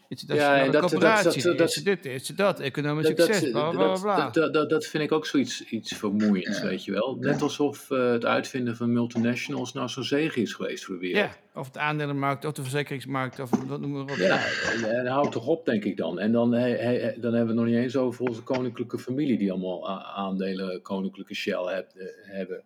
internationale 0.09 0.65
ja, 0.65 0.71
dat, 0.71 0.81
corporatie. 0.81 1.43
Dat, 1.43 1.59
dat, 1.59 1.69
is 1.69 1.85
dit, 1.85 2.07
is 2.07 2.27
dat, 2.27 2.61
economisch 2.61 3.07
succes, 3.07 3.51
bla, 3.51 3.71
bla, 3.71 3.99
bla. 4.01 4.31
Dat, 4.31 4.71
dat, 4.71 4.87
vind 4.87 5.05
ik 5.05 5.13
ook 5.13 5.27
zoiets 5.27 5.65
iets 5.65 5.93
vermoeiends, 5.97 6.59
ja. 6.59 6.65
weet 6.65 6.85
je 6.85 6.93
wel. 6.93 7.17
Net 7.21 7.43
alsof 7.43 7.91
uh, 7.91 8.11
het 8.11 8.25
uitvinden 8.25 8.77
van 8.77 8.93
multinationals 8.93 9.73
nou 9.73 9.89
zo'n 9.89 10.05
zege 10.05 10.41
is 10.41 10.55
geweest 10.55 10.85
voor 10.85 10.95
de 10.95 11.01
wereld. 11.01 11.25
Ja, 11.25 11.61
of 11.61 11.71
de 11.71 11.79
aandelenmarkt, 11.79 12.45
of 12.45 12.53
de 12.53 12.63
verzekeringsmarkt, 12.63 13.41
of 13.41 13.51
wat 13.67 13.81
noemen 13.81 14.07
we 14.07 14.13
op. 14.13 14.19
Ja, 14.19 14.45
en, 14.83 15.07
houd 15.07 15.33
toch 15.33 15.47
op, 15.47 15.65
denk 15.65 15.85
ik 15.85 15.97
dan. 15.97 16.19
En 16.19 16.33
dan, 16.33 16.53
he, 16.53 16.77
he, 16.77 17.21
dan 17.21 17.35
hebben 17.35 17.55
we 17.55 17.61
nog 17.61 17.71
niet 17.71 17.83
eens 17.83 17.97
over 17.97 18.27
onze 18.27 18.43
koninklijke 18.43 18.99
familie, 18.99 19.39
die 19.39 19.51
allemaal 19.51 19.91
aandelen 20.15 20.83
koninklijke 20.83 21.35
Shell 21.35 21.65
heb, 21.65 21.91
hebben. 22.23 22.63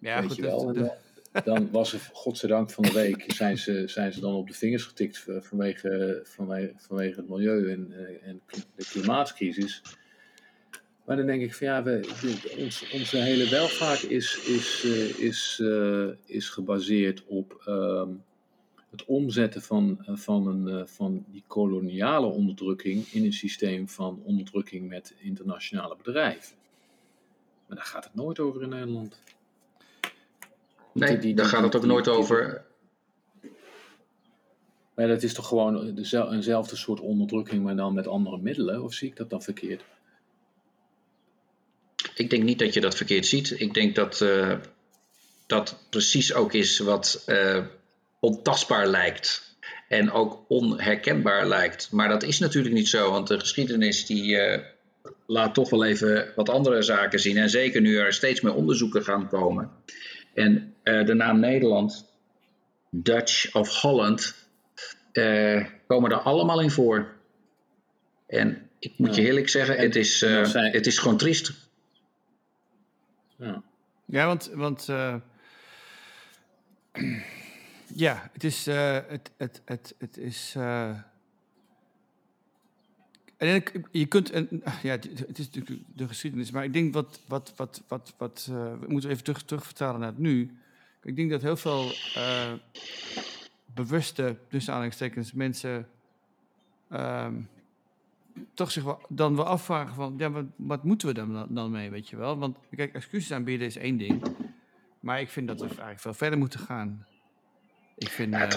Ja, 0.00 0.20
weet 0.20 0.28
goed, 0.28 0.36
je 0.36 0.42
wel. 0.42 0.94
Dan 1.44 1.70
was 1.70 1.92
er, 1.92 2.10
godzijdank 2.12 2.70
van 2.70 2.84
de 2.84 2.92
week, 2.92 3.32
zijn 3.32 3.58
ze, 3.58 3.88
zijn 3.88 4.12
ze 4.12 4.20
dan 4.20 4.34
op 4.34 4.48
de 4.48 4.54
vingers 4.54 4.84
getikt 4.84 5.26
vanwege, 5.40 6.20
vanwege, 6.24 6.72
vanwege 6.76 7.20
het 7.20 7.28
milieu 7.28 7.70
en, 7.70 7.92
en 8.22 8.40
de 8.76 8.84
klimaatcrisis. 8.84 9.82
Maar 11.04 11.16
dan 11.16 11.26
denk 11.26 11.42
ik 11.42 11.54
van 11.54 11.66
ja, 11.66 11.82
we, 11.82 12.00
ons, 12.58 12.90
onze 12.92 13.16
hele 13.16 13.48
welvaart 13.48 14.10
is, 14.10 14.38
is, 14.46 14.84
is, 15.18 15.62
is 16.26 16.48
gebaseerd 16.48 17.24
op 17.26 17.62
ehm, 17.64 18.08
het 18.90 19.04
omzetten 19.04 19.62
van, 19.62 19.98
van, 20.06 20.46
een, 20.46 20.88
van 20.88 21.24
die 21.28 21.44
koloniale 21.46 22.26
onderdrukking 22.26 23.06
in 23.12 23.24
een 23.24 23.32
systeem 23.32 23.88
van 23.88 24.22
onderdrukking 24.24 24.88
met 24.88 25.14
internationale 25.18 25.96
bedrijven. 26.02 26.56
Maar 27.66 27.76
daar 27.76 27.86
gaat 27.86 28.04
het 28.04 28.14
nooit 28.14 28.38
over 28.38 28.62
in 28.62 28.68
Nederland. 28.68 29.20
Nee, 30.94 31.18
die, 31.18 31.34
daar 31.34 31.46
gaat 31.46 31.62
het 31.62 31.76
ook 31.76 31.84
nooit 31.84 32.08
over. 32.08 32.64
Maar 34.94 35.08
dat 35.08 35.22
is 35.22 35.34
toch 35.34 35.48
gewoon 35.48 35.96
eenzelfde 36.30 36.76
soort 36.76 37.00
onderdrukking, 37.00 37.62
maar 37.62 37.76
dan 37.76 37.94
met 37.94 38.06
andere 38.06 38.38
middelen? 38.38 38.82
Of 38.82 38.94
zie 38.94 39.08
ik 39.08 39.16
dat 39.16 39.30
dan 39.30 39.42
verkeerd? 39.42 39.84
Ik 42.14 42.30
denk 42.30 42.42
niet 42.42 42.58
dat 42.58 42.74
je 42.74 42.80
dat 42.80 42.96
verkeerd 42.96 43.26
ziet. 43.26 43.60
Ik 43.60 43.74
denk 43.74 43.94
dat 43.94 44.20
uh, 44.20 44.56
dat 45.46 45.86
precies 45.90 46.34
ook 46.34 46.52
is 46.52 46.78
wat 46.78 47.24
uh, 47.26 47.64
ontastbaar 48.20 48.86
lijkt. 48.86 49.56
En 49.88 50.10
ook 50.10 50.44
onherkenbaar 50.48 51.48
lijkt. 51.48 51.90
Maar 51.92 52.08
dat 52.08 52.22
is 52.22 52.38
natuurlijk 52.38 52.74
niet 52.74 52.88
zo, 52.88 53.10
want 53.10 53.28
de 53.28 53.38
geschiedenis 53.38 54.06
die, 54.06 54.34
uh, 54.34 54.58
laat 55.26 55.54
toch 55.54 55.70
wel 55.70 55.84
even 55.84 56.32
wat 56.36 56.48
andere 56.48 56.82
zaken 56.82 57.18
zien. 57.18 57.36
En 57.36 57.50
zeker 57.50 57.80
nu 57.80 57.96
er 57.96 58.12
steeds 58.12 58.40
meer 58.40 58.54
onderzoeken 58.54 59.04
gaan 59.04 59.28
komen. 59.28 59.70
En 60.34 60.73
uh, 60.84 61.06
de 61.06 61.14
naam 61.14 61.38
Nederland, 61.40 62.12
Dutch 62.90 63.54
of 63.54 63.80
Holland, 63.80 64.48
uh, 65.12 65.66
komen 65.86 66.10
er 66.10 66.18
allemaal 66.18 66.60
in 66.60 66.70
voor. 66.70 67.12
En 68.26 68.68
ik 68.78 68.92
moet 68.96 69.14
je 69.14 69.22
eerlijk 69.22 69.48
zeggen, 69.48 69.76
het 69.76 69.96
is, 69.96 70.22
uh, 70.22 70.44
zijn... 70.44 70.72
het 70.72 70.86
is 70.86 70.98
gewoon 70.98 71.16
triest. 71.16 71.52
Ja, 73.36 73.62
ja 74.04 74.26
want, 74.26 74.50
want 74.54 74.86
ja, 78.04 78.30
het 78.32 78.44
is, 78.44 78.66
het, 78.66 79.30
het, 79.36 79.62
het, 79.64 79.94
het 79.98 80.16
is 80.16 80.56
en 83.36 83.62
je 83.90 84.06
kunt, 84.06 84.30
en, 84.30 84.48
ja, 84.82 84.90
het 84.90 85.38
is 85.38 85.50
natuurlijk 85.50 85.80
de 85.94 86.08
geschiedenis, 86.08 86.50
maar 86.50 86.64
ik 86.64 86.72
denk 86.72 86.94
wat, 86.94 87.20
wat, 87.26 87.52
wat, 87.56 87.82
wat, 87.88 88.14
wat 88.18 88.48
uh, 88.50 88.56
we 88.80 88.86
moeten 88.88 89.10
even 89.10 89.24
terug, 89.24 89.42
terugvertalen 89.42 90.00
naar 90.00 90.08
het 90.08 90.18
nu. 90.18 90.50
Ik 91.04 91.16
denk 91.16 91.30
dat 91.30 91.42
heel 91.42 91.56
veel 91.56 91.92
uh, 92.16 92.52
bewuste, 93.66 94.36
tussen 94.48 94.72
aanhalingstekens, 94.72 95.32
mensen 95.32 95.88
um, 96.92 97.48
toch 98.54 98.70
zich 98.70 98.96
dan 99.08 99.36
wel 99.36 99.44
afvragen 99.44 99.94
van, 99.94 100.14
ja, 100.18 100.30
wat, 100.30 100.44
wat 100.56 100.84
moeten 100.84 101.08
we 101.08 101.14
dan, 101.14 101.46
dan 101.48 101.70
mee, 101.70 101.90
weet 101.90 102.08
je 102.08 102.16
wel? 102.16 102.38
Want 102.38 102.56
kijk, 102.76 102.94
excuses 102.94 103.32
aanbieden 103.32 103.66
is 103.66 103.76
één 103.76 103.96
ding, 103.96 104.22
maar 105.00 105.20
ik 105.20 105.28
vind 105.28 105.48
dat 105.48 105.60
we 105.60 105.66
eigenlijk 105.66 106.00
veel 106.00 106.14
verder 106.14 106.38
moeten 106.38 106.60
gaan. 106.60 107.06
Ik 107.96 108.08
vind... 108.08 108.34
Uh, 108.34 108.48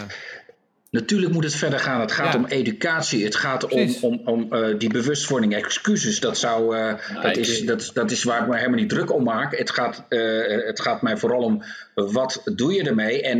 Natuurlijk 0.91 1.33
moet 1.33 1.43
het 1.43 1.55
verder 1.55 1.79
gaan. 1.79 1.99
Het 1.99 2.11
gaat 2.11 2.35
om 2.35 2.45
educatie. 2.45 3.23
Het 3.23 3.35
gaat 3.35 3.67
om, 3.67 3.95
om, 4.01 4.21
om 4.25 4.53
uh, 4.53 4.79
die 4.79 4.89
bewustwording. 4.89 5.55
Excuses, 5.55 6.19
dat, 6.19 6.37
zou, 6.37 6.77
uh, 6.77 6.93
dat, 7.21 7.37
is, 7.37 7.65
dat, 7.65 7.91
dat 7.93 8.11
is 8.11 8.23
waar 8.23 8.41
ik 8.41 8.47
me 8.47 8.55
helemaal 8.55 8.79
niet 8.79 8.89
druk 8.89 9.13
om 9.13 9.23
maak. 9.23 9.57
Het 9.57 9.69
gaat, 9.69 10.05
uh, 10.09 10.65
het 10.65 10.81
gaat 10.81 11.01
mij 11.01 11.17
vooral 11.17 11.41
om 11.41 11.63
wat 11.93 12.41
doe 12.55 12.73
je 12.73 12.83
ermee. 12.83 13.21
En 13.21 13.39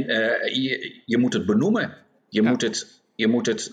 je, 0.61 1.01
je 1.05 1.17
moet 1.17 1.33
het 1.33 1.45
benoemen. 1.45 1.93
Je 2.29 2.41
ja. 2.41 2.49
moet 2.49 2.61
het, 2.61 2.87
je 3.15 3.27
moet 3.27 3.45
het 3.45 3.71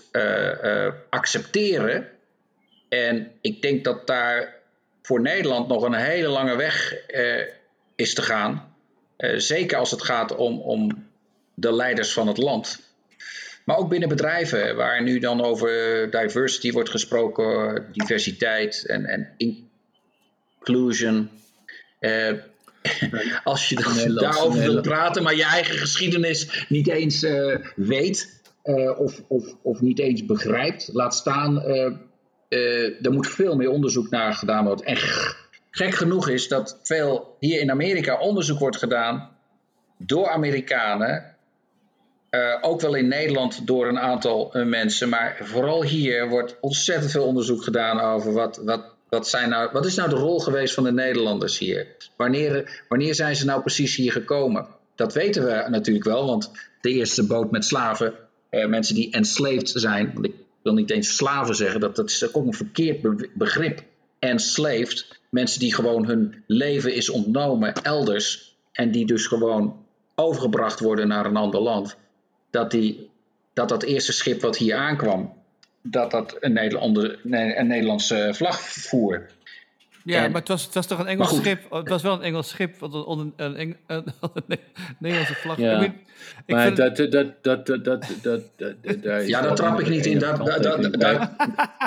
accepteren. 1.09 2.07
En 2.89 3.31
ik 3.41 3.61
denk 3.61 3.83
dat 3.83 4.07
daar 4.07 4.53
voor 5.01 5.21
Nederland 5.21 5.67
nog 5.67 5.83
een 5.83 5.93
hele 5.93 6.27
lange 6.27 6.55
weg 6.55 6.95
is 7.95 8.13
te 8.13 8.21
gaan. 8.21 8.75
zeker 9.35 9.77
als 9.77 9.91
het 9.91 10.03
gaat 10.03 10.35
om, 10.35 10.59
om 10.59 11.07
de 11.53 11.73
leiders 11.73 12.13
van 12.13 12.27
het 12.27 12.37
land. 12.37 12.84
Maar 13.65 13.77
ook 13.77 13.89
binnen 13.89 14.09
bedrijven, 14.09 14.75
waar 14.75 15.03
nu 15.03 15.19
dan 15.19 15.41
over 15.41 15.69
diversity 16.11 16.71
wordt 16.71 16.89
gesproken, 16.89 17.85
diversiteit 17.91 18.85
en, 18.85 19.05
en 19.05 19.29
inclusion. 20.57 21.29
Eh, 21.99 22.33
als 23.43 23.69
je 23.69 23.75
dan 23.75 24.15
daarover 24.15 24.59
wilt 24.59 24.81
praten, 24.81 25.23
maar 25.23 25.35
je 25.35 25.43
eigen 25.43 25.77
geschiedenis 25.77 26.65
niet 26.69 26.87
eens 26.87 27.23
uh, 27.23 27.55
weet 27.75 28.41
uh, 28.63 28.99
of, 28.99 29.21
of, 29.27 29.55
of 29.61 29.81
niet 29.81 29.99
eens 29.99 30.25
begrijpt, 30.25 30.89
laat 30.93 31.15
staan, 31.15 31.61
er 32.49 33.11
moet 33.11 33.27
veel 33.27 33.55
meer 33.55 33.69
onderzoek 33.69 34.09
naar 34.09 34.33
gedaan 34.33 34.65
worden. 34.65 34.85
En 34.85 34.97
gek 35.71 35.93
genoeg 35.93 36.29
is 36.29 36.47
dat 36.47 36.79
veel 36.83 37.35
hier 37.39 37.59
in 37.59 37.71
Amerika 37.71 38.19
onderzoek 38.19 38.59
wordt 38.59 38.77
gedaan 38.77 39.29
door 39.97 40.29
Amerikanen 40.29 41.34
uh, 42.35 42.57
ook 42.61 42.81
wel 42.81 42.95
in 42.95 43.07
Nederland 43.07 43.67
door 43.67 43.87
een 43.87 43.99
aantal 43.99 44.51
uh, 44.53 44.65
mensen, 44.65 45.09
maar 45.09 45.37
vooral 45.41 45.83
hier 45.83 46.29
wordt 46.29 46.57
ontzettend 46.61 47.11
veel 47.11 47.25
onderzoek 47.25 47.63
gedaan 47.63 47.99
over 47.99 48.33
wat, 48.33 48.61
wat, 48.63 48.85
wat, 49.09 49.27
zijn 49.27 49.49
nou, 49.49 49.69
wat 49.71 49.85
is 49.85 49.95
nou 49.95 50.09
de 50.09 50.15
rol 50.15 50.39
geweest 50.39 50.73
van 50.73 50.83
de 50.83 50.91
Nederlanders 50.91 51.57
hier? 51.57 51.87
Wanneer, 52.15 52.83
wanneer 52.89 53.15
zijn 53.15 53.35
ze 53.35 53.45
nou 53.45 53.61
precies 53.61 53.95
hier 53.95 54.11
gekomen? 54.11 54.67
Dat 54.95 55.13
weten 55.13 55.45
we 55.45 55.65
natuurlijk 55.69 56.05
wel, 56.05 56.25
want 56.25 56.51
de 56.81 56.89
eerste 56.89 57.25
boot 57.25 57.51
met 57.51 57.65
slaven, 57.65 58.13
uh, 58.51 58.67
mensen 58.67 58.95
die 58.95 59.11
enslaved 59.11 59.69
zijn, 59.69 60.11
want 60.13 60.25
ik 60.25 60.33
wil 60.61 60.73
niet 60.73 60.91
eens 60.91 61.15
slaven 61.15 61.55
zeggen, 61.55 61.79
dat, 61.79 61.95
dat 61.95 62.09
is 62.09 62.33
ook 62.33 62.45
een 62.45 62.53
verkeerd 62.53 63.01
be 63.01 63.29
begrip. 63.33 63.83
Enslaved, 64.19 65.19
mensen 65.29 65.59
die 65.59 65.73
gewoon 65.73 66.05
hun 66.05 66.43
leven 66.47 66.93
is 66.93 67.09
ontnomen 67.09 67.73
elders 67.73 68.55
en 68.71 68.91
die 68.91 69.05
dus 69.05 69.27
gewoon 69.27 69.83
overgebracht 70.15 70.79
worden 70.79 71.07
naar 71.07 71.25
een 71.25 71.35
ander 71.35 71.61
land 71.61 71.97
dat, 72.55 72.71
die, 72.71 73.09
dat 73.53 73.69
dat 73.69 73.83
eerste 73.83 74.11
schip 74.11 74.41
wat 74.41 74.57
hier 74.57 74.75
aankwam, 74.75 75.33
dat 75.81 76.11
dat 76.11 76.37
een, 76.39 76.57
een 77.59 77.67
Nederlandse 77.67 78.29
vlag 78.33 78.59
voer. 78.59 79.29
Ja, 80.05 80.27
maar 80.27 80.39
het 80.39 80.47
was, 80.47 80.63
het 80.63 80.73
was 80.73 80.87
toch 80.87 80.99
een 80.99 81.07
Engels 81.07 81.35
schip? 81.35 81.71
Het 81.71 81.89
was 81.89 82.01
wel 82.01 82.13
een 82.13 82.21
Engels 82.21 82.49
schip 82.49 82.81
onder, 82.81 83.05
onder 83.05 83.31
een, 83.35 83.61
een, 83.61 83.75
een, 83.87 84.03
een, 84.47 84.59
Nederlandse 84.99 85.35
vlag. 85.35 85.57
Ja. 85.57 85.81
Ik, 85.81 85.91
maar 86.47 86.75
dat, 86.75 86.97
dat, 86.97 87.11
dat, 87.11 87.43
dat, 87.43 87.65
dat, 87.65 87.83
dat, 87.83 88.03
dat, 88.21 88.43
dat 89.03 89.27
Ja, 89.27 89.41
daar 89.41 89.55
trap 89.55 89.79
ik 89.79 89.89
niet 89.89 90.05
in. 90.05 90.19
Dat, 90.19 90.37
dat, 90.45 90.63
dat, 90.63 91.29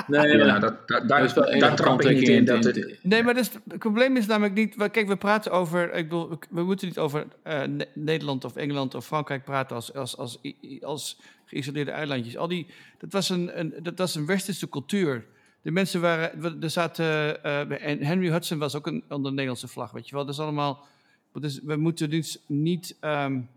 nee, 0.07 0.37
ja, 0.37 0.59
dat, 0.59 0.87
dat, 0.87 1.07
daar, 1.07 1.75
trap 1.75 2.01
ik 2.01 2.19
niet 2.19 2.27
in. 2.27 2.45
Dat 2.45 2.63
het, 2.63 2.97
nee, 3.01 3.23
maar 3.23 3.33
dus, 3.33 3.49
het 3.67 3.79
probleem 3.79 4.17
is 4.17 4.25
namelijk 4.25 4.53
niet... 4.53 4.75
Kijk, 4.91 5.07
we 5.07 5.17
praten 5.17 5.51
over... 5.51 5.93
Ik 5.93 6.09
bedoel, 6.09 6.39
we 6.49 6.63
moeten 6.63 6.87
niet 6.87 6.97
over 6.97 7.25
uh, 7.47 7.61
Nederland 7.93 8.45
of 8.45 8.55
Engeland 8.55 8.95
of 8.95 9.05
Frankrijk 9.05 9.43
praten 9.43 9.75
als, 9.75 9.93
als, 9.93 10.17
als, 10.17 10.39
als 10.81 11.19
geïsoleerde 11.45 11.91
eilandjes. 11.91 12.37
Al 12.37 12.47
die, 12.47 12.67
dat, 12.97 13.11
was 13.11 13.29
een, 13.29 13.59
een, 13.59 13.73
dat 13.81 13.97
was 13.97 14.15
een 14.15 14.25
westerse 14.25 14.69
cultuur... 14.69 15.25
De 15.61 15.71
mensen 15.71 16.01
waren, 16.01 16.61
er 16.61 16.69
zaten, 16.69 17.05
uh, 17.45 17.87
en 17.87 18.03
Henry 18.03 18.29
Hudson 18.31 18.57
was 18.57 18.75
ook 18.75 18.87
een, 18.87 19.03
onder 19.07 19.23
de 19.23 19.29
Nederlandse 19.29 19.67
vlag, 19.67 19.91
weet 19.91 20.09
je 20.09 20.15
wel. 20.15 20.25
Dat 20.25 20.33
is 20.33 20.39
allemaal, 20.39 20.85
dus 21.33 21.59
we 21.63 21.75
moeten 21.75 22.09
dus 22.09 22.43
niet, 22.47 22.97
um, 23.01 23.49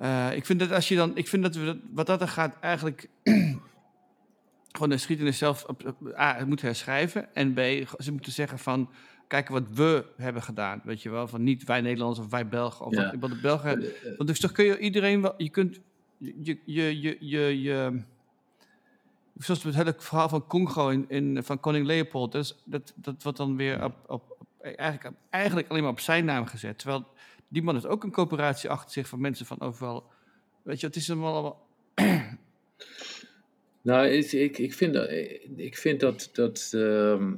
uh, 0.00 0.36
ik 0.36 0.46
vind 0.46 0.60
dat 0.60 0.72
als 0.72 0.88
je 0.88 0.96
dan, 0.96 1.16
ik 1.16 1.28
vind 1.28 1.42
dat 1.42 1.54
we, 1.54 1.80
wat 1.92 2.06
dat 2.06 2.20
er 2.20 2.28
gaat, 2.28 2.56
eigenlijk 2.60 3.08
gewoon 4.72 4.88
de 4.88 4.94
geschiedenis 4.94 5.38
zelf 5.38 5.64
op, 5.64 6.04
A, 6.18 6.44
moeten 6.46 6.66
herschrijven. 6.66 7.34
En 7.34 7.52
B, 7.52 7.58
ze 7.98 8.12
moeten 8.12 8.32
zeggen 8.32 8.58
van, 8.58 8.90
kijken 9.30 9.52
wat 9.52 9.68
we 9.74 10.04
hebben 10.16 10.42
gedaan, 10.42 10.80
weet 10.84 11.02
je 11.02 11.10
wel. 11.10 11.28
Van 11.28 11.42
niet 11.42 11.64
wij 11.64 11.80
Nederlanders 11.80 12.20
of 12.20 12.30
wij 12.30 12.48
Belgen. 12.48 12.86
Of 12.86 12.94
ja. 12.94 13.18
wat, 13.18 13.30
de 13.30 13.40
Belgen, 13.40 13.84
want 14.16 14.28
dus 14.28 14.40
toch 14.40 14.52
kun 14.52 14.64
je 14.64 14.78
iedereen 14.78 15.22
wel, 15.22 15.34
je 15.36 15.48
kunt, 15.48 15.80
je, 16.18 16.58
je, 16.64 17.00
je, 17.00 17.16
je, 17.20 17.60
je 17.60 18.02
zoals 19.44 19.62
het 19.62 19.74
hele 19.74 19.94
verhaal 19.98 20.28
van 20.28 20.46
Congo 20.46 20.88
in, 20.88 21.38
van 21.42 21.60
koning 21.60 21.86
Leopold, 21.86 22.32
dus 22.32 22.56
dat, 22.64 22.92
dat 22.96 23.22
wordt 23.22 23.38
dan 23.38 23.56
weer 23.56 23.84
op, 23.84 23.94
op, 24.06 24.46
eigenlijk, 24.60 25.16
eigenlijk 25.30 25.68
alleen 25.68 25.82
maar 25.82 25.90
op 25.90 26.00
zijn 26.00 26.24
naam 26.24 26.46
gezet. 26.46 26.78
Terwijl 26.78 27.06
die 27.48 27.62
man 27.62 27.74
heeft 27.74 27.86
ook 27.86 28.04
een 28.04 28.12
coöperatie 28.12 28.70
achter 28.70 28.90
zich 28.90 29.08
van 29.08 29.20
mensen 29.20 29.46
van 29.46 29.60
overal. 29.60 30.04
Weet 30.62 30.80
je, 30.80 30.86
het 30.86 30.96
is 30.96 31.10
allemaal... 31.10 31.60
Nou, 33.82 34.06
ik, 34.06 34.58
ik 34.58 34.74
vind 34.74 34.94
dat, 34.94 35.10
ik 35.56 35.76
vind 35.76 36.00
dat, 36.00 36.30
dat, 36.32 36.72
uh, 36.74 37.32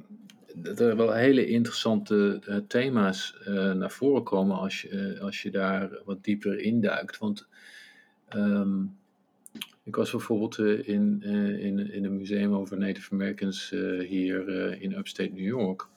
dat 0.54 0.80
er 0.80 0.96
wel 0.96 1.12
hele 1.12 1.46
interessante 1.46 2.42
uh, 2.48 2.56
thema's 2.68 3.36
uh, 3.48 3.72
naar 3.72 3.90
voren 3.90 4.22
komen 4.22 4.56
als 4.56 4.82
je, 4.82 5.18
als 5.20 5.42
je 5.42 5.50
daar 5.50 5.90
wat 6.04 6.24
dieper 6.24 6.58
induikt. 6.58 7.18
Want 7.18 7.46
um, 8.34 8.96
ik 9.84 9.96
was 9.96 10.10
bijvoorbeeld 10.10 10.58
uh, 10.58 10.88
in, 10.88 11.22
uh, 11.24 11.64
in, 11.64 11.92
in 11.92 12.04
een 12.04 12.16
museum 12.16 12.54
over 12.54 12.78
Native 12.78 13.12
Americans 13.12 13.70
uh, 13.72 14.08
hier 14.08 14.48
in 14.80 14.96
upstate 14.96 15.32
New 15.32 15.46
York. 15.46 15.88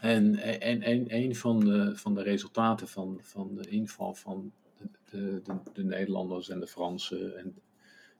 En, 0.00 0.36
en, 0.60 0.82
en 0.82 1.14
een 1.14 1.36
van 1.36 1.60
de, 1.60 1.96
van 1.96 2.14
de 2.14 2.22
resultaten 2.22 2.88
van, 2.88 3.18
van 3.22 3.54
de 3.54 3.68
inval 3.68 4.14
van 4.14 4.52
de, 4.76 4.88
de, 5.10 5.40
de, 5.44 5.54
de 5.72 5.84
Nederlanders 5.84 6.48
en 6.48 6.60
de 6.60 6.66
Fransen, 6.66 7.38
en 7.38 7.54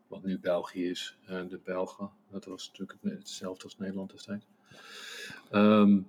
wat 0.08 0.24
nu 0.24 0.38
België 0.38 0.88
is, 0.90 1.18
de 1.26 1.60
Belgen, 1.64 2.10
dat 2.30 2.44
was 2.44 2.66
natuurlijk 2.66 2.98
hetzelfde 3.02 3.64
als 3.64 3.78
Nederland 3.78 4.10
destijds, 4.10 4.46
um, 5.52 6.06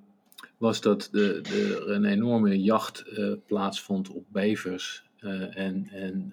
was 0.58 0.82
dat 0.82 1.10
er 1.14 1.90
een 1.90 2.06
enorme 2.06 2.62
jacht 2.62 3.04
plaatsvond 3.46 4.10
op 4.10 4.26
bevers. 4.32 5.10
En, 5.20 5.88
en, 5.90 6.32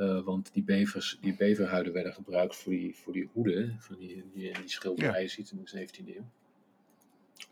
want 0.00 0.52
die, 0.52 0.62
bevers, 0.62 1.18
die 1.20 1.36
beverhuiden 1.36 1.92
werden 1.92 2.12
gebruikt 2.12 2.56
voor 2.56 2.72
die, 2.72 2.94
voor 2.96 3.12
die 3.12 3.28
hoeden, 3.32 3.76
van 3.80 3.96
die, 3.98 4.24
die, 4.34 4.52
die 4.52 4.68
schilderijen 4.68 5.22
ja. 5.22 5.28
ziet 5.28 5.50
in 5.50 5.64
de 5.64 5.86
17e 5.86 6.16
eeuw. 6.16 6.30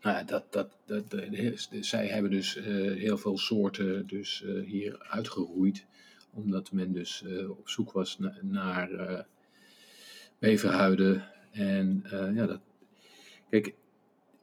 Nou, 0.01 0.25
dat, 0.25 0.53
dat, 0.53 0.77
dat, 0.85 1.03
zij 1.79 2.07
hebben 2.07 2.31
dus 2.31 2.57
uh, 2.57 2.65
heel 2.97 3.17
veel 3.17 3.37
soorten 3.37 4.07
dus, 4.07 4.43
uh, 4.45 4.65
hier 4.65 4.99
uitgeroeid, 4.99 5.85
omdat 6.33 6.71
men 6.71 6.93
dus 6.93 7.23
op 7.49 7.69
zoek 7.69 7.91
was 7.91 8.19
na, 8.19 8.37
naar 8.41 9.25
beverhuiden. 10.39 11.23
En 11.51 12.03
ja, 12.33 12.45
dat, 12.45 12.61
kijk, 13.49 13.73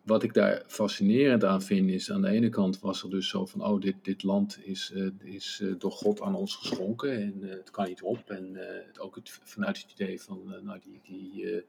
wat 0.07 0.23
ik 0.23 0.35
daar 0.35 0.63
fascinerend 0.67 1.45
aan 1.45 1.63
vind 1.63 1.91
is, 1.91 2.11
aan 2.11 2.21
de 2.21 2.29
ene 2.29 2.49
kant 2.49 2.81
was 2.81 3.03
er 3.03 3.11
dus 3.11 3.29
zo 3.29 3.47
van, 3.47 3.65
oh, 3.65 3.81
dit, 3.81 3.95
dit 4.03 4.23
land 4.23 4.59
is, 4.63 4.93
is 5.25 5.63
door 5.79 5.93
God 5.93 6.21
aan 6.21 6.35
ons 6.35 6.55
geschonken 6.55 7.23
en 7.23 7.43
het 7.43 7.71
kan 7.71 7.87
niet 7.87 8.03
op. 8.03 8.31
En 8.31 8.59
ook 8.99 9.15
het, 9.15 9.39
vanuit 9.43 9.83
het 9.83 9.93
idee 9.93 10.21
van, 10.21 10.55
nou, 10.63 10.79
die, 10.83 11.01
die, 11.03 11.65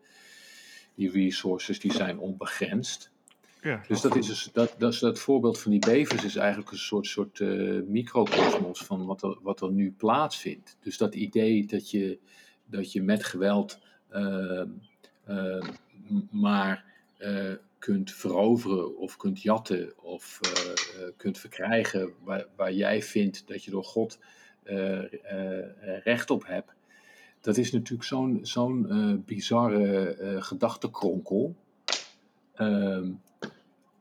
die 0.96 1.12
resources 1.12 1.80
die 1.80 1.94
zijn 1.94 2.20
onbegrensd. 2.20 3.12
Ja, 3.62 3.84
dus 3.88 4.02
dat 4.02 4.16
is, 4.16 4.28
dus, 4.28 4.50
dat, 4.54 4.76
dat 4.78 4.94
is 4.94 5.00
dat 5.00 5.20
voorbeeld 5.20 5.60
van 5.60 5.72
die 5.72 5.80
bevers 5.80 6.24
is 6.24 6.36
eigenlijk 6.36 6.72
een 6.72 6.78
soort, 6.78 7.08
soort 7.08 7.40
microcosmos 7.88 8.84
van 8.84 9.06
wat 9.06 9.24
er, 9.24 9.38
wat 9.42 9.62
er 9.62 9.72
nu 9.72 9.94
plaatsvindt. 9.98 10.78
Dus 10.82 10.98
dat 10.98 11.16
idee 11.16 11.66
dat 11.66 11.92
je, 11.92 12.20
dat 12.66 12.92
je 12.92 13.02
met 13.02 13.24
geweld 13.24 13.80
uh, 14.14 14.64
maar 16.32 16.86
kunt 17.80 18.12
veroveren 18.12 18.98
of 18.98 19.18
kunt 19.18 19.42
jatten 19.42 19.94
of 20.04 20.40
kunt 21.18 21.38
verkrijgen 21.38 22.14
waar, 22.24 22.46
waar 22.56 22.74
jij 22.74 23.02
vindt 23.02 23.48
dat 23.48 23.64
je 23.64 23.72
door 23.72 23.84
God 23.84 24.20
recht 26.04 26.30
op 26.30 26.48
hebt. 26.48 26.76
Dat 27.42 27.58
is 27.58 27.72
natuurlijk 27.72 28.08
zo'n 28.08 28.40
zo'n 28.42 29.24
bizarre 29.26 30.16
gedachtekronkel. 30.40 31.56
Uh, 32.56 33.08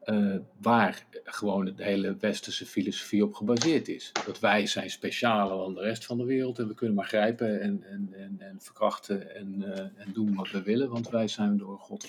uh, 0.06 0.36
waar 0.60 1.06
gewoon 1.24 1.64
de 1.64 1.84
hele 1.84 2.16
westerse 2.16 2.66
filosofie 2.66 3.24
op 3.24 3.34
gebaseerd 3.34 3.88
is. 3.88 4.12
Dat 4.26 4.40
wij 4.40 4.66
zijn 4.66 4.90
specialer 4.90 5.56
dan 5.56 5.74
de 5.74 5.80
rest 5.80 6.04
van 6.06 6.18
de 6.18 6.24
wereld 6.24 6.58
en 6.58 6.68
we 6.68 6.74
kunnen 6.74 6.96
maar 6.96 7.06
grijpen 7.06 7.60
en, 7.60 7.84
en, 7.84 8.08
en, 8.12 8.36
en 8.38 8.56
verkrachten 8.60 9.34
en, 9.34 9.54
uh, 9.58 9.78
en 9.78 10.12
doen 10.12 10.34
wat 10.34 10.50
we 10.50 10.62
willen, 10.62 10.90
want 10.90 11.08
wij 11.08 11.28
zijn 11.28 11.56
door 11.56 11.78
God 11.78 12.08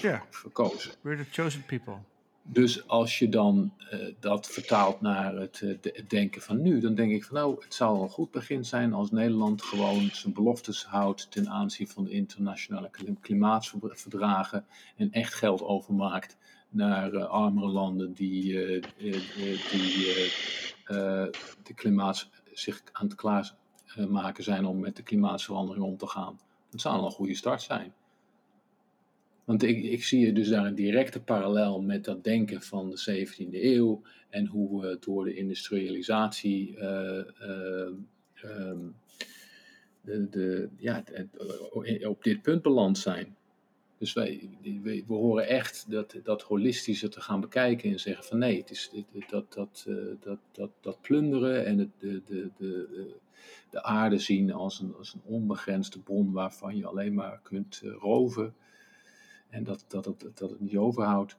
yeah. 0.00 0.20
verkozen. 0.30 0.92
We're 1.00 1.24
the 1.24 1.30
chosen 1.30 1.64
people. 1.64 1.96
Dus 2.42 2.88
als 2.88 3.18
je 3.18 3.28
dan 3.28 3.72
uh, 3.92 4.14
dat 4.20 4.46
vertaalt 4.46 5.00
naar 5.00 5.34
het, 5.34 5.60
het, 5.60 6.04
denken 6.08 6.42
van 6.42 6.62
nu, 6.62 6.80
dan 6.80 6.94
denk 6.94 7.12
ik 7.12 7.24
van 7.24 7.36
nou, 7.36 7.62
het 7.62 7.74
zou 7.74 8.02
een 8.02 8.08
goed 8.08 8.30
begin 8.30 8.64
zijn 8.64 8.92
als 8.92 9.10
Nederland 9.10 9.62
gewoon 9.62 10.08
zijn 10.12 10.32
beloftes 10.32 10.84
houdt 10.84 11.30
ten 11.30 11.48
aanzien 11.48 11.88
van 11.88 12.04
de 12.04 12.10
internationale 12.10 12.90
klimaatverdragen 13.20 14.64
en 14.96 15.12
echt 15.12 15.34
geld 15.34 15.62
overmaakt 15.62 16.36
naar 16.70 17.12
uh, 17.12 17.26
armere 17.26 17.68
landen 17.68 18.12
die, 18.12 18.52
uh, 18.52 18.82
die 19.70 20.30
de 21.62 21.74
klimaat, 21.74 22.28
zich 22.52 22.82
aan 22.92 23.06
het 23.06 23.14
klaarmaken 23.14 24.44
zijn 24.44 24.64
om 24.64 24.80
met 24.80 24.96
de 24.96 25.02
klimaatverandering 25.02 25.84
om 25.84 25.96
te 25.96 26.06
gaan. 26.06 26.40
Dat 26.70 26.80
zou 26.80 27.04
een 27.04 27.10
goede 27.10 27.34
start 27.34 27.62
zijn. 27.62 27.92
Want 29.44 29.62
ik, 29.62 29.82
ik 29.82 30.04
zie 30.04 30.32
dus 30.32 30.48
daar 30.48 30.66
een 30.66 30.74
directe 30.74 31.20
parallel 31.20 31.80
met 31.80 32.04
dat 32.04 32.24
denken 32.24 32.62
van 32.62 32.90
de 32.90 33.26
17e 33.26 33.48
eeuw 33.50 34.02
en 34.28 34.46
hoe 34.46 34.80
we 34.80 34.96
door 35.00 35.24
de 35.24 35.34
industrialisatie 35.34 36.84
um, 38.42 38.94
de, 40.00 40.28
de, 40.30 40.68
ja, 40.76 41.02
op 42.02 42.22
dit 42.22 42.42
punt 42.42 42.62
beland 42.62 42.98
zijn. 42.98 43.36
Dus 44.00 44.12
wij, 44.12 44.48
we, 44.62 45.04
we, 45.06 45.14
horen 45.14 45.48
echt 45.48 45.90
dat, 45.90 46.14
dat 46.22 46.42
holistische 46.42 47.08
te 47.08 47.20
gaan 47.20 47.40
bekijken 47.40 47.90
en 47.90 48.00
zeggen 48.00 48.24
van 48.24 48.38
nee, 48.38 48.58
het 48.58 48.70
is 48.70 48.90
dat, 49.28 49.52
dat, 49.52 49.84
uh, 49.88 50.14
dat, 50.20 50.38
dat, 50.52 50.70
dat 50.80 51.00
plunderen 51.00 51.66
en 51.66 51.78
het, 51.78 51.88
de, 51.98 52.22
de, 52.26 52.50
de, 52.58 53.14
de 53.70 53.82
aarde 53.82 54.18
zien 54.18 54.52
als 54.52 54.80
een, 54.80 54.94
als 54.98 55.14
een 55.14 55.20
onbegrensde 55.24 55.98
bron 55.98 56.32
waarvan 56.32 56.76
je 56.76 56.86
alleen 56.86 57.14
maar 57.14 57.40
kunt 57.42 57.80
uh, 57.84 57.94
roven 57.98 58.54
en 59.48 59.64
dat, 59.64 59.84
dat, 59.88 60.04
het, 60.04 60.20
dat 60.34 60.50
het 60.50 60.60
niet 60.60 60.76
overhoudt. 60.76 61.36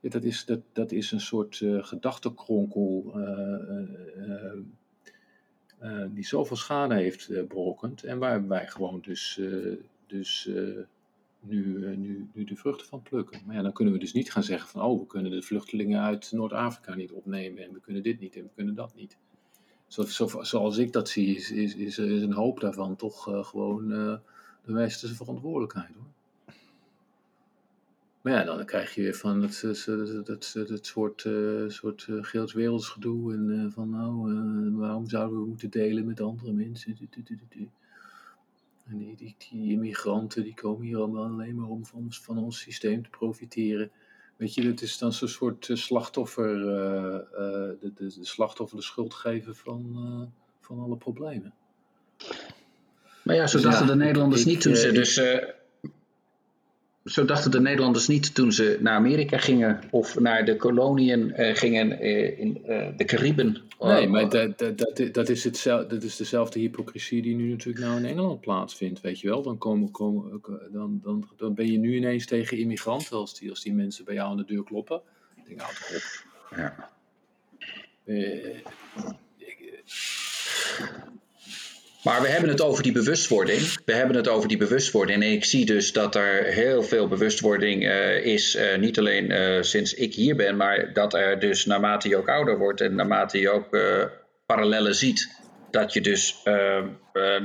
Ja, 0.00 0.08
dat, 0.08 0.24
is, 0.24 0.44
dat, 0.44 0.60
dat 0.72 0.92
is 0.92 1.12
een 1.12 1.20
soort 1.20 1.60
uh, 1.60 1.84
gedachtekronkel 1.84 3.12
die 6.10 6.26
zoveel 6.26 6.56
schade 6.56 6.94
heeft 6.94 7.48
berokkend 7.48 8.02
en 8.02 8.18
waar 8.18 8.48
wij 8.48 8.66
gewoon 8.66 9.00
dus, 9.00 9.40
dus 10.06 10.50
nu, 11.42 11.86
eh, 11.86 11.96
nu, 11.96 12.28
nu 12.32 12.44
de 12.44 12.56
vruchten 12.56 12.86
van 12.86 13.02
plukken. 13.02 13.40
Maar 13.46 13.56
ja, 13.56 13.62
dan 13.62 13.72
kunnen 13.72 13.94
we 13.94 14.00
dus 14.00 14.12
niet 14.12 14.32
gaan 14.32 14.42
zeggen 14.42 14.68
van, 14.68 14.82
oh, 14.82 15.00
we 15.00 15.06
kunnen 15.06 15.30
de 15.30 15.42
vluchtelingen 15.42 16.00
uit 16.00 16.32
Noord-Afrika 16.32 16.94
niet 16.94 17.12
opnemen 17.12 17.64
en 17.64 17.72
we 17.72 17.80
kunnen 17.80 18.02
dit 18.02 18.20
niet 18.20 18.36
en 18.36 18.42
we 18.42 18.50
kunnen 18.54 18.74
dat 18.74 18.94
niet. 18.94 19.16
Zo, 19.86 20.02
zo, 20.02 20.42
zoals 20.42 20.76
ik 20.76 20.92
dat 20.92 21.08
zie, 21.08 21.36
is, 21.36 21.50
is, 21.50 21.74
is, 21.74 21.98
is 21.98 22.22
een 22.22 22.32
hoop 22.32 22.60
daarvan 22.60 22.96
toch 22.96 23.28
uh, 23.28 23.44
gewoon 23.44 23.92
uh, 23.92 24.16
de 24.64 24.72
westerse 24.72 25.14
verantwoordelijkheid 25.14 25.94
hoor. 25.94 26.10
Maar 28.20 28.32
ja, 28.32 28.44
dan 28.44 28.64
krijg 28.64 28.94
je 28.94 29.02
weer 29.02 29.14
van 29.14 29.42
het, 29.42 29.60
het 29.60 30.86
soort, 30.86 31.24
uh, 31.24 31.68
soort 31.68 32.06
uh, 32.08 32.34
en 32.34 33.70
van 33.74 33.90
nou, 33.90 34.76
waarom 34.76 35.08
zouden 35.08 35.40
we 35.40 35.46
moeten 35.46 35.70
delen 35.70 36.06
met 36.06 36.20
andere 36.20 36.52
mensen? 36.52 36.96
En 38.92 38.98
die, 38.98 39.16
die, 39.16 39.34
die, 39.50 39.72
immigranten 39.72 40.42
die 40.42 40.54
komen 40.54 40.86
hier 40.86 40.96
allemaal 40.96 41.24
alleen 41.24 41.54
maar 41.54 41.68
om 41.68 41.86
van, 41.86 42.06
van 42.10 42.38
ons 42.38 42.58
systeem 42.58 43.02
te 43.02 43.08
profiteren. 43.08 43.90
Weet 44.36 44.54
je, 44.54 44.66
het 44.66 44.82
is 44.82 44.98
dan 44.98 45.12
zo'n 45.12 45.28
soort 45.28 45.68
eh, 45.68 45.76
slachtoffer, 45.76 46.56
uh, 46.56 46.64
uh, 46.64 47.20
de, 47.80 47.92
de, 47.94 48.14
de, 48.18 48.24
slachtoffer 48.24 48.76
de 48.76 48.82
schuld 48.82 49.14
geven 49.14 49.56
van, 49.56 49.92
uh, 49.96 50.26
van 50.60 50.78
alle 50.78 50.96
problemen. 50.96 51.54
Maar 53.22 53.34
ja, 53.36 53.46
zo 53.46 53.60
dus 53.60 53.78
ja, 53.78 53.84
de 53.84 53.96
Nederlanders 53.96 54.40
ik, 54.40 54.46
niet 54.46 54.60
toen 54.60 54.76
ze 54.76 54.92
dus 54.92 55.20
zo 57.04 57.24
dachten 57.24 57.50
de 57.50 57.60
Nederlanders 57.60 58.06
niet 58.06 58.34
toen 58.34 58.52
ze 58.52 58.78
naar 58.80 58.94
Amerika 58.94 59.38
gingen 59.38 59.80
of 59.90 60.18
naar 60.18 60.44
de 60.44 60.56
koloniën 60.56 61.34
uh, 61.36 61.54
gingen 61.54 62.04
uh, 62.04 62.38
in 62.38 62.62
uh, 62.66 62.86
de 62.96 63.04
Cariben. 63.04 63.56
Nee, 63.80 64.08
maar 64.08 64.28
dat, 64.28 64.58
dat, 64.58 65.02
dat, 65.12 65.28
is 65.28 65.44
hetzelfde, 65.44 65.94
dat 65.94 66.02
is 66.02 66.16
dezelfde 66.16 66.58
hypocrisie 66.58 67.22
die 67.22 67.34
nu 67.34 67.50
natuurlijk 67.50 67.84
nou 67.84 67.98
in 67.98 68.04
Engeland 68.04 68.40
plaatsvindt, 68.40 69.00
weet 69.00 69.20
je 69.20 69.28
wel. 69.28 69.42
Dan, 69.42 69.58
komen, 69.58 69.90
komen, 69.90 70.40
dan, 70.72 71.00
dan, 71.02 71.28
dan 71.36 71.54
ben 71.54 71.72
je 71.72 71.78
nu 71.78 71.96
ineens 71.96 72.26
tegen 72.26 72.58
immigranten 72.58 73.16
als 73.16 73.38
die, 73.38 73.50
als 73.50 73.62
die 73.62 73.74
mensen 73.74 74.04
bij 74.04 74.14
jou 74.14 74.30
aan 74.30 74.36
de 74.36 74.44
deur 74.44 74.64
kloppen. 74.64 75.00
Ik 75.36 75.46
denk, 75.46 75.60
houd 75.60 75.76
toch 75.76 75.96
op. 75.96 76.56
Ja. 76.58 76.90
Ik, 78.04 78.72
maar 82.02 82.22
we 82.22 82.28
hebben 82.28 82.48
het 82.50 82.60
over 82.60 82.82
die 82.82 82.92
bewustwording. 82.92 83.60
We 83.84 83.92
hebben 83.92 84.16
het 84.16 84.28
over 84.28 84.48
die 84.48 84.56
bewustwording. 84.56 85.22
En 85.22 85.32
ik 85.32 85.44
zie 85.44 85.66
dus 85.66 85.92
dat 85.92 86.14
er 86.14 86.44
heel 86.44 86.82
veel 86.82 87.08
bewustwording 87.08 87.82
uh, 87.82 88.24
is. 88.24 88.56
Uh, 88.56 88.76
niet 88.78 88.98
alleen 88.98 89.30
uh, 89.30 89.62
sinds 89.62 89.94
ik 89.94 90.14
hier 90.14 90.36
ben, 90.36 90.56
maar 90.56 90.92
dat 90.92 91.14
er 91.14 91.38
dus 91.38 91.66
naarmate 91.66 92.08
je 92.08 92.16
ook 92.16 92.28
ouder 92.28 92.58
wordt 92.58 92.80
en 92.80 92.94
naarmate 92.94 93.38
je 93.38 93.50
ook 93.50 93.68
parallellen 94.46 94.94
ziet, 94.94 95.28
dat 95.70 95.92
je 95.92 96.00
dus 96.00 96.42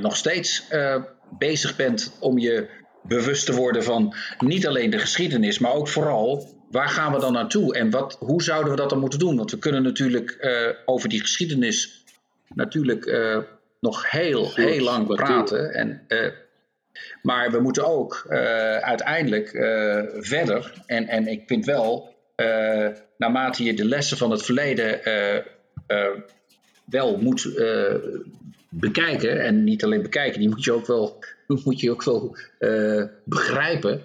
nog 0.00 0.16
steeds 0.16 0.64
bezig 1.38 1.76
bent 1.76 2.16
om 2.20 2.38
je 2.38 2.68
bewust 3.02 3.46
te 3.46 3.54
worden 3.54 3.84
van 3.84 4.14
niet 4.38 4.66
alleen 4.66 4.90
de 4.90 4.98
geschiedenis, 4.98 5.58
maar 5.58 5.72
ook 5.72 5.88
vooral 5.88 6.56
waar 6.70 6.88
gaan 6.88 7.12
we 7.12 7.20
dan 7.20 7.32
naartoe 7.32 7.74
en 7.74 7.90
wat, 7.90 8.16
hoe 8.20 8.42
zouden 8.42 8.70
we 8.70 8.76
dat 8.76 8.90
dan 8.90 8.98
moeten 8.98 9.18
doen? 9.18 9.36
Want 9.36 9.50
we 9.50 9.58
kunnen 9.58 9.82
natuurlijk 9.82 10.48
over 10.84 11.08
die 11.08 11.20
geschiedenis 11.20 12.04
natuurlijk 12.54 13.04
nog 13.80 14.10
heel, 14.10 14.50
heel 14.54 14.84
lang 14.84 15.06
praten. 15.06 15.74
En, 15.74 16.02
uh, 16.08 16.30
maar 17.22 17.50
we 17.50 17.60
moeten 17.60 17.86
ook 17.86 18.26
uh, 18.30 18.36
uiteindelijk 18.76 19.52
uh, 19.52 20.02
verder. 20.18 20.82
En, 20.86 21.08
en 21.08 21.26
ik 21.26 21.42
vind 21.46 21.64
wel, 21.64 22.16
naarmate 23.16 23.64
je 23.64 23.74
de 23.74 23.84
lessen 23.84 24.16
van 24.16 24.30
het 24.30 24.42
verleden 24.42 25.00
wel 26.84 27.18
moet 27.18 27.60
bekijken. 28.68 29.40
En 29.40 29.64
niet 29.64 29.84
alleen 29.84 30.02
bekijken, 30.02 30.40
die 30.40 30.48
moet 30.48 30.64
je 30.64 30.72
ook 30.72 30.86
wel, 30.86 31.24
moet 31.64 31.80
je 31.80 31.90
ook 31.90 32.04
wel 32.04 32.36
begrijpen. 33.24 34.02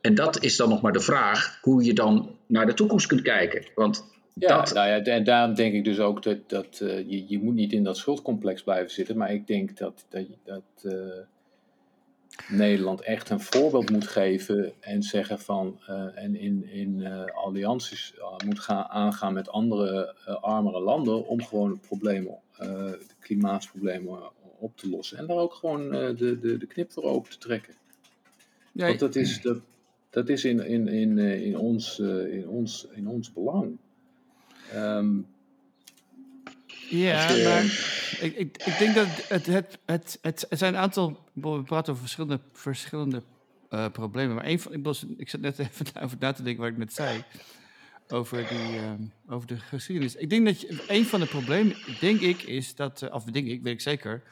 En 0.00 0.14
dat 0.14 0.42
is 0.42 0.56
dan 0.56 0.68
nog 0.68 0.80
maar 0.80 0.92
de 0.92 1.00
vraag 1.00 1.58
hoe 1.62 1.84
je 1.84 1.94
dan 1.94 2.38
naar 2.46 2.66
de 2.66 2.74
toekomst 2.74 3.06
kunt 3.06 3.22
kijken. 3.22 3.64
Want 3.74 4.15
Ja, 4.38 4.56
dat, 4.56 4.74
nou 4.74 4.88
ja, 4.88 5.02
en 5.02 5.24
daarom 5.24 5.54
denk 5.54 5.74
ik 5.74 5.84
dus 5.84 6.00
ook 6.00 6.22
dat, 6.22 6.38
dat 6.46 6.80
eh, 6.80 7.10
je, 7.10 7.24
je 7.28 7.38
moet 7.38 7.54
niet 7.54 7.72
in 7.72 7.84
dat 7.84 7.96
schuldcomplex 7.96 8.62
blijven 8.62 8.90
zitten. 8.90 9.16
Maar 9.16 9.32
ik 9.32 9.46
denk 9.46 9.76
dat, 9.76 10.06
dat, 10.08 10.26
dat 10.44 10.92
eh, 10.92 11.22
Nederland 12.48 13.00
echt 13.00 13.30
een 13.30 13.40
voorbeeld 13.40 13.90
moet 13.90 14.06
geven 14.06 14.72
en 14.80 15.02
zeggen 15.02 15.38
van 15.38 15.80
eh, 15.86 16.06
en 16.14 16.34
in, 16.34 16.68
in 16.68 17.06
allianties 17.34 18.14
moet 18.44 18.60
gaan, 18.60 18.84
aangaan 18.84 19.32
met 19.32 19.48
andere 19.48 20.14
armere 20.40 20.80
landen 20.80 21.26
om 21.26 21.42
gewoon 21.42 21.80
problemen, 21.80 22.38
de 22.58 22.98
klimaatsproblemen 23.20 24.18
op 24.58 24.76
te 24.76 24.88
lossen. 24.88 25.18
En 25.18 25.26
daar 25.26 25.36
ook 25.36 25.54
gewoon 25.54 25.90
de, 25.90 26.38
de, 26.40 26.56
de 26.56 26.66
knip 26.66 26.92
voor 26.92 27.02
open 27.02 27.30
te 27.30 27.38
trekken. 27.38 27.74
Want 28.72 28.98
dat 28.98 29.16
is, 29.16 29.40
dat, 29.40 29.58
dat 30.10 30.28
is 30.28 30.44
in, 30.44 30.66
in, 30.66 30.88
in, 30.88 31.18
in, 31.18 31.56
ons, 31.56 31.98
in, 31.98 32.48
ons, 32.48 32.86
in 32.94 33.08
ons 33.08 33.32
belang. 33.32 33.78
Ehm, 34.72 35.16
Ja, 36.88 37.30
je- 37.32 37.44
maar 37.44 37.64
ik, 38.26 38.36
ik, 38.36 38.56
ik 38.66 38.78
denk 38.78 38.94
dat 38.94 39.06
het, 39.28 39.46
het, 39.46 39.78
het, 39.86 40.18
het, 40.22 40.46
zijn 40.50 40.74
een 40.74 40.80
aantal, 40.80 41.24
we 41.32 41.62
praten 41.62 41.92
over 41.92 42.02
verschillende, 42.04 42.40
verschillende 42.52 43.22
eh, 43.70 43.88
problemen, 43.92 44.34
maar 44.34 44.46
een 44.46 44.60
van, 44.60 44.72
ik, 44.72 44.84
was, 44.84 45.04
ik 45.16 45.28
zat 45.28 45.40
net 45.40 45.58
even 45.82 45.86
over 46.02 46.16
na 46.20 46.32
te 46.32 46.42
denken 46.42 46.62
wat 46.62 46.72
ik 46.72 46.78
net 46.78 46.92
zei, 46.92 47.22
over, 48.08 48.48
die, 48.48 48.76
ehm, 48.78 49.02
over 49.28 49.46
de 49.46 49.56
geschiedenis. 49.58 50.14
Ik 50.14 50.30
denk 50.30 50.44
dat 50.46 50.60
je, 50.60 50.84
een 50.88 51.04
van 51.04 51.20
de 51.20 51.26
problemen, 51.26 51.76
denk 52.00 52.20
ik, 52.20 52.42
is 52.42 52.74
dat, 52.74 53.02
eh, 53.02 53.14
of 53.14 53.24
denk 53.24 53.46
ik, 53.46 53.62
weet 53.62 53.72
ik 53.72 53.80
zeker, 53.80 54.22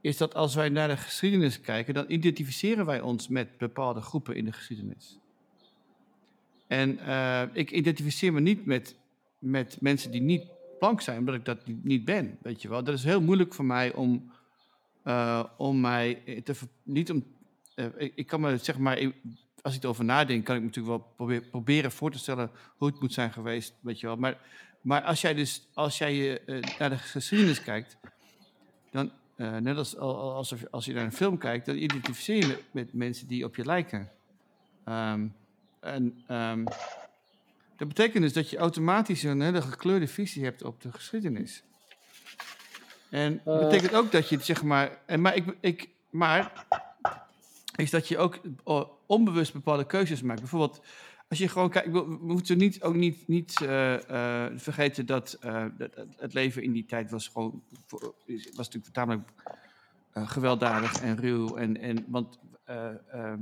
is 0.00 0.16
dat 0.16 0.34
als 0.34 0.54
wij 0.54 0.68
naar 0.68 0.88
de 0.88 0.96
geschiedenis 0.96 1.60
kijken, 1.60 1.94
dan 1.94 2.04
identificeren 2.08 2.86
wij 2.86 3.00
ons 3.00 3.28
met 3.28 3.58
bepaalde 3.58 4.00
groepen 4.00 4.36
in 4.36 4.44
de 4.44 4.52
geschiedenis. 4.52 5.18
En 6.66 6.98
eh, 6.98 7.42
ik 7.52 7.70
identificeer 7.70 8.32
me 8.32 8.40
niet 8.40 8.66
met, 8.66 8.96
met 9.38 9.76
mensen 9.80 10.10
die 10.10 10.20
niet 10.20 10.44
blank 10.78 11.00
zijn, 11.00 11.18
omdat 11.18 11.34
ik 11.34 11.44
dat 11.44 11.58
niet- 11.66 12.04
ben, 12.04 12.38
weet 12.42 12.62
je 12.62 12.68
wel. 12.68 12.84
Dat 12.84 12.94
is 12.94 13.04
heel 13.04 13.20
moeilijk 13.20 13.54
voor 13.54 13.64
mij 13.64 13.92
om, 13.94 14.32
eh, 15.02 15.44
om 15.56 15.80
mij 15.80 16.14
te... 16.44 16.54
Niet 16.82 17.10
om, 17.10 17.24
eh, 17.74 17.86
ik, 18.14 18.26
kan 18.26 18.40
me, 18.40 18.56
zeg 18.56 18.78
maar, 18.78 19.12
als 19.62 19.76
ik 19.76 19.82
erover 19.82 20.04
nadenk, 20.04 20.44
kan 20.44 20.56
ik 20.56 20.62
natuurlijk 20.62 21.02
wel 21.16 21.40
proberen 21.50 21.92
voor 21.92 22.10
te 22.10 22.18
stellen 22.18 22.50
hoe 22.76 22.88
het 22.88 23.00
moet 23.00 23.12
zijn 23.12 23.32
geweest, 23.32 23.74
weet 23.80 24.00
je 24.00 24.06
wel. 24.06 24.16
Maar, 24.16 24.38
maar 24.80 25.02
als 25.02 25.20
jij 25.20 25.34
dus, 25.34 25.68
als 25.74 25.98
jij 25.98 26.44
eh, 26.44 26.78
naar 26.78 26.90
de 26.90 26.98
geschiedenis 26.98 27.62
kijkt, 27.62 27.96
dan, 28.90 29.10
net 29.36 29.76
als 29.76 29.96
al- 29.96 30.16
al- 30.16 30.34
alsof, 30.34 30.64
als 30.70 30.84
je 30.84 30.92
naar 30.92 31.04
een 31.04 31.12
film 31.12 31.38
kijkt, 31.38 31.66
dan 31.66 31.76
identificeer 31.76 32.36
je 32.36 32.46
met, 32.46 32.62
met 32.72 32.92
mensen 32.92 33.26
die 33.28 33.44
op 33.44 33.56
je 33.56 33.64
lijken. 33.64 34.10
Ehm, 34.84 35.26
en 35.80 36.22
ehm, 36.26 36.64
dat 37.78 37.88
betekent 37.88 38.22
dus 38.22 38.32
dat 38.32 38.50
je 38.50 38.56
automatisch 38.56 39.22
een 39.22 39.40
hele 39.40 39.62
gekleurde 39.62 40.08
visie 40.08 40.44
hebt 40.44 40.62
op 40.64 40.80
de 40.82 40.92
geschiedenis. 40.92 41.62
En 43.10 43.40
dat 43.44 43.60
Eh. 43.62 43.68
betekent 43.68 43.94
ook 43.94 44.12
dat 44.12 44.28
je, 44.28 44.38
zeg 44.40 44.62
maar, 44.62 44.98
en 45.06 45.20
maar, 45.20 45.36
ik, 45.36 45.44
ik, 45.60 45.88
maar 46.10 46.66
is 47.76 47.90
dat 47.90 48.08
je 48.08 48.18
ook 48.18 48.38
eh, 48.64 48.82
onbewust 49.06 49.52
bepaalde 49.52 49.86
keuzes 49.86 50.22
maakt. 50.22 50.40
Bijvoorbeeld, 50.40 50.80
als 51.28 51.38
je 51.38 51.48
gewoon 51.48 51.70
kijkt, 51.70 51.92
we 51.92 52.18
moeten 52.20 52.58
niet, 52.58 52.82
ook 52.82 52.94
niet, 52.94 53.28
niet 53.28 53.62
eh, 53.62 54.46
vergeten 54.56 55.06
dat, 55.06 55.38
het- 56.18 56.34
leven 56.34 56.62
in 56.62 56.72
die 56.72 56.86
tijd 56.86 57.10
was 57.10 57.28
gewoon, 57.28 57.62
was 58.28 58.66
natuurlijk 58.68 58.92
tamelijk 58.94 59.28
gewelddadig 60.14 61.00
en 61.02 61.16
ruw. 61.20 61.56
En, 61.56 61.80
en, 61.80 62.04
want 62.08 62.38
eh, 62.64 62.88
ehm, 63.12 63.38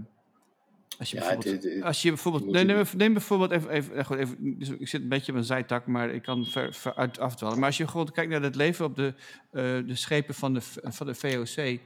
als 0.98 1.10
je 1.10 1.16
ja, 1.16 1.22
bijvoorbeeld... 1.22 1.62
het- 1.64 1.74
het- 1.74 1.82
Als 1.82 2.02
je 2.02 2.08
bijvoorbeeld, 2.08 2.66
neem, 2.96 3.12
bijvoorbeeld 3.12 3.50
even, 3.50 3.70
even, 3.70 4.04
goed, 4.04 4.16
even 4.16 4.58
dus 4.58 4.68
ik 4.68 4.88
zit 4.88 5.02
een 5.02 5.08
beetje 5.08 5.32
op 5.32 5.38
een 5.38 5.44
zijtak, 5.44 5.86
maar 5.86 6.10
ik 6.10 6.22
kan 6.22 6.44
ver, 6.44 6.74
ver 6.74 6.94
uit 6.94 7.18
afdwalen. 7.18 7.58
Maar 7.58 7.66
als 7.66 7.76
je 7.76 7.88
gewoon 7.88 8.12
kijkt 8.12 8.30
naar 8.30 8.42
het 8.42 8.54
leven 8.54 8.84
op 8.84 8.96
de, 8.96 9.14
eh, 9.50 9.62
de 9.86 9.94
schepen 9.94 10.34
van 10.34 10.54
de, 10.54 10.60
van 10.82 11.06
de 11.06 11.14
VOC, 11.14 11.80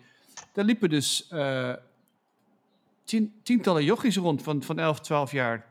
daar 0.52 0.64
liepen 0.64 0.88
dus 0.88 1.28
eh, 1.28 1.72
tien, 3.04 3.32
tientallen 3.42 3.84
jochies 3.84 4.16
rond 4.16 4.42
van, 4.42 4.62
van 4.62 4.78
11, 4.78 5.00
12 5.00 5.32
jaar. 5.32 5.66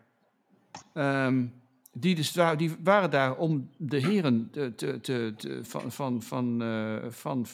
Ehm, 0.93 1.45
die, 1.93 2.15
dus, 2.15 2.35
die 2.57 2.75
waren 2.83 3.09
daar 3.09 3.35
om 3.37 3.69
de 3.77 3.97
heren 3.97 4.49
te, 4.51 4.75
te, 4.75 4.99
te, 5.01 5.33
te- 5.37 5.59
van, 5.63 5.91
van, 5.91 6.21
van, 6.21 6.61
eh, 6.63 6.95
van 7.09 7.45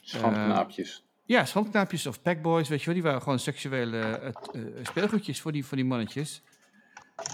Schandknaapjes. 0.00 1.02
Ja, 1.28 1.44
schandknaapjes 1.44 2.06
of 2.06 2.22
packboys, 2.22 2.68
weet 2.68 2.78
je 2.78 2.84
wel, 2.84 2.94
die 2.94 3.02
waren 3.02 3.22
gewoon 3.22 3.38
seksuele 3.38 3.98
eh, 3.98 4.60
speelgoedjes 4.82 5.40
voor 5.40 5.52
die, 5.52 5.64
voor 5.64 5.76
die 5.76 5.86
mannetjes. 5.86 6.42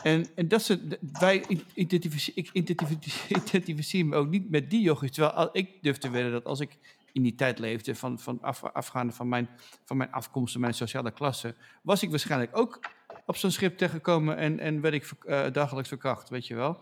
En, 0.03 0.27
en 0.35 0.49
dat 0.49 0.63
ze, 0.63 0.99
wij 1.13 1.45
identificeren, 1.75 2.43
ik 2.43 2.51
identificeer, 2.53 3.37
identificeer 3.47 4.07
me 4.07 4.17
ook 4.17 4.29
niet 4.29 4.51
met 4.51 4.71
die 4.71 4.81
jochies. 4.81 5.11
Terwijl 5.11 5.35
al- 5.35 5.49
ik 5.53 5.83
durf 5.83 5.99
te 5.99 6.11
wedden 6.11 6.33
dat 6.33 6.45
als 6.45 6.61
ik 6.61 6.79
in 7.13 7.23
die 7.23 7.35
tijd 7.35 7.59
leefde, 7.59 7.95
van, 7.95 8.19
van 8.19 8.39
af, 8.43 8.65
afgaande 8.65 9.13
van 9.13 9.29
mijn, 9.29 9.49
van 9.85 9.97
mijn 9.97 10.13
afkomst 10.13 10.55
en 10.55 10.61
mijn 10.61 10.75
sociale 10.75 11.11
klasse, 11.11 11.55
was 11.83 12.03
ik 12.03 12.11
waarschijnlijk 12.11 12.57
ook 12.59 12.81
op 13.27 13.37
zo'n 13.37 13.51
schip 13.51 13.77
tegengekomen 13.77 14.37
en, 14.37 14.59
en 14.59 14.81
werd 14.81 14.95
ik 14.95 15.05
eh, 15.05 15.45
dagelijks 15.53 15.89
verkracht, 15.89 16.29
weet 16.29 16.47
je 16.47 16.55
wel. 16.55 16.81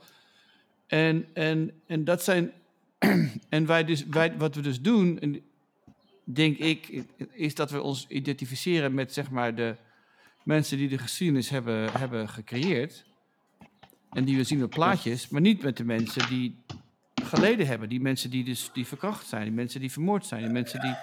En, 0.87 1.29
en, 1.35 1.81
en 1.87 2.05
dat 2.05 2.23
zijn, 2.23 2.53
en 3.49 3.67
wij 3.67 3.85
dus, 3.85 4.07
wij, 4.07 4.37
wat 4.37 4.55
we 4.55 4.61
dus 4.61 4.81
doen, 4.81 5.19
en 5.19 5.43
denk 6.35 6.59
ik, 6.59 7.05
is 7.33 7.55
dat 7.55 7.71
we 7.71 7.83
ons 7.83 8.07
identificeren 8.09 8.95
met 8.95 9.13
zeg 9.13 9.31
maar 9.31 9.55
de 9.55 9.77
mensen 10.45 10.77
die 10.79 10.89
de 10.89 10.99
geschiedenis 10.99 11.49
hebben, 11.49 11.93
hebben 11.93 12.29
gecreëerd. 12.29 13.05
En 14.11 14.25
die 14.25 14.37
we 14.37 14.45
zien 14.45 14.63
op 14.65 14.71
plaatjes, 14.71 15.29
maar 15.29 15.41
niet 15.41 15.63
met 15.63 15.77
de 15.77 15.85
mensen 15.85 16.29
die 16.29 16.57
geleden 17.25 17.67
hebben. 17.67 17.89
Die 17.89 18.01
mensen 18.01 18.31
die 18.31 18.45
dus 18.45 18.71
die 18.73 18.87
verkracht 18.87 19.27
zijn, 19.27 19.43
die 19.43 19.53
mensen 19.53 19.81
die 19.81 19.93
vermoord 19.93 20.27
zijn, 20.27 20.43
die 20.43 20.53
mensen 20.53 20.81
die. 20.81 20.95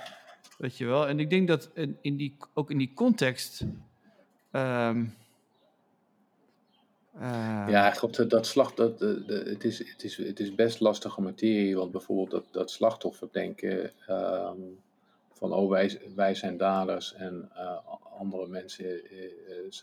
Weet 0.58 0.78
je 0.78 0.86
wel. 0.86 1.08
En 1.08 1.20
ik 1.20 1.30
denk 1.30 1.48
dat 1.48 1.70
in, 2.02 2.18
die, 2.18 2.36
ook 2.54 2.72
in 2.72 2.78
die 2.78 2.92
context. 2.94 3.64
ehm, 4.52 5.06
eh, 7.14 7.66
Ja, 7.70 7.94
dat, 8.12 8.30
dat 8.30 8.48
slacht, 8.48 8.78
dat, 8.78 9.00
de, 9.00 9.24
de- 9.26 9.50
het, 9.50 9.64
is, 9.64 9.78
het, 9.80 10.04
is, 10.04 10.18
het 10.18 10.40
is 10.40 10.56
best 10.56 10.80
lastige 10.80 11.22
materie, 11.22 11.76
want 11.76 11.92
bijvoorbeeld 11.92 12.32
dat, 12.32 12.46
dat 12.52 12.72
slachtofferdenken 12.72 13.92
ehm, 14.08 14.58
van 15.40 15.54
oh 15.54 15.70
wij, 15.70 16.02
wij 16.16 16.36
zijn 16.36 16.58
daders 16.58 17.14
en 17.14 17.50
eh, 17.54 17.78
andere 18.18 18.48
mensen 18.48 18.86
eh, 18.86 19.24
eh, 19.26 19.32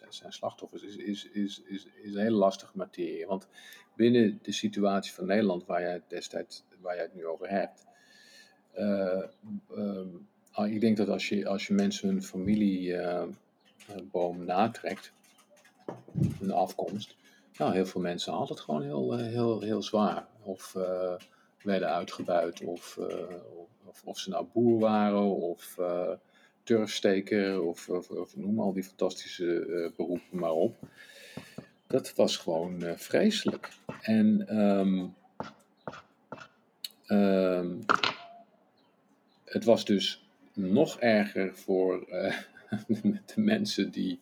zijn- 0.08 0.32
slachtoffers, 0.32 0.82
is, 0.82 0.96
is, 0.96 1.28
is, 1.28 1.62
is, 1.66 1.86
is 2.02 2.14
een 2.14 2.20
hele 2.20 2.36
lastige 2.36 2.72
materie. 2.74 3.26
Want 3.26 3.48
binnen 3.94 4.38
de 4.42 4.52
situatie 4.52 5.12
van 5.12 5.26
Nederland, 5.26 5.66
waar 5.66 5.80
jij 5.80 5.92
het 5.92 6.08
destijds, 6.08 6.64
waar 6.80 6.94
jij 6.94 7.04
het 7.04 7.14
nu 7.14 7.26
over 7.26 7.48
hebt, 7.48 7.86
eh, 8.72 9.22
ehm, 9.76 10.08
ah, 10.50 10.72
ik 10.72 10.80
denk 10.80 10.96
dat 10.96 11.08
als 11.08 11.28
je, 11.28 11.46
als 11.46 11.66
je 11.66 11.74
mensen 11.74 12.08
hun 12.08 12.22
familieboom 12.22 13.34
natrekt, 14.44 15.12
hun 16.38 16.52
afkomst, 16.52 17.16
nou, 17.58 17.72
heel 17.74 17.86
veel 17.86 18.00
mensen 18.00 18.32
hadden 18.32 18.56
het 18.56 18.64
gewoon 18.64 18.82
heel, 18.82 19.16
heel, 19.16 19.60
heel 19.60 19.82
zwaar. 19.82 20.26
Of 20.42 20.72
werden 21.62 21.88
uitgebuit, 21.88 22.60
of, 22.64 22.98
of, 24.04 24.18
ze 24.18 24.30
nou 24.30 24.46
boer 24.52 24.78
waren, 24.78 25.22
of 25.22 25.78
eh 25.78 26.10
turfsteker, 26.66 27.62
of, 27.62 27.88
of, 27.88 28.36
noem 28.36 28.60
al 28.60 28.72
die 28.72 28.84
fantastische 28.84 29.60
eh, 29.60 29.96
beroepen 29.96 30.38
maar 30.38 30.52
op. 30.52 30.78
Dat 31.86 32.14
was 32.14 32.36
gewoon 32.36 32.82
eh, 32.82 32.96
vreselijk. 32.96 33.68
En 34.00 34.48
ehm, 34.48 35.06
ehm, 37.06 37.74
het 39.44 39.64
was 39.64 39.84
dus 39.84 40.26
nog 40.52 41.00
erger 41.00 41.54
voor 41.54 42.06
de 43.34 43.40
mensen 43.40 43.90
die, 43.90 44.18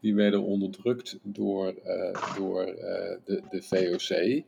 die 0.00 0.14
werden 0.14 0.42
onderdrukt 0.42 1.18
door, 1.22 1.74
door 2.36 2.64
de, 3.24 3.42
de 3.50 3.62
VOC. 3.62 4.44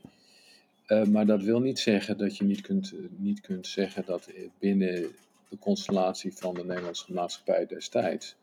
Eh, 0.93 1.05
maar 1.07 1.27
dat 1.27 1.43
wil 1.43 1.61
niet 1.61 1.79
zeggen 1.79 2.19
dat 2.19 2.37
je 2.37 2.45
niet 2.45 2.61
kunt, 2.61 2.93
niet 3.17 3.41
kunt 3.41 3.67
zeggen 3.67 4.03
dat 4.07 4.27
eh, 4.27 4.43
binnen 4.59 5.07
de 5.49 5.59
constellatie 5.59 6.33
van 6.35 6.55
de 6.55 6.65
Nederlandse 6.65 7.13
maatschappij 7.13 7.67
destijds 7.67 8.37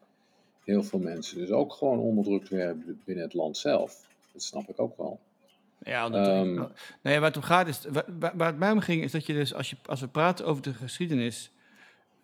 heel 0.63 0.83
veel 0.83 0.99
mensen 0.99 1.37
dus 1.37 1.49
ook 1.49 1.73
gewoon 1.73 1.99
onderdrukt 1.99 2.49
werden 2.49 3.01
binnen 3.05 3.23
het 3.23 3.33
land 3.33 3.57
zelf. 3.57 4.07
Dat 4.33 4.43
snap 4.43 4.69
ik 4.69 4.79
ook 4.79 4.97
wel. 4.97 5.19
Ja, 5.83 6.11
wel. 6.11 6.71
Nee, 7.01 7.19
waar 7.19 7.27
het 7.27 7.37
om 7.37 7.41
gaat 7.43 7.67
is, 7.67 7.81
waar, 8.19 8.47
het 8.47 8.57
mij 8.57 8.71
om 8.71 8.79
ging, 8.79 9.03
is 9.03 9.11
dat 9.11 9.25
je 9.25 9.33
dus, 9.33 9.53
als, 9.53 9.69
je, 9.69 9.75
als 9.85 9.99
we 9.99 10.07
praten 10.07 10.45
over 10.45 10.63
de 10.63 10.73
geschiedenis, 10.73 11.51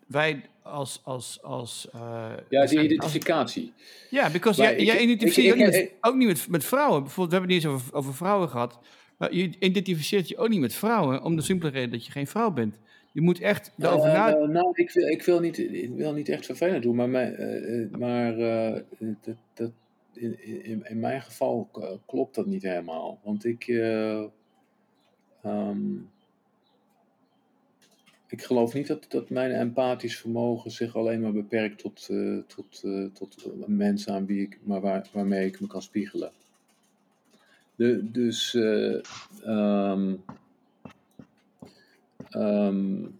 wij 0.06 0.44
als, 0.62 1.00
als, 1.04 1.42
als... 1.42 1.88
eh, 1.92 2.00
Ja, 2.00 2.66
die 2.66 2.78
als- 2.78 2.84
identificatie. 2.84 3.72
Ja, 4.10 4.30
because 4.30 4.62
jij, 4.62 4.98
identificeert 5.00 5.92
ook 6.00 6.14
niet 6.14 6.28
met, 6.28 6.48
met 6.48 6.64
vrouwen. 6.64 7.02
Bijvoorbeeld, 7.02 7.30
we 7.30 7.36
hebben 7.38 7.54
het 7.54 7.64
niet 7.64 7.72
eens 7.72 7.82
over, 7.82 7.94
over 7.94 8.14
vrouwen 8.14 8.48
gehad. 8.48 8.78
Maar 9.16 9.34
je 9.34 9.50
identificeert 9.58 10.28
je 10.28 10.36
ook 10.36 10.48
niet 10.48 10.60
met 10.60 10.74
vrouwen, 10.74 11.22
om 11.22 11.36
de 11.36 11.42
simpele 11.42 11.70
reden 11.70 11.90
dat 11.90 12.06
je 12.06 12.12
geen 12.12 12.26
vrouw 12.26 12.50
bent. 12.50 12.78
Je 13.12 13.20
moet 13.20 13.40
echt 13.40 13.72
daarover 13.76 14.08
Eh, 14.08 14.14
nadenken. 14.14 14.50
nou, 14.50 14.70
ik 14.74 14.90
wil, 14.90 15.06
ik, 15.08 15.22
wil 15.22 15.40
niet, 15.40 15.58
ik 15.58 15.90
wil 15.94 16.12
niet 16.12 16.28
echt 16.28 16.46
vervelend 16.46 16.82
doen, 16.82 16.96
maar, 16.96 17.08
mijn, 17.08 17.34
eh, 17.34 17.82
eh, 17.82 17.90
maar 17.90 18.36
dat, 18.98 19.36
dat, 19.54 19.70
in, 20.12 20.44
in, 20.64 20.84
in 20.88 21.00
mijn 21.00 21.22
geval 21.22 21.70
klopt 22.06 22.34
dat 22.34 22.46
niet 22.46 22.62
helemaal. 22.62 23.20
Want 23.22 23.44
ik. 23.44 23.68
Ehm, 25.42 25.94
ik 28.28 28.42
geloof 28.42 28.74
niet 28.74 28.86
dat, 28.86 29.06
dat 29.08 29.30
mijn 29.30 29.50
empathisch 29.50 30.18
vermogen 30.18 30.70
zich 30.70 30.96
alleen 30.96 31.20
maar 31.20 31.32
beperkt 31.32 31.78
tot, 31.78 32.10
tot, 32.46 32.84
tot 33.14 33.66
mensen 33.66 34.12
aan 34.12 34.26
wie 34.26 34.40
ik, 34.42 34.58
maar 34.62 34.80
waar, 34.80 35.08
waarmee 35.12 35.46
ik 35.46 35.60
me 35.60 35.66
kan 35.66 35.82
spiegelen. 35.82 36.32
De, 37.76 38.10
dus 38.10 38.54
uh, 38.54 39.00
um, 39.46 40.24
um, 42.36 43.18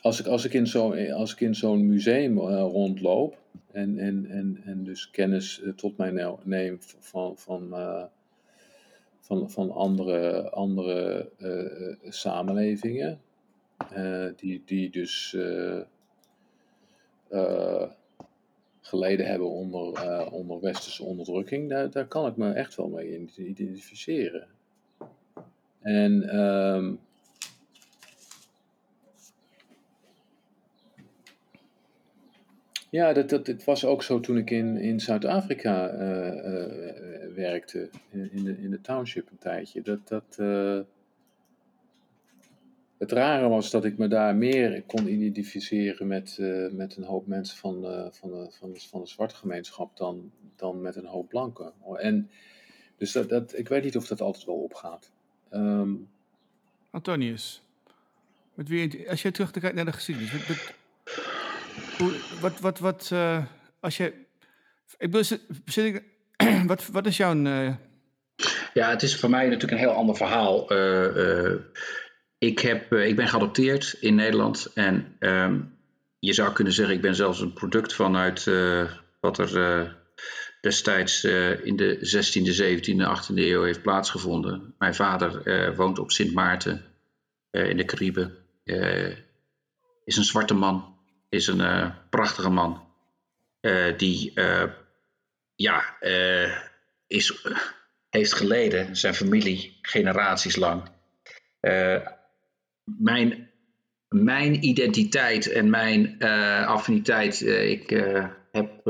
als 0.00 0.20
ik, 0.20 0.26
als 0.26 0.44
ik 0.44 0.52
in 0.52 0.66
zo'n 0.66 1.12
als 1.12 1.32
ik 1.32 1.40
in 1.40 1.54
zo'n 1.54 1.86
museum 1.86 2.38
rondloop 2.38 3.38
en, 3.72 3.98
en, 3.98 4.26
en, 4.26 4.60
en 4.64 4.84
dus 4.84 5.10
kennis 5.10 5.62
tot 5.76 5.96
mij 5.96 6.36
neem 6.42 6.78
van, 6.80 7.38
van 7.38 7.74
van, 9.20 9.50
van 9.50 9.70
andere, 9.70 10.50
andere 10.50 11.30
samenlevingen. 12.08 13.20
Die, 14.36 14.62
die 14.64 14.90
dus 14.90 15.36
uh, 17.30 17.82
geleden 18.86 19.26
hebben 19.26 19.50
onder, 19.50 20.30
onder 20.32 20.60
westerse 20.60 21.04
onderdrukking. 21.04 21.68
Daar, 21.68 21.90
daar 21.90 22.06
kan 22.06 22.26
ik 22.26 22.36
me 22.36 22.52
echt 22.52 22.74
wel 22.74 22.88
mee 22.88 23.28
identificeren. 23.36 24.46
En 25.80 26.38
um, 26.38 26.98
Ja, 32.90 33.12
dat, 33.12 33.28
dat, 33.28 33.46
het 33.46 33.64
was 33.64 33.84
ook 33.84 34.02
zo 34.02 34.20
toen 34.20 34.36
ik 34.36 34.50
in, 34.50 34.76
in 34.76 35.00
Zuid-Afrika 35.00 35.92
uh, 35.92 35.98
werkte, 37.34 37.90
in, 38.10 38.44
de, 38.44 38.58
in 38.58 38.70
de 38.70 38.80
township 38.80 39.30
een 39.30 39.38
tijdje. 39.38 39.82
Dat, 39.82 40.08
dat, 40.08 40.38
het 42.98 43.12
rare 43.12 43.48
was 43.48 43.70
dat 43.70 43.84
ik 43.84 43.98
me 43.98 44.08
daar 44.08 44.36
meer 44.36 44.82
kon 44.82 45.08
identificeren 45.08 46.06
met, 46.06 46.38
met 46.72 46.96
een 46.96 47.04
hoop 47.04 47.26
mensen 47.26 47.56
van, 47.56 47.72
van, 48.12 48.30
de, 48.30 48.46
van, 48.50 48.72
de, 48.72 48.80
van 48.88 49.00
de 49.00 49.06
zwarte 49.06 49.34
gemeenschap 49.34 49.96
dan, 49.96 50.30
dan 50.56 50.80
met 50.80 50.96
een 50.96 51.06
hoop 51.06 51.28
blanken. 51.28 51.72
En, 51.96 52.30
dus 52.96 53.12
dat, 53.12 53.28
dat, 53.28 53.58
ik 53.58 53.68
weet 53.68 53.84
niet 53.84 53.96
of 53.96 54.06
dat 54.06 54.20
altijd 54.20 54.44
wel 54.44 54.54
opgaat. 54.54 55.10
Um, 55.52 56.08
Antonius, 56.90 57.62
met 58.54 58.68
wie, 58.68 59.10
als 59.10 59.22
je 59.22 59.30
terug 59.30 59.72
naar 59.72 59.84
de 59.84 59.92
geschiedenis, 59.92 60.32
wat, 62.40 62.60
wat, 62.60 62.78
wat, 62.78 63.10
uh, 63.12 63.44
als 63.80 63.96
je. 63.96 64.12
Ik 64.98 65.10
bedoel, 65.10 66.00
wat, 66.66 66.86
wat 66.86 67.06
is 67.06 67.16
jouw. 67.16 67.34
Uh... 67.34 67.74
Ja, 68.74 68.90
het 68.90 69.02
is 69.02 69.20
voor 69.20 69.30
mij 69.30 69.44
natuurlijk 69.44 69.72
een 69.72 69.88
heel 69.88 69.96
ander 69.96 70.16
verhaal. 70.16 70.72
Uh, 70.72 71.54
ik, 72.38 72.58
heb, 72.58 72.92
ik 72.92 73.16
ben 73.16 73.28
geadopteerd 73.28 73.96
in 74.00 74.14
Nederland. 74.14 74.72
En 74.74 75.16
um, 75.20 75.78
je 76.18 76.32
zou 76.32 76.52
kunnen 76.52 76.72
zeggen, 76.72 76.94
ik 76.94 77.00
ben 77.00 77.14
zelfs 77.14 77.40
een 77.40 77.52
product 77.52 77.94
vanuit 77.94 78.44
wat 79.20 79.38
er 79.38 79.96
destijds 80.60 81.24
in 81.62 81.76
de 81.76 81.96
16e, 81.96 82.62
17e, 82.62 83.18
18e 83.18 83.34
eeuw 83.34 83.62
heeft 83.62 83.82
plaatsgevonden. 83.82 84.74
Mijn 84.78 84.94
vader 84.94 85.74
woont 85.76 85.98
op 85.98 86.10
Sint 86.10 86.34
Maarten 86.34 86.84
in 87.50 87.76
de 87.76 87.84
Cariben. 87.84 88.36
is 90.04 90.16
een 90.16 90.24
zwarte 90.24 90.54
man 90.54 90.96
is 91.28 91.46
een 91.46 91.94
prachtige 92.10 92.50
man. 92.50 92.84
Die 93.96 94.32
ja, 95.54 95.96
is, 97.06 97.46
heeft 98.10 98.32
geleden, 98.32 98.96
zijn 98.96 99.14
familie, 99.14 99.78
generaties 99.82 100.56
lang. 100.56 100.90
Mijn, 102.98 103.50
mijn 104.08 104.64
identiteit 104.64 105.50
en 105.50 105.70
mijn 105.70 106.18
affiniteit, 106.66 107.40
ik 107.46 107.90
heb 108.52 108.80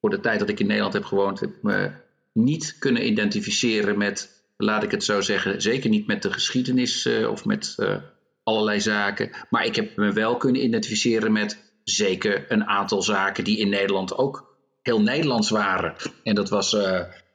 voor 0.00 0.10
de 0.10 0.20
tijd 0.20 0.38
dat 0.38 0.48
ik 0.48 0.60
in 0.60 0.66
Nederland 0.66 0.92
heb 0.92 1.04
gewoond, 1.04 1.40
heb 1.40 1.62
me 1.62 1.90
niet 2.32 2.76
kunnen 2.78 3.06
identificeren 3.06 3.98
met, 3.98 4.44
laat 4.56 4.82
ik 4.82 4.90
het 4.90 5.04
zo 5.04 5.20
zeggen, 5.20 5.62
zeker 5.62 5.90
niet 5.90 6.06
met 6.06 6.22
de 6.22 6.32
geschiedenis 6.32 7.06
of 7.06 7.44
met 7.44 7.76
allerlei 8.42 8.80
zaken. 8.80 9.30
Maar 9.50 9.64
ik 9.64 9.76
heb 9.76 9.96
me 9.96 10.12
wel 10.12 10.36
kunnen 10.36 10.64
identificeren 10.64 11.32
met 11.32 11.72
zeker 11.84 12.44
een 12.48 12.64
aantal 12.64 13.02
zaken 13.02 13.44
die 13.44 13.58
in 13.58 13.68
Nederland 13.68 14.16
ook 14.16 14.56
heel 14.82 15.00
Nederlands 15.00 15.50
waren. 15.50 15.94
En 16.22 16.34
dat 16.34 16.48
was 16.48 16.76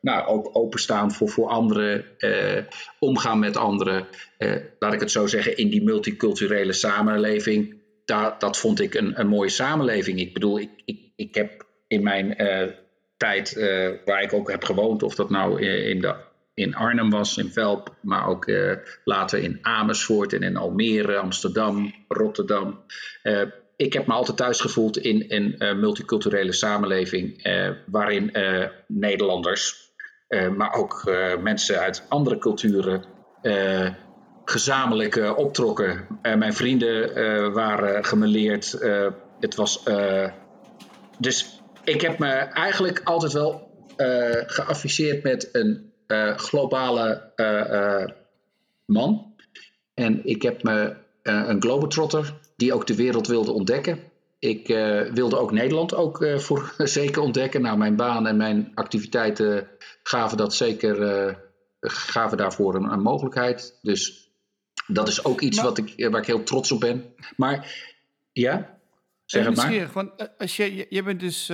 nou, 0.03 0.27
ook 0.27 0.49
openstaan 0.53 1.11
voor, 1.11 1.29
voor 1.29 1.47
anderen, 1.47 2.05
uh, 2.17 2.63
omgaan 2.99 3.39
met 3.39 3.57
anderen. 3.57 4.07
Uh, 4.37 4.55
laat 4.79 4.93
ik 4.93 4.99
het 4.99 5.11
zo 5.11 5.27
zeggen, 5.27 5.57
in 5.57 5.69
die 5.69 5.83
multiculturele 5.83 6.73
samenleving. 6.73 7.81
Dat, 8.05 8.39
dat 8.39 8.57
vond 8.57 8.79
ik 8.79 8.93
een, 8.93 9.19
een 9.19 9.27
mooie 9.27 9.49
samenleving. 9.49 10.19
Ik 10.19 10.33
bedoel, 10.33 10.59
ik, 10.59 10.69
ik, 10.85 10.99
ik 11.15 11.35
heb 11.35 11.65
in 11.87 12.03
mijn 12.03 12.35
tijd 13.17 13.53
waar 14.05 14.21
ik 14.21 14.33
ook 14.33 14.51
heb 14.51 14.63
gewoond, 14.63 15.03
of 15.03 15.15
dat 15.15 15.29
nou 15.29 15.61
in 15.61 16.15
in 16.53 16.75
Arnhem 16.75 17.09
was, 17.09 17.37
in 17.37 17.51
Velp, 17.51 17.95
maar 18.01 18.27
ook 18.27 18.51
later 19.03 19.39
in 19.39 19.59
Amersfoort 19.61 20.33
en 20.33 20.43
in 20.43 20.57
Almere, 20.57 21.17
Amsterdam, 21.17 21.93
Rotterdam. 22.07 22.79
Ik 23.75 23.93
heb 23.93 24.07
me 24.07 24.13
altijd 24.13 24.37
thuis 24.37 24.61
gevoeld 24.61 24.97
in 24.97 25.25
een 25.27 25.79
multiculturele 25.79 26.53
samenleving 26.53 27.47
waarin 27.85 28.31
Nederlanders, 28.87 29.92
maar 30.55 30.73
ook 30.73 31.11
mensen 31.41 31.79
uit 31.79 32.03
andere 32.09 32.37
culturen 32.37 33.03
gezamenlijk 34.45 35.37
optrokken. 35.37 36.07
mijn 36.21 36.53
vrienden 36.53 37.53
waren 37.53 38.05
gemeleerd. 38.05 38.71
het 39.39 39.55
was, 39.55 39.83
dus 41.19 41.61
ik 41.83 42.01
heb 42.01 42.19
me 42.19 42.27
eigenlijk 42.31 43.01
altijd 43.03 43.33
wel 43.33 43.71
geafficheerd 44.45 45.23
met 45.23 45.49
een 45.51 45.93
globale 46.35 47.31
man. 48.85 49.35
En 49.93 50.25
ik 50.25 50.41
heb 50.41 50.63
me 50.63 50.95
een 51.23 51.61
globetrotter 51.61 52.33
die 52.55 52.73
ook 52.73 52.87
de 52.87 52.95
wereld 52.95 53.27
wilde 53.27 53.51
ontdekken. 53.51 53.99
Ik 54.43 54.67
wilde 55.13 55.37
ook 55.37 55.51
Nederland 55.51 55.95
ook 55.95 56.25
voor 56.35 56.73
zeker 56.77 57.21
ontdekken. 57.21 57.61
Nou, 57.61 57.77
mijn 57.77 57.95
baan 57.95 58.27
en 58.27 58.37
mijn 58.37 58.71
activiteiten 58.73 59.67
gaven 60.03 60.37
dat 60.37 60.53
zeker, 60.53 61.37
gaven 61.79 62.37
daarvoor 62.37 62.75
een, 62.75 62.91
een, 62.91 63.01
mogelijkheid. 63.01 63.79
Dus 63.81 64.31
dat 64.87 65.07
is 65.07 65.25
ook 65.25 65.41
iets 65.41 65.61
wat 65.61 65.77
ik, 65.77 66.09
waar 66.09 66.21
ik 66.21 66.27
heel 66.27 66.43
trots 66.43 66.71
op 66.71 66.79
ben. 66.79 67.13
Maar 67.35 67.85
ja, 68.31 68.79
zeg 69.25 69.45
het 69.45 69.55
maar. 69.55 69.89
Want 69.93 70.37
als 70.37 70.55
je, 70.55 70.85
je 70.89 71.03
bent 71.03 71.19
dus 71.19 71.49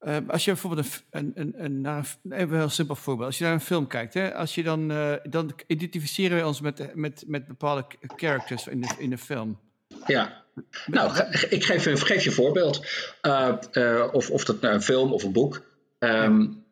uh, 0.00 0.18
als 0.28 0.44
je 0.44 0.50
bijvoorbeeld 0.52 1.04
een, 1.10 1.32
een, 1.34 1.64
een, 1.64 1.80
naar 1.80 2.16
een, 2.22 2.32
even 2.32 2.52
een 2.52 2.58
heel 2.58 2.68
simpel 2.68 2.96
voorbeeld. 2.96 3.26
Als 3.26 3.38
je 3.38 3.44
naar 3.44 3.52
een 3.52 3.60
film 3.60 3.86
kijkt, 3.86 4.14
hè, 4.14 4.34
als 4.34 4.54
je 4.54 4.62
dan, 4.62 4.90
uh, 4.90 5.14
dan 5.22 5.52
identificeren 5.66 6.38
we 6.38 6.46
ons 6.46 6.60
met, 6.60 6.94
met, 6.94 7.24
met 7.26 7.46
bepaalde 7.46 7.86
characters 8.16 8.66
in 8.66 8.80
de, 8.80 8.94
in 8.98 9.10
de 9.10 9.18
film. 9.18 9.58
Ja, 10.06 10.44
nou, 10.86 11.16
ik 11.48 11.64
geef, 11.64 12.02
geef 12.02 12.22
je 12.22 12.28
een 12.28 12.34
voorbeeld. 12.34 12.86
Uh, 13.22 14.08
of, 14.12 14.30
of 14.30 14.44
dat 14.44 14.60
nou 14.60 14.74
een 14.74 14.82
film 14.82 15.12
of 15.12 15.22
een 15.22 15.32
boek. 15.32 15.62
Um, 15.98 16.64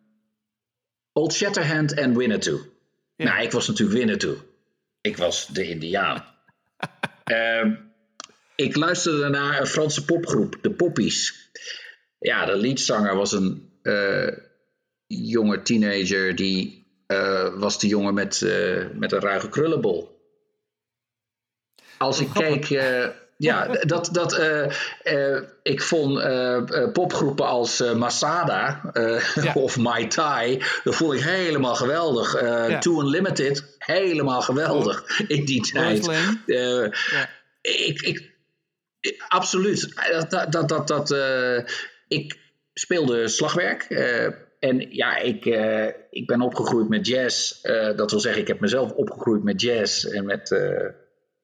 Old 1.13 1.33
Shatterhand 1.33 1.95
en 1.95 2.17
Winnetou. 2.17 2.61
Ja. 3.17 3.25
Nou, 3.25 3.43
ik 3.43 3.53
was 3.53 3.69
natuurlijk 3.69 3.99
Winnetou. 3.99 4.37
Ik 5.01 5.17
was 5.17 5.47
de 5.47 5.69
Indiaan. 5.69 6.25
um, 7.25 7.93
ik 8.67 8.77
luisterde 8.77 9.29
naar 9.29 9.61
een 9.61 9.67
Franse 9.67 10.05
popgroep, 10.05 10.59
de 10.61 10.71
Poppies. 10.71 11.51
Ja, 12.19 12.47
de 12.47 12.57
leadzanger 12.57 13.15
was 13.15 13.33
een 13.33 13.71
uh, 13.83 14.29
jonge 15.07 15.63
teenager 15.63 16.35
die 16.35 16.87
uh, 17.07 17.59
was 17.59 17.79
de 17.79 17.87
jongen 17.87 18.15
met, 18.15 18.41
uh, 18.41 18.87
met 18.93 19.13
een 19.13 19.21
ruige 19.21 19.49
krullenbol. 19.49 20.18
Als 21.99 22.21
ik 22.21 22.29
keek, 22.35 22.65
ja, 23.37 23.67
dat, 23.93 24.09
dat, 24.13 24.41
ik 25.63 25.83
vond 25.83 26.23
popgroepen 26.93 27.47
als 27.47 27.83
Masada 27.95 28.91
ja. 29.35 29.53
of 29.65 29.77
My 29.79 30.07
Tai, 30.07 30.63
dat 30.85 30.95
vond 30.95 31.13
ik 31.13 31.21
helemaal 31.21 31.75
geweldig. 31.75 32.41
Ja. 32.41 32.79
Too 32.79 33.01
Unlimited, 33.01 33.77
helemaal 33.79 34.43
geweldig 34.43 35.21
in 35.29 35.45
die 35.45 35.61
tijd. 35.61 36.11
Ja. 36.47 36.91
Ik, 37.61 38.01
ik, 38.01 38.31
absoluut. 39.29 39.95
Dat, 40.11 40.53
dat, 40.53 40.69
dat, 40.69 40.89
dat, 40.89 41.17
ik 42.09 42.39
speelde 42.75 43.29
slagwerk. 43.29 43.83
En 44.59 44.95
ja, 44.95 45.17
ik, 45.17 45.45
ik 46.11 46.27
ben 46.27 46.41
opgegroeid 46.41 46.89
met 46.89 47.07
jazz. 47.07 47.63
Dat 47.97 48.11
wil 48.11 48.21
zeggen, 48.21 48.43
ik 48.43 48.49
heb 48.49 48.61
mezelf 48.61 48.93
opgegroeid 48.93 49.43
met 49.43 49.61
jazz 49.61 50.05
en 50.05 50.25
met 50.25 50.49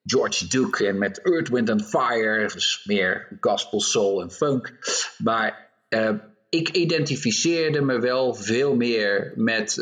George 0.05 0.49
Duke 0.49 0.87
en 0.87 0.99
met 0.99 1.23
Earth, 1.23 1.49
Wind 1.49 1.71
and 1.71 1.89
Fire. 1.89 2.49
Dus 2.53 2.85
meer 2.85 3.29
gospel, 3.41 3.81
soul 3.81 4.23
en 4.23 4.31
funk. 4.31 4.73
Maar 5.19 5.71
ik 6.49 6.69
identificeerde 6.69 7.81
me 7.81 8.01
wel 8.01 8.35
veel 8.35 8.75
meer 8.75 9.33
met 9.37 9.79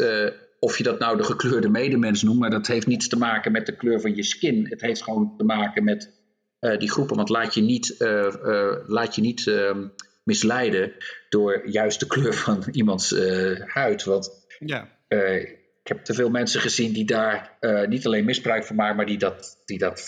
of 0.59 0.79
je 0.79 0.85
dat 0.85 0.99
nou 0.99 1.17
de 1.17 1.25
gekleurde 1.25 1.69
medemens 1.69 2.23
noemt, 2.23 2.39
maar 2.39 2.51
dat 2.51 2.67
heeft 2.67 2.87
niets 2.87 3.09
te 3.09 3.19
maken 3.19 3.53
met 3.53 3.67
de 3.67 3.77
kleur 3.77 4.01
van 4.01 4.17
je 4.17 4.23
skin. 4.23 4.67
Het 4.69 4.81
heeft 4.81 5.03
gewoon 5.03 5.35
te 5.37 5.45
maken 5.45 5.85
met 5.85 6.11
uh, 6.61 6.79
die 6.79 6.91
groepen. 6.91 7.17
Want 7.17 7.29
laat 7.29 7.55
je 7.55 7.63
niet, 7.63 7.97
laat 8.87 9.15
je 9.15 9.21
niet 9.21 9.47
ehm, 9.47 9.87
misleiden 10.25 10.93
door 11.29 11.69
juist 11.69 12.01
de 12.01 12.07
kleur 12.07 12.35
van 12.35 12.65
iemands 12.71 13.15
huid. 13.67 14.05
Want 14.05 14.47
ja. 14.59 14.89
Ik 15.83 15.89
heb 15.89 16.05
te 16.05 16.15
veel 16.15 16.31
mensen 16.31 16.61
gezien 16.61 16.93
die 16.93 17.05
daar 17.05 17.59
niet 17.89 18.07
alleen 18.07 18.25
misbruik 18.25 18.65
van 18.65 18.77
maken, 18.77 18.97
maar 18.97 19.07
die 19.07 19.19
dat, 19.19 19.63
die 19.65 19.79
dat 19.79 20.01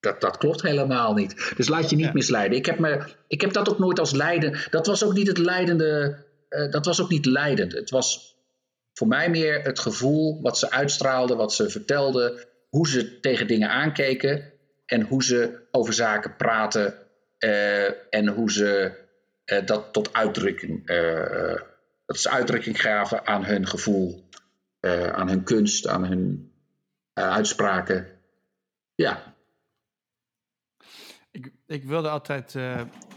dat, 0.00 0.20
dat 0.20 0.36
klopt 0.36 0.62
helemaal 0.62 1.14
niet. 1.14 1.52
Dus 1.56 1.68
laat 1.68 1.90
je 1.90 1.96
niet 1.96 2.12
misleiden. 2.12 2.58
Ik 2.58 2.66
heb, 2.66 2.78
me, 2.78 3.02
ik 3.28 3.40
heb 3.40 3.52
dat 3.52 3.68
ook 3.68 3.78
nooit 3.78 3.98
als 3.98 4.12
lijden. 4.12 4.58
Dat 4.70 4.86
was 4.86 5.04
ook 5.04 5.12
niet 5.12 5.26
het 5.26 5.38
leidende. 5.38 6.24
Uh, 6.48 6.70
dat 6.70 6.86
was 6.86 7.02
ook 7.02 7.08
niet 7.08 7.26
leidend. 7.26 7.72
Het 7.72 7.90
was 7.90 8.36
voor 8.94 9.08
mij 9.08 9.30
meer 9.30 9.62
het 9.62 9.78
gevoel 9.78 10.42
wat 10.42 10.58
ze 10.58 10.70
uitstraalden, 10.70 11.36
wat 11.36 11.52
ze 11.52 11.70
vertelden, 11.70 12.44
hoe 12.68 12.88
ze 12.88 13.20
tegen 13.20 13.46
dingen 13.46 13.68
aankeken 13.68 14.52
en 14.86 15.02
hoe 15.02 15.24
ze 15.24 15.66
over 15.70 15.92
zaken 15.92 16.36
praten 16.36 16.94
uh, 17.38 18.14
en 18.14 18.28
hoe 18.28 18.52
ze 18.52 18.92
dat 19.64 19.92
tot 19.92 20.12
uitdrukking, 20.12 20.86
dat 22.06 22.18
ze 22.18 22.30
uitdrukking 22.30 22.80
gaven 22.80 23.26
aan 23.26 23.44
hun 23.44 23.66
gevoel, 23.66 24.27
aan 25.12 25.28
hun 25.28 25.42
kunst, 25.42 25.86
aan 25.86 26.04
hun 26.04 26.52
uitspraken. 27.12 28.06
Ja. 28.94 29.34
Ik, 31.30 31.52
ik 31.66 31.84
wilde 31.84 32.08
altijd, 32.08 32.54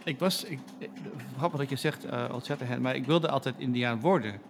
ik 0.03 0.19
was, 0.19 0.43
ik, 0.43 0.59
grappig 1.37 1.59
dat 1.59 1.69
je 1.69 1.75
zegt, 1.75 2.05
uh, 2.05 2.77
maar 2.79 2.95
ik 2.95 3.05
wilde 3.05 3.29
altijd 3.29 3.55
Indiaan 3.57 3.99
worden 3.99 4.41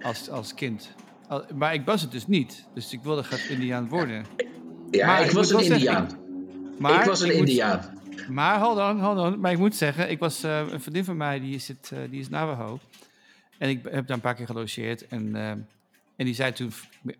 als, 0.00 0.30
als 0.30 0.54
kind. 0.54 0.94
Maar 1.54 1.74
ik 1.74 1.84
was 1.84 2.02
het 2.02 2.12
dus 2.12 2.26
niet. 2.26 2.66
Dus 2.74 2.92
ik 2.92 3.02
wilde 3.02 3.22
graag 3.22 3.48
Indiaan 3.48 3.88
worden. 3.88 4.24
Ja, 4.90 5.06
maar 5.06 5.24
ik, 5.24 5.30
was 5.30 5.50
een 5.50 5.60
Indiaan. 5.60 6.08
maar 6.78 7.00
ik 7.00 7.06
was 7.06 7.20
een 7.20 7.34
Indiaan. 7.34 8.00
maar 8.28 8.60
hold 8.60 8.78
on, 8.78 9.00
hold 9.00 9.18
on. 9.18 9.40
Maar 9.40 9.52
ik 9.52 9.58
moet 9.58 9.76
zeggen, 9.76 10.10
ik 10.10 10.18
was 10.18 10.42
een 10.42 10.80
vriendin 10.80 11.04
van 11.04 11.16
mij, 11.16 11.40
die, 11.40 11.58
zit, 11.58 11.92
die 12.10 12.20
is 12.20 12.28
Navajo. 12.28 12.78
En 13.58 13.68
ik 13.68 13.84
heb 13.90 14.06
daar 14.06 14.16
een 14.16 14.22
paar 14.22 14.34
keer 14.34 14.46
gelogeerd. 14.46 15.08
En, 15.08 15.36
en 16.22 16.28
die 16.28 16.36
zei 16.36 16.52
toen, 16.52 16.72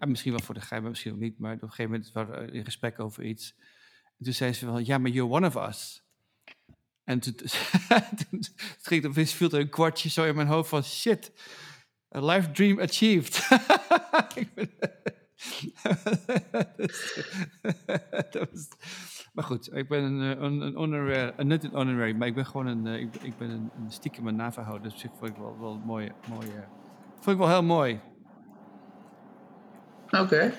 misschien 0.07 0.33
wel 0.33 0.41
voor 0.41 0.55
de 0.55 0.61
geheim, 0.61 0.89
misschien 0.89 1.13
ook 1.13 1.19
niet, 1.19 1.39
maar 1.39 1.55
op 1.55 1.63
een 1.63 1.69
gegeven 1.69 1.91
moment 1.91 2.13
waren 2.13 2.47
we 2.47 2.53
in 2.53 2.65
gesprek 2.65 3.01
over 3.01 3.25
iets. 3.25 3.55
En 4.19 4.25
toen 4.25 4.33
zei 4.33 4.53
ze 4.53 4.67
van, 4.67 4.85
ja, 4.85 4.99
maar 4.99 5.11
you're 5.11 5.33
one 5.33 5.47
of 5.47 5.69
us. 5.69 6.03
En 7.05 7.21
toen, 7.21 7.35
toen, 8.31 8.41
toen 9.01 9.27
viel 9.27 9.51
er 9.51 9.61
een 9.61 9.69
kwartje 9.69 10.09
zo 10.09 10.25
in 10.25 10.35
mijn 10.35 10.47
hoofd 10.47 10.69
van, 10.69 10.85
shit, 10.85 11.33
A 12.17 12.25
life 12.25 12.51
dream 12.51 12.81
achieved. 12.81 13.49
maar 19.35 19.45
goed, 19.45 19.75
ik 19.75 19.89
ben 19.89 20.03
een, 20.03 20.37
eh, 20.37 20.43
een, 20.43 20.61
een 20.61 20.75
honorary, 20.75 21.33
uh, 21.39 21.45
niet 21.45 21.65
een 21.65 21.71
honorary, 21.71 22.17
maar 22.17 22.29
ik 22.29 22.35
ben 22.35 22.47
gewoon 22.47 22.67
een, 22.67 22.87
uh, 22.87 23.01
ik, 23.01 23.17
ik, 23.17 23.37
ben 23.37 23.51
een, 23.51 23.71
een 23.77 23.91
stiekem 23.91 24.27
een 24.27 24.37
Navajo. 24.37 24.81
Dus 24.81 25.05
ik 25.05 25.11
vond 25.19 25.31
ik 25.31 25.37
wel, 25.37 25.59
wel 25.61 25.79
mooi, 25.79 26.13
mooi 26.29 26.47
uh, 26.47 26.55
vond 27.15 27.27
ik 27.27 27.37
wel 27.37 27.49
heel 27.49 27.63
mooi. 27.63 28.01
Oké. 30.21 30.53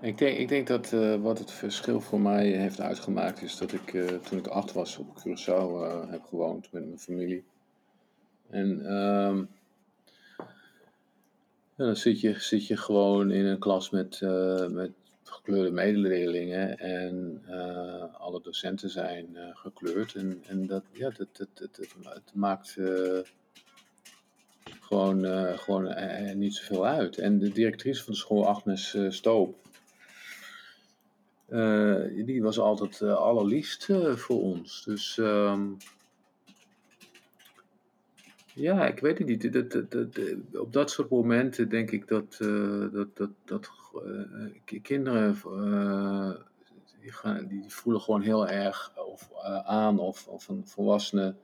Ik 0.00 0.18
denk, 0.18 0.38
ik 0.38 0.48
denk 0.48 0.66
dat 0.66 0.92
uh, 0.92 1.22
wat 1.22 1.38
het 1.38 1.50
verschil 1.50 2.00
voor 2.00 2.20
mij 2.20 2.46
heeft 2.46 2.80
uitgemaakt 2.80 3.42
is 3.42 3.56
dat 3.56 3.72
ik 3.72 3.92
uh, 3.92 4.06
toen 4.06 4.38
ik 4.38 4.46
acht 4.46 4.72
was 4.72 4.98
op 4.98 5.18
Curaçao 5.18 5.48
uh, 5.48 6.10
heb 6.10 6.22
gewoond 6.24 6.72
met 6.72 6.84
mijn 6.84 6.98
familie. 6.98 7.44
En 8.50 8.82
ja, 11.76 11.84
dan 11.84 11.96
zit 11.96 12.20
je, 12.20 12.40
zit 12.40 12.66
je 12.66 12.76
gewoon 12.76 13.30
in 13.30 13.44
een 13.44 13.58
klas 13.58 13.90
met, 13.90 14.20
met 14.70 14.90
gekleurde 15.22 15.70
medeleerlingen 15.70 16.78
en 16.78 17.42
alle 18.18 18.40
docenten 18.42 18.90
zijn 18.90 19.36
gekleurd. 19.52 20.14
En, 20.14 20.42
en 20.46 20.66
dat, 20.66 20.84
ja, 20.92 21.10
dat, 21.10 21.28
dat, 21.36 21.48
dat, 21.54 21.78
het 22.02 22.34
maakt 22.34 22.76
gewoon, 24.92 25.58
gewoon 25.58 25.94
niet 26.38 26.54
zoveel 26.54 26.86
uit. 26.86 27.18
En 27.18 27.38
de 27.38 27.48
directrice 27.48 28.04
van 28.04 28.12
de 28.12 28.18
school, 28.18 28.46
Agnes 28.46 28.96
Stoop, 29.08 29.56
die 32.24 32.42
was 32.42 32.58
altijd 32.58 33.02
allerliefst 33.02 33.88
voor 34.14 34.42
ons. 34.42 34.84
Dus... 34.84 35.16
Um, 35.16 35.76
ja, 38.54 38.86
ik 38.86 38.98
weet 38.98 39.18
het 39.18 39.26
niet. 39.26 39.52
Dat, 39.52 39.84
op 40.54 40.72
dat 40.72 40.90
soort 40.90 41.10
momenten 41.10 41.68
denk 41.68 41.90
ik 41.90 42.08
dat, 42.08 42.36
dat, 42.92 43.16
dat, 43.16 43.30
dat 43.44 43.70
kinderen 44.82 45.36
die, 47.00 47.12
gaan, 47.12 47.46
die 47.46 47.64
voelen 47.66 48.02
gewoon 48.02 48.20
heel 48.20 48.48
erg 48.48 48.92
of, 48.96 49.30
aan 49.64 49.98
of, 49.98 50.26
of 50.28 50.48
een 50.48 50.66
volwassene 50.66 51.34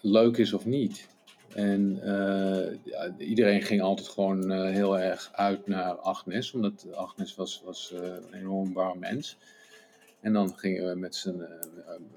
leuk 0.00 0.36
is 0.36 0.52
of 0.52 0.66
niet. 0.66 1.08
En 1.54 2.00
ja, 2.82 3.14
iedereen 3.18 3.62
ging 3.62 3.80
altijd 3.80 4.08
gewoon 4.08 4.50
heel 4.66 4.98
erg 4.98 5.30
uit 5.32 5.66
naar 5.66 5.94
Agnes, 5.94 6.52
omdat 6.52 6.86
Agnes 6.94 7.34
was, 7.34 7.62
was 7.64 7.92
een 7.94 8.34
enorm 8.34 8.72
warm 8.72 8.98
mens. 8.98 9.36
En 10.20 10.32
dan 10.32 10.58
gingen 10.58 10.88
we 10.88 10.94
met 10.94 11.14
z'n, 11.14 11.42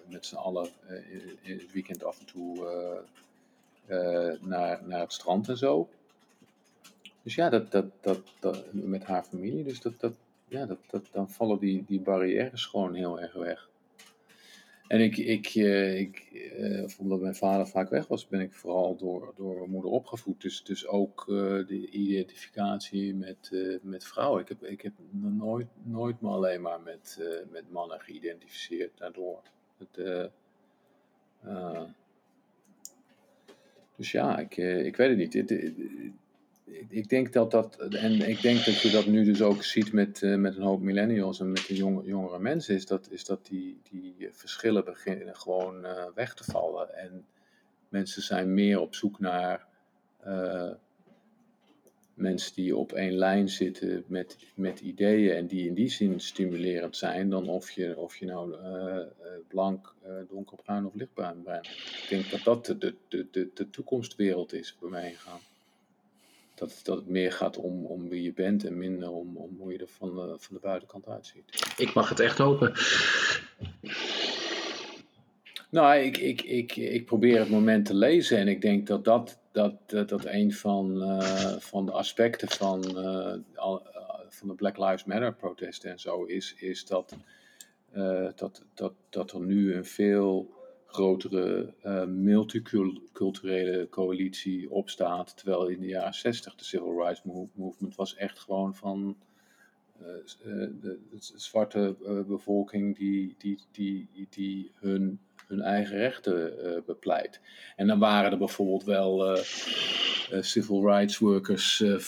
met 0.07 0.25
z'n 0.25 0.35
allen 0.35 0.69
het 1.41 1.71
weekend 1.71 2.03
af 2.03 2.19
en 2.19 2.25
toe 2.25 2.67
naar, 4.41 4.81
naar 4.85 4.99
het 4.99 5.13
strand 5.13 5.49
en 5.49 5.57
zo. 5.57 5.89
Dus 7.23 7.35
ja, 7.35 7.49
dat, 7.49 7.71
dat, 7.71 7.85
dat, 8.39 8.63
met 8.71 9.03
haar 9.03 9.23
familie. 9.23 9.63
Dus 9.63 9.81
dat, 9.81 9.99
dat, 9.99 10.13
ja, 10.47 10.65
dat, 10.65 10.77
dat, 10.89 11.07
dan 11.11 11.29
vallen 11.29 11.59
die, 11.59 11.83
die 11.87 11.99
barrières 11.99 12.65
gewoon 12.65 12.93
heel 12.93 13.19
erg 13.19 13.33
weg. 13.33 13.69
En 14.91 14.99
ik, 14.99 15.17
ik, 15.17 15.55
uh, 15.55 15.99
ik 15.99 16.27
uh, 16.57 16.87
omdat 16.97 17.21
mijn 17.21 17.35
vader 17.35 17.67
vaak 17.67 17.89
weg 17.89 18.07
was, 18.07 18.27
ben 18.27 18.39
ik 18.39 18.53
vooral 18.53 18.95
door, 18.95 19.33
door 19.35 19.55
mijn 19.55 19.69
moeder 19.69 19.91
opgevoed. 19.91 20.41
Dus, 20.41 20.63
dus 20.63 20.87
ook 20.87 21.25
uh, 21.29 21.67
de 21.67 21.89
identificatie 21.89 23.15
met, 23.15 23.51
met 23.81 24.05
vrouwen. 24.05 24.41
Ik 24.41 24.47
heb, 24.47 24.63
ik 24.63 24.81
heb 24.81 24.93
nooit, 25.11 25.67
nooit 25.83 26.21
me 26.21 26.29
alleen 26.29 26.61
maar 26.61 26.81
met, 26.81 27.19
met 27.51 27.71
mannen 27.71 27.99
geïdentificeerd 27.99 28.97
daardoor. 28.97 29.41
Het, 29.77 30.29
dus 33.95 34.11
ja, 34.11 34.39
ik, 34.39 34.57
ik 34.57 34.95
weet 34.95 35.09
het 35.09 35.49
niet. 35.49 35.51
Ik 36.89 37.09
denk 37.09 37.33
dat 37.33 37.51
dat, 37.51 37.75
en 37.75 38.29
ik 38.29 38.41
denk 38.41 38.65
dat 38.65 38.81
je 38.81 38.89
dat 38.89 39.05
nu 39.05 39.23
dus 39.23 39.41
ook 39.41 39.63
ziet 39.63 39.93
met, 39.93 40.21
uh, 40.21 40.35
met 40.35 40.55
een 40.55 40.63
hoop 40.63 40.81
millennials 40.81 41.39
en 41.39 41.51
met 41.51 41.67
de 41.67 41.75
jonge, 41.75 42.03
jongere 42.03 42.39
mensen, 42.39 42.75
is 42.75 42.85
dat, 42.85 43.07
is 43.11 43.25
dat 43.25 43.45
die, 43.45 43.79
die 43.89 44.29
verschillen 44.31 44.85
beginnen 44.85 45.35
gewoon 45.35 45.85
uh, 45.85 46.05
weg 46.15 46.33
te 46.33 46.43
vallen. 46.43 46.95
En 46.95 47.25
mensen 47.89 48.21
zijn 48.21 48.53
meer 48.53 48.79
op 48.79 48.95
zoek 48.95 49.19
naar 49.19 49.65
uh, 50.27 50.71
mensen 52.13 52.53
die 52.55 52.75
op 52.75 52.91
één 52.91 53.13
lijn 53.13 53.49
zitten 53.49 54.03
met, 54.07 54.37
met 54.55 54.79
ideeën 54.79 55.35
en 55.35 55.47
die 55.47 55.67
in 55.67 55.73
die 55.73 55.89
zin 55.89 56.19
stimulerend 56.19 56.97
zijn, 56.97 57.29
dan 57.29 57.49
of 57.49 57.71
je, 57.71 57.97
of 57.97 58.15
je 58.15 58.25
nou 58.25 58.55
blank, 59.47 59.95
donkerbruin 60.29 60.85
of 60.85 60.93
lichtbruin 60.93 61.43
bent. 61.43 61.67
Ik 61.67 62.05
denk 62.09 62.29
dat 62.29 62.43
dat 62.43 62.65
de, 62.65 62.77
de, 62.77 62.95
de, 63.07 63.27
de, 63.31 63.49
de 63.53 63.69
toekomstwereld 63.69 64.53
is 64.53 64.77
bij 64.79 64.89
mij 64.89 65.13
gaan 65.13 65.39
dat, 66.61 66.79
dat 66.83 66.97
het 66.97 67.07
meer 67.07 67.31
gaat 67.31 67.57
om, 67.57 67.85
om 67.85 68.09
wie 68.09 68.21
je 68.21 68.33
bent 68.33 68.65
en 68.65 68.77
minder 68.77 69.11
om, 69.11 69.37
om 69.37 69.57
hoe 69.59 69.71
je 69.71 69.77
er 69.77 69.87
van 69.87 70.15
de, 70.15 70.35
van 70.37 70.55
de 70.55 70.59
buitenkant 70.61 71.07
uitziet. 71.07 71.73
Ik 71.77 71.93
mag 71.93 72.09
het 72.09 72.19
echt 72.19 72.37
hopen. 72.37 72.73
Nou, 75.69 75.95
ik, 75.95 76.17
ik, 76.17 76.41
ik, 76.41 76.75
ik 76.75 77.05
probeer 77.05 77.39
het 77.39 77.49
moment 77.49 77.85
te 77.85 77.95
lezen 77.95 78.37
en 78.37 78.47
ik 78.47 78.61
denk 78.61 78.87
dat 78.87 79.05
dat, 79.05 79.39
dat, 79.51 79.73
dat, 79.85 80.09
dat 80.09 80.25
een 80.25 80.53
van, 80.53 81.01
uh, 81.01 81.55
van 81.57 81.85
de 81.85 81.91
aspecten 81.91 82.49
van, 82.49 82.83
uh, 82.97 83.33
al, 83.55 83.87
uh, 83.95 84.01
van 84.29 84.47
de 84.47 84.55
Black 84.55 84.77
Lives 84.77 85.03
Matter 85.03 85.33
protesten 85.33 85.91
en 85.91 85.99
zo 85.99 86.23
is, 86.23 86.53
is 86.57 86.85
dat, 86.85 87.15
dat, 88.35 88.63
dat, 88.73 88.93
dat 89.09 89.31
er 89.31 89.39
nu 89.39 89.75
een 89.75 89.85
veel 89.85 90.60
grotere 90.91 91.73
uh, 91.85 92.03
multiculturele 92.05 93.87
coalitie 93.89 94.71
opstaat. 94.71 95.37
Terwijl 95.37 95.67
in 95.67 95.79
de 95.79 95.87
jaren 95.87 96.13
60 96.13 96.55
de 96.55 96.63
Civil 96.63 97.01
Rights 97.03 97.21
Movement 97.53 97.95
was 97.95 98.15
echt 98.15 98.39
gewoon 98.39 98.75
van 98.75 99.17
uh, 100.01 100.07
de, 100.43 100.77
de, 100.81 100.99
zwarte 101.35 101.95
bevolking 102.27 102.97
die, 102.97 103.35
die, 103.37 103.59
die, 103.71 104.27
die 104.29 104.71
hun, 104.75 105.19
hun 105.47 105.61
eigen 105.61 105.97
rechten 105.97 106.53
bepleit. 106.85 107.41
En 107.75 107.87
dan 107.87 107.99
waren 107.99 108.31
er 108.31 108.37
bijvoorbeeld 108.37 108.83
wel 108.83 109.37
civil 110.39 110.81
rights 110.85 111.17
workers 111.17 111.81
eh, 111.81 111.99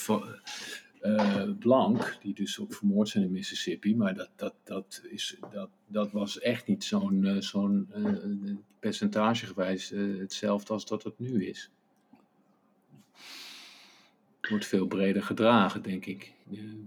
blank, 1.58 2.18
die 2.20 2.34
dus 2.34 2.60
ook 2.60 2.74
vermoord 2.74 3.08
zijn 3.08 3.24
in 3.24 3.32
Mississippi. 3.32 3.96
Maar 3.96 4.14
dat, 4.14 4.30
dat, 4.36 4.54
dat, 4.64 5.02
is, 5.08 5.36
dat, 5.52 5.70
dat 5.86 6.12
was 6.12 6.38
echt 6.38 6.66
niet 6.66 6.84
zo'n 6.84 7.24
uh, 7.24 7.40
zo'n 7.40 7.88
uh, 7.96 8.54
percentagegewijs 8.78 9.88
hetzelfde 10.18 10.72
als 10.72 10.86
dat 10.86 11.02
het 11.02 11.18
nu 11.18 11.46
is. 11.46 11.70
Wordt 14.40 14.66
veel 14.66 14.86
breder 14.86 15.22
gedragen, 15.22 15.82
denk 15.82 16.06
ik, 16.06 16.32
die, 16.44 16.84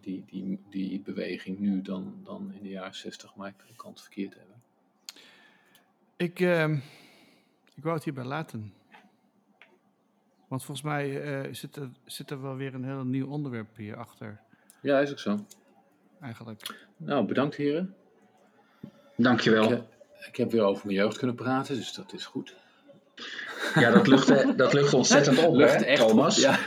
die, 0.00 0.24
die, 0.26 0.58
die 0.70 1.00
beweging 1.00 1.58
nu 1.58 1.82
dan, 1.82 2.20
dan 2.24 2.52
in 2.52 2.62
de 2.62 2.68
jaren 2.68 2.94
60, 2.94 3.34
maar 3.34 3.48
ik 3.48 3.76
kan 3.76 3.90
het 3.90 4.00
verkeerd 4.00 4.34
hebben. 4.34 4.50
Ik, 6.16 6.40
uh, 6.40 6.70
ik 7.74 7.82
wou 7.82 7.94
het 7.94 8.04
hierbij 8.04 8.24
laten. 8.24 8.72
Want 10.50 10.64
volgens 10.64 10.86
mij 10.86 11.32
uh, 11.44 11.54
zit, 11.54 11.76
er, 11.76 11.90
zit 12.04 12.30
er 12.30 12.42
wel 12.42 12.56
weer 12.56 12.74
een 12.74 12.84
heel 12.84 13.04
nieuw 13.04 13.28
onderwerp 13.28 13.76
hier 13.76 13.96
achter. 13.96 14.40
Ja, 14.80 14.98
is 14.98 15.10
ook 15.10 15.18
zo. 15.18 15.44
Eigenlijk. 16.20 16.86
Nou, 16.96 17.26
bedankt 17.26 17.56
heren. 17.56 17.94
Dankjewel. 19.16 19.72
Ik, 19.72 19.82
ik 20.28 20.36
heb 20.36 20.50
weer 20.50 20.62
over 20.62 20.86
mijn 20.86 20.98
jeugd 20.98 21.18
kunnen 21.18 21.36
praten, 21.36 21.76
dus 21.76 21.92
dat 21.92 22.12
is 22.12 22.26
goed. 22.26 22.54
Ja, 23.74 23.90
dat 23.90 24.06
lucht, 24.06 24.58
dat 24.58 24.72
lucht 24.72 24.94
ontzettend 24.94 25.46
op, 25.46 25.54
lucht 25.54 25.76
hè, 25.76 25.84
echt 25.84 26.08
Thomas? 26.08 26.36
Op, 26.36 26.42
ja, 26.42 26.58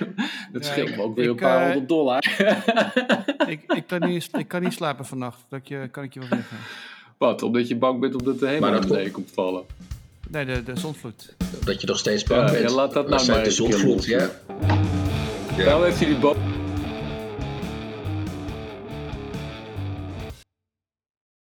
dat 0.52 0.66
scheelt 0.66 0.96
me 0.96 1.02
ook 1.02 1.16
weer 1.16 1.30
een 1.30 1.36
paar 1.36 1.60
uh, 1.60 1.66
honderd 1.66 1.90
dollar. 1.90 2.26
ik, 3.54 3.64
ik, 3.74 3.84
kan 3.88 4.00
niet, 4.10 4.30
ik 4.38 4.48
kan 4.48 4.62
niet 4.62 4.74
slapen 4.74 5.06
vannacht, 5.06 5.46
dat 5.50 5.68
je, 5.68 5.88
kan 5.92 6.04
ik 6.04 6.14
je 6.14 6.20
wel 6.20 6.30
zeggen. 6.30 6.58
Wat, 7.18 7.42
omdat 7.42 7.68
je 7.68 7.76
bang 7.76 8.00
bent 8.00 8.16
omdat 8.16 8.40
de 8.40 8.48
hemel 8.48 8.70
naar 8.70 8.88
beneden 8.88 9.12
komt 9.12 9.32
vallen? 9.32 9.66
Nee, 10.34 10.46
de, 10.46 10.64
de 10.64 10.80
zonvloed. 10.80 11.36
Dat 11.66 11.82
je 11.82 11.88
nog 11.88 11.98
steeds 11.98 12.24
bang 12.24 12.46
ja, 12.46 12.52
bent. 12.52 12.70
Ja, 12.70 12.76
laat 12.76 12.94
dat 12.94 13.10
nou 13.10 13.28
maar 13.28 13.44
de 13.44 13.52
zonvloed, 13.52 14.06
ja. 14.06 14.30
ja. 15.58 15.82
Heeft 15.82 16.00
hij 16.00 16.08
die 16.08 16.18
boom... 16.18 16.38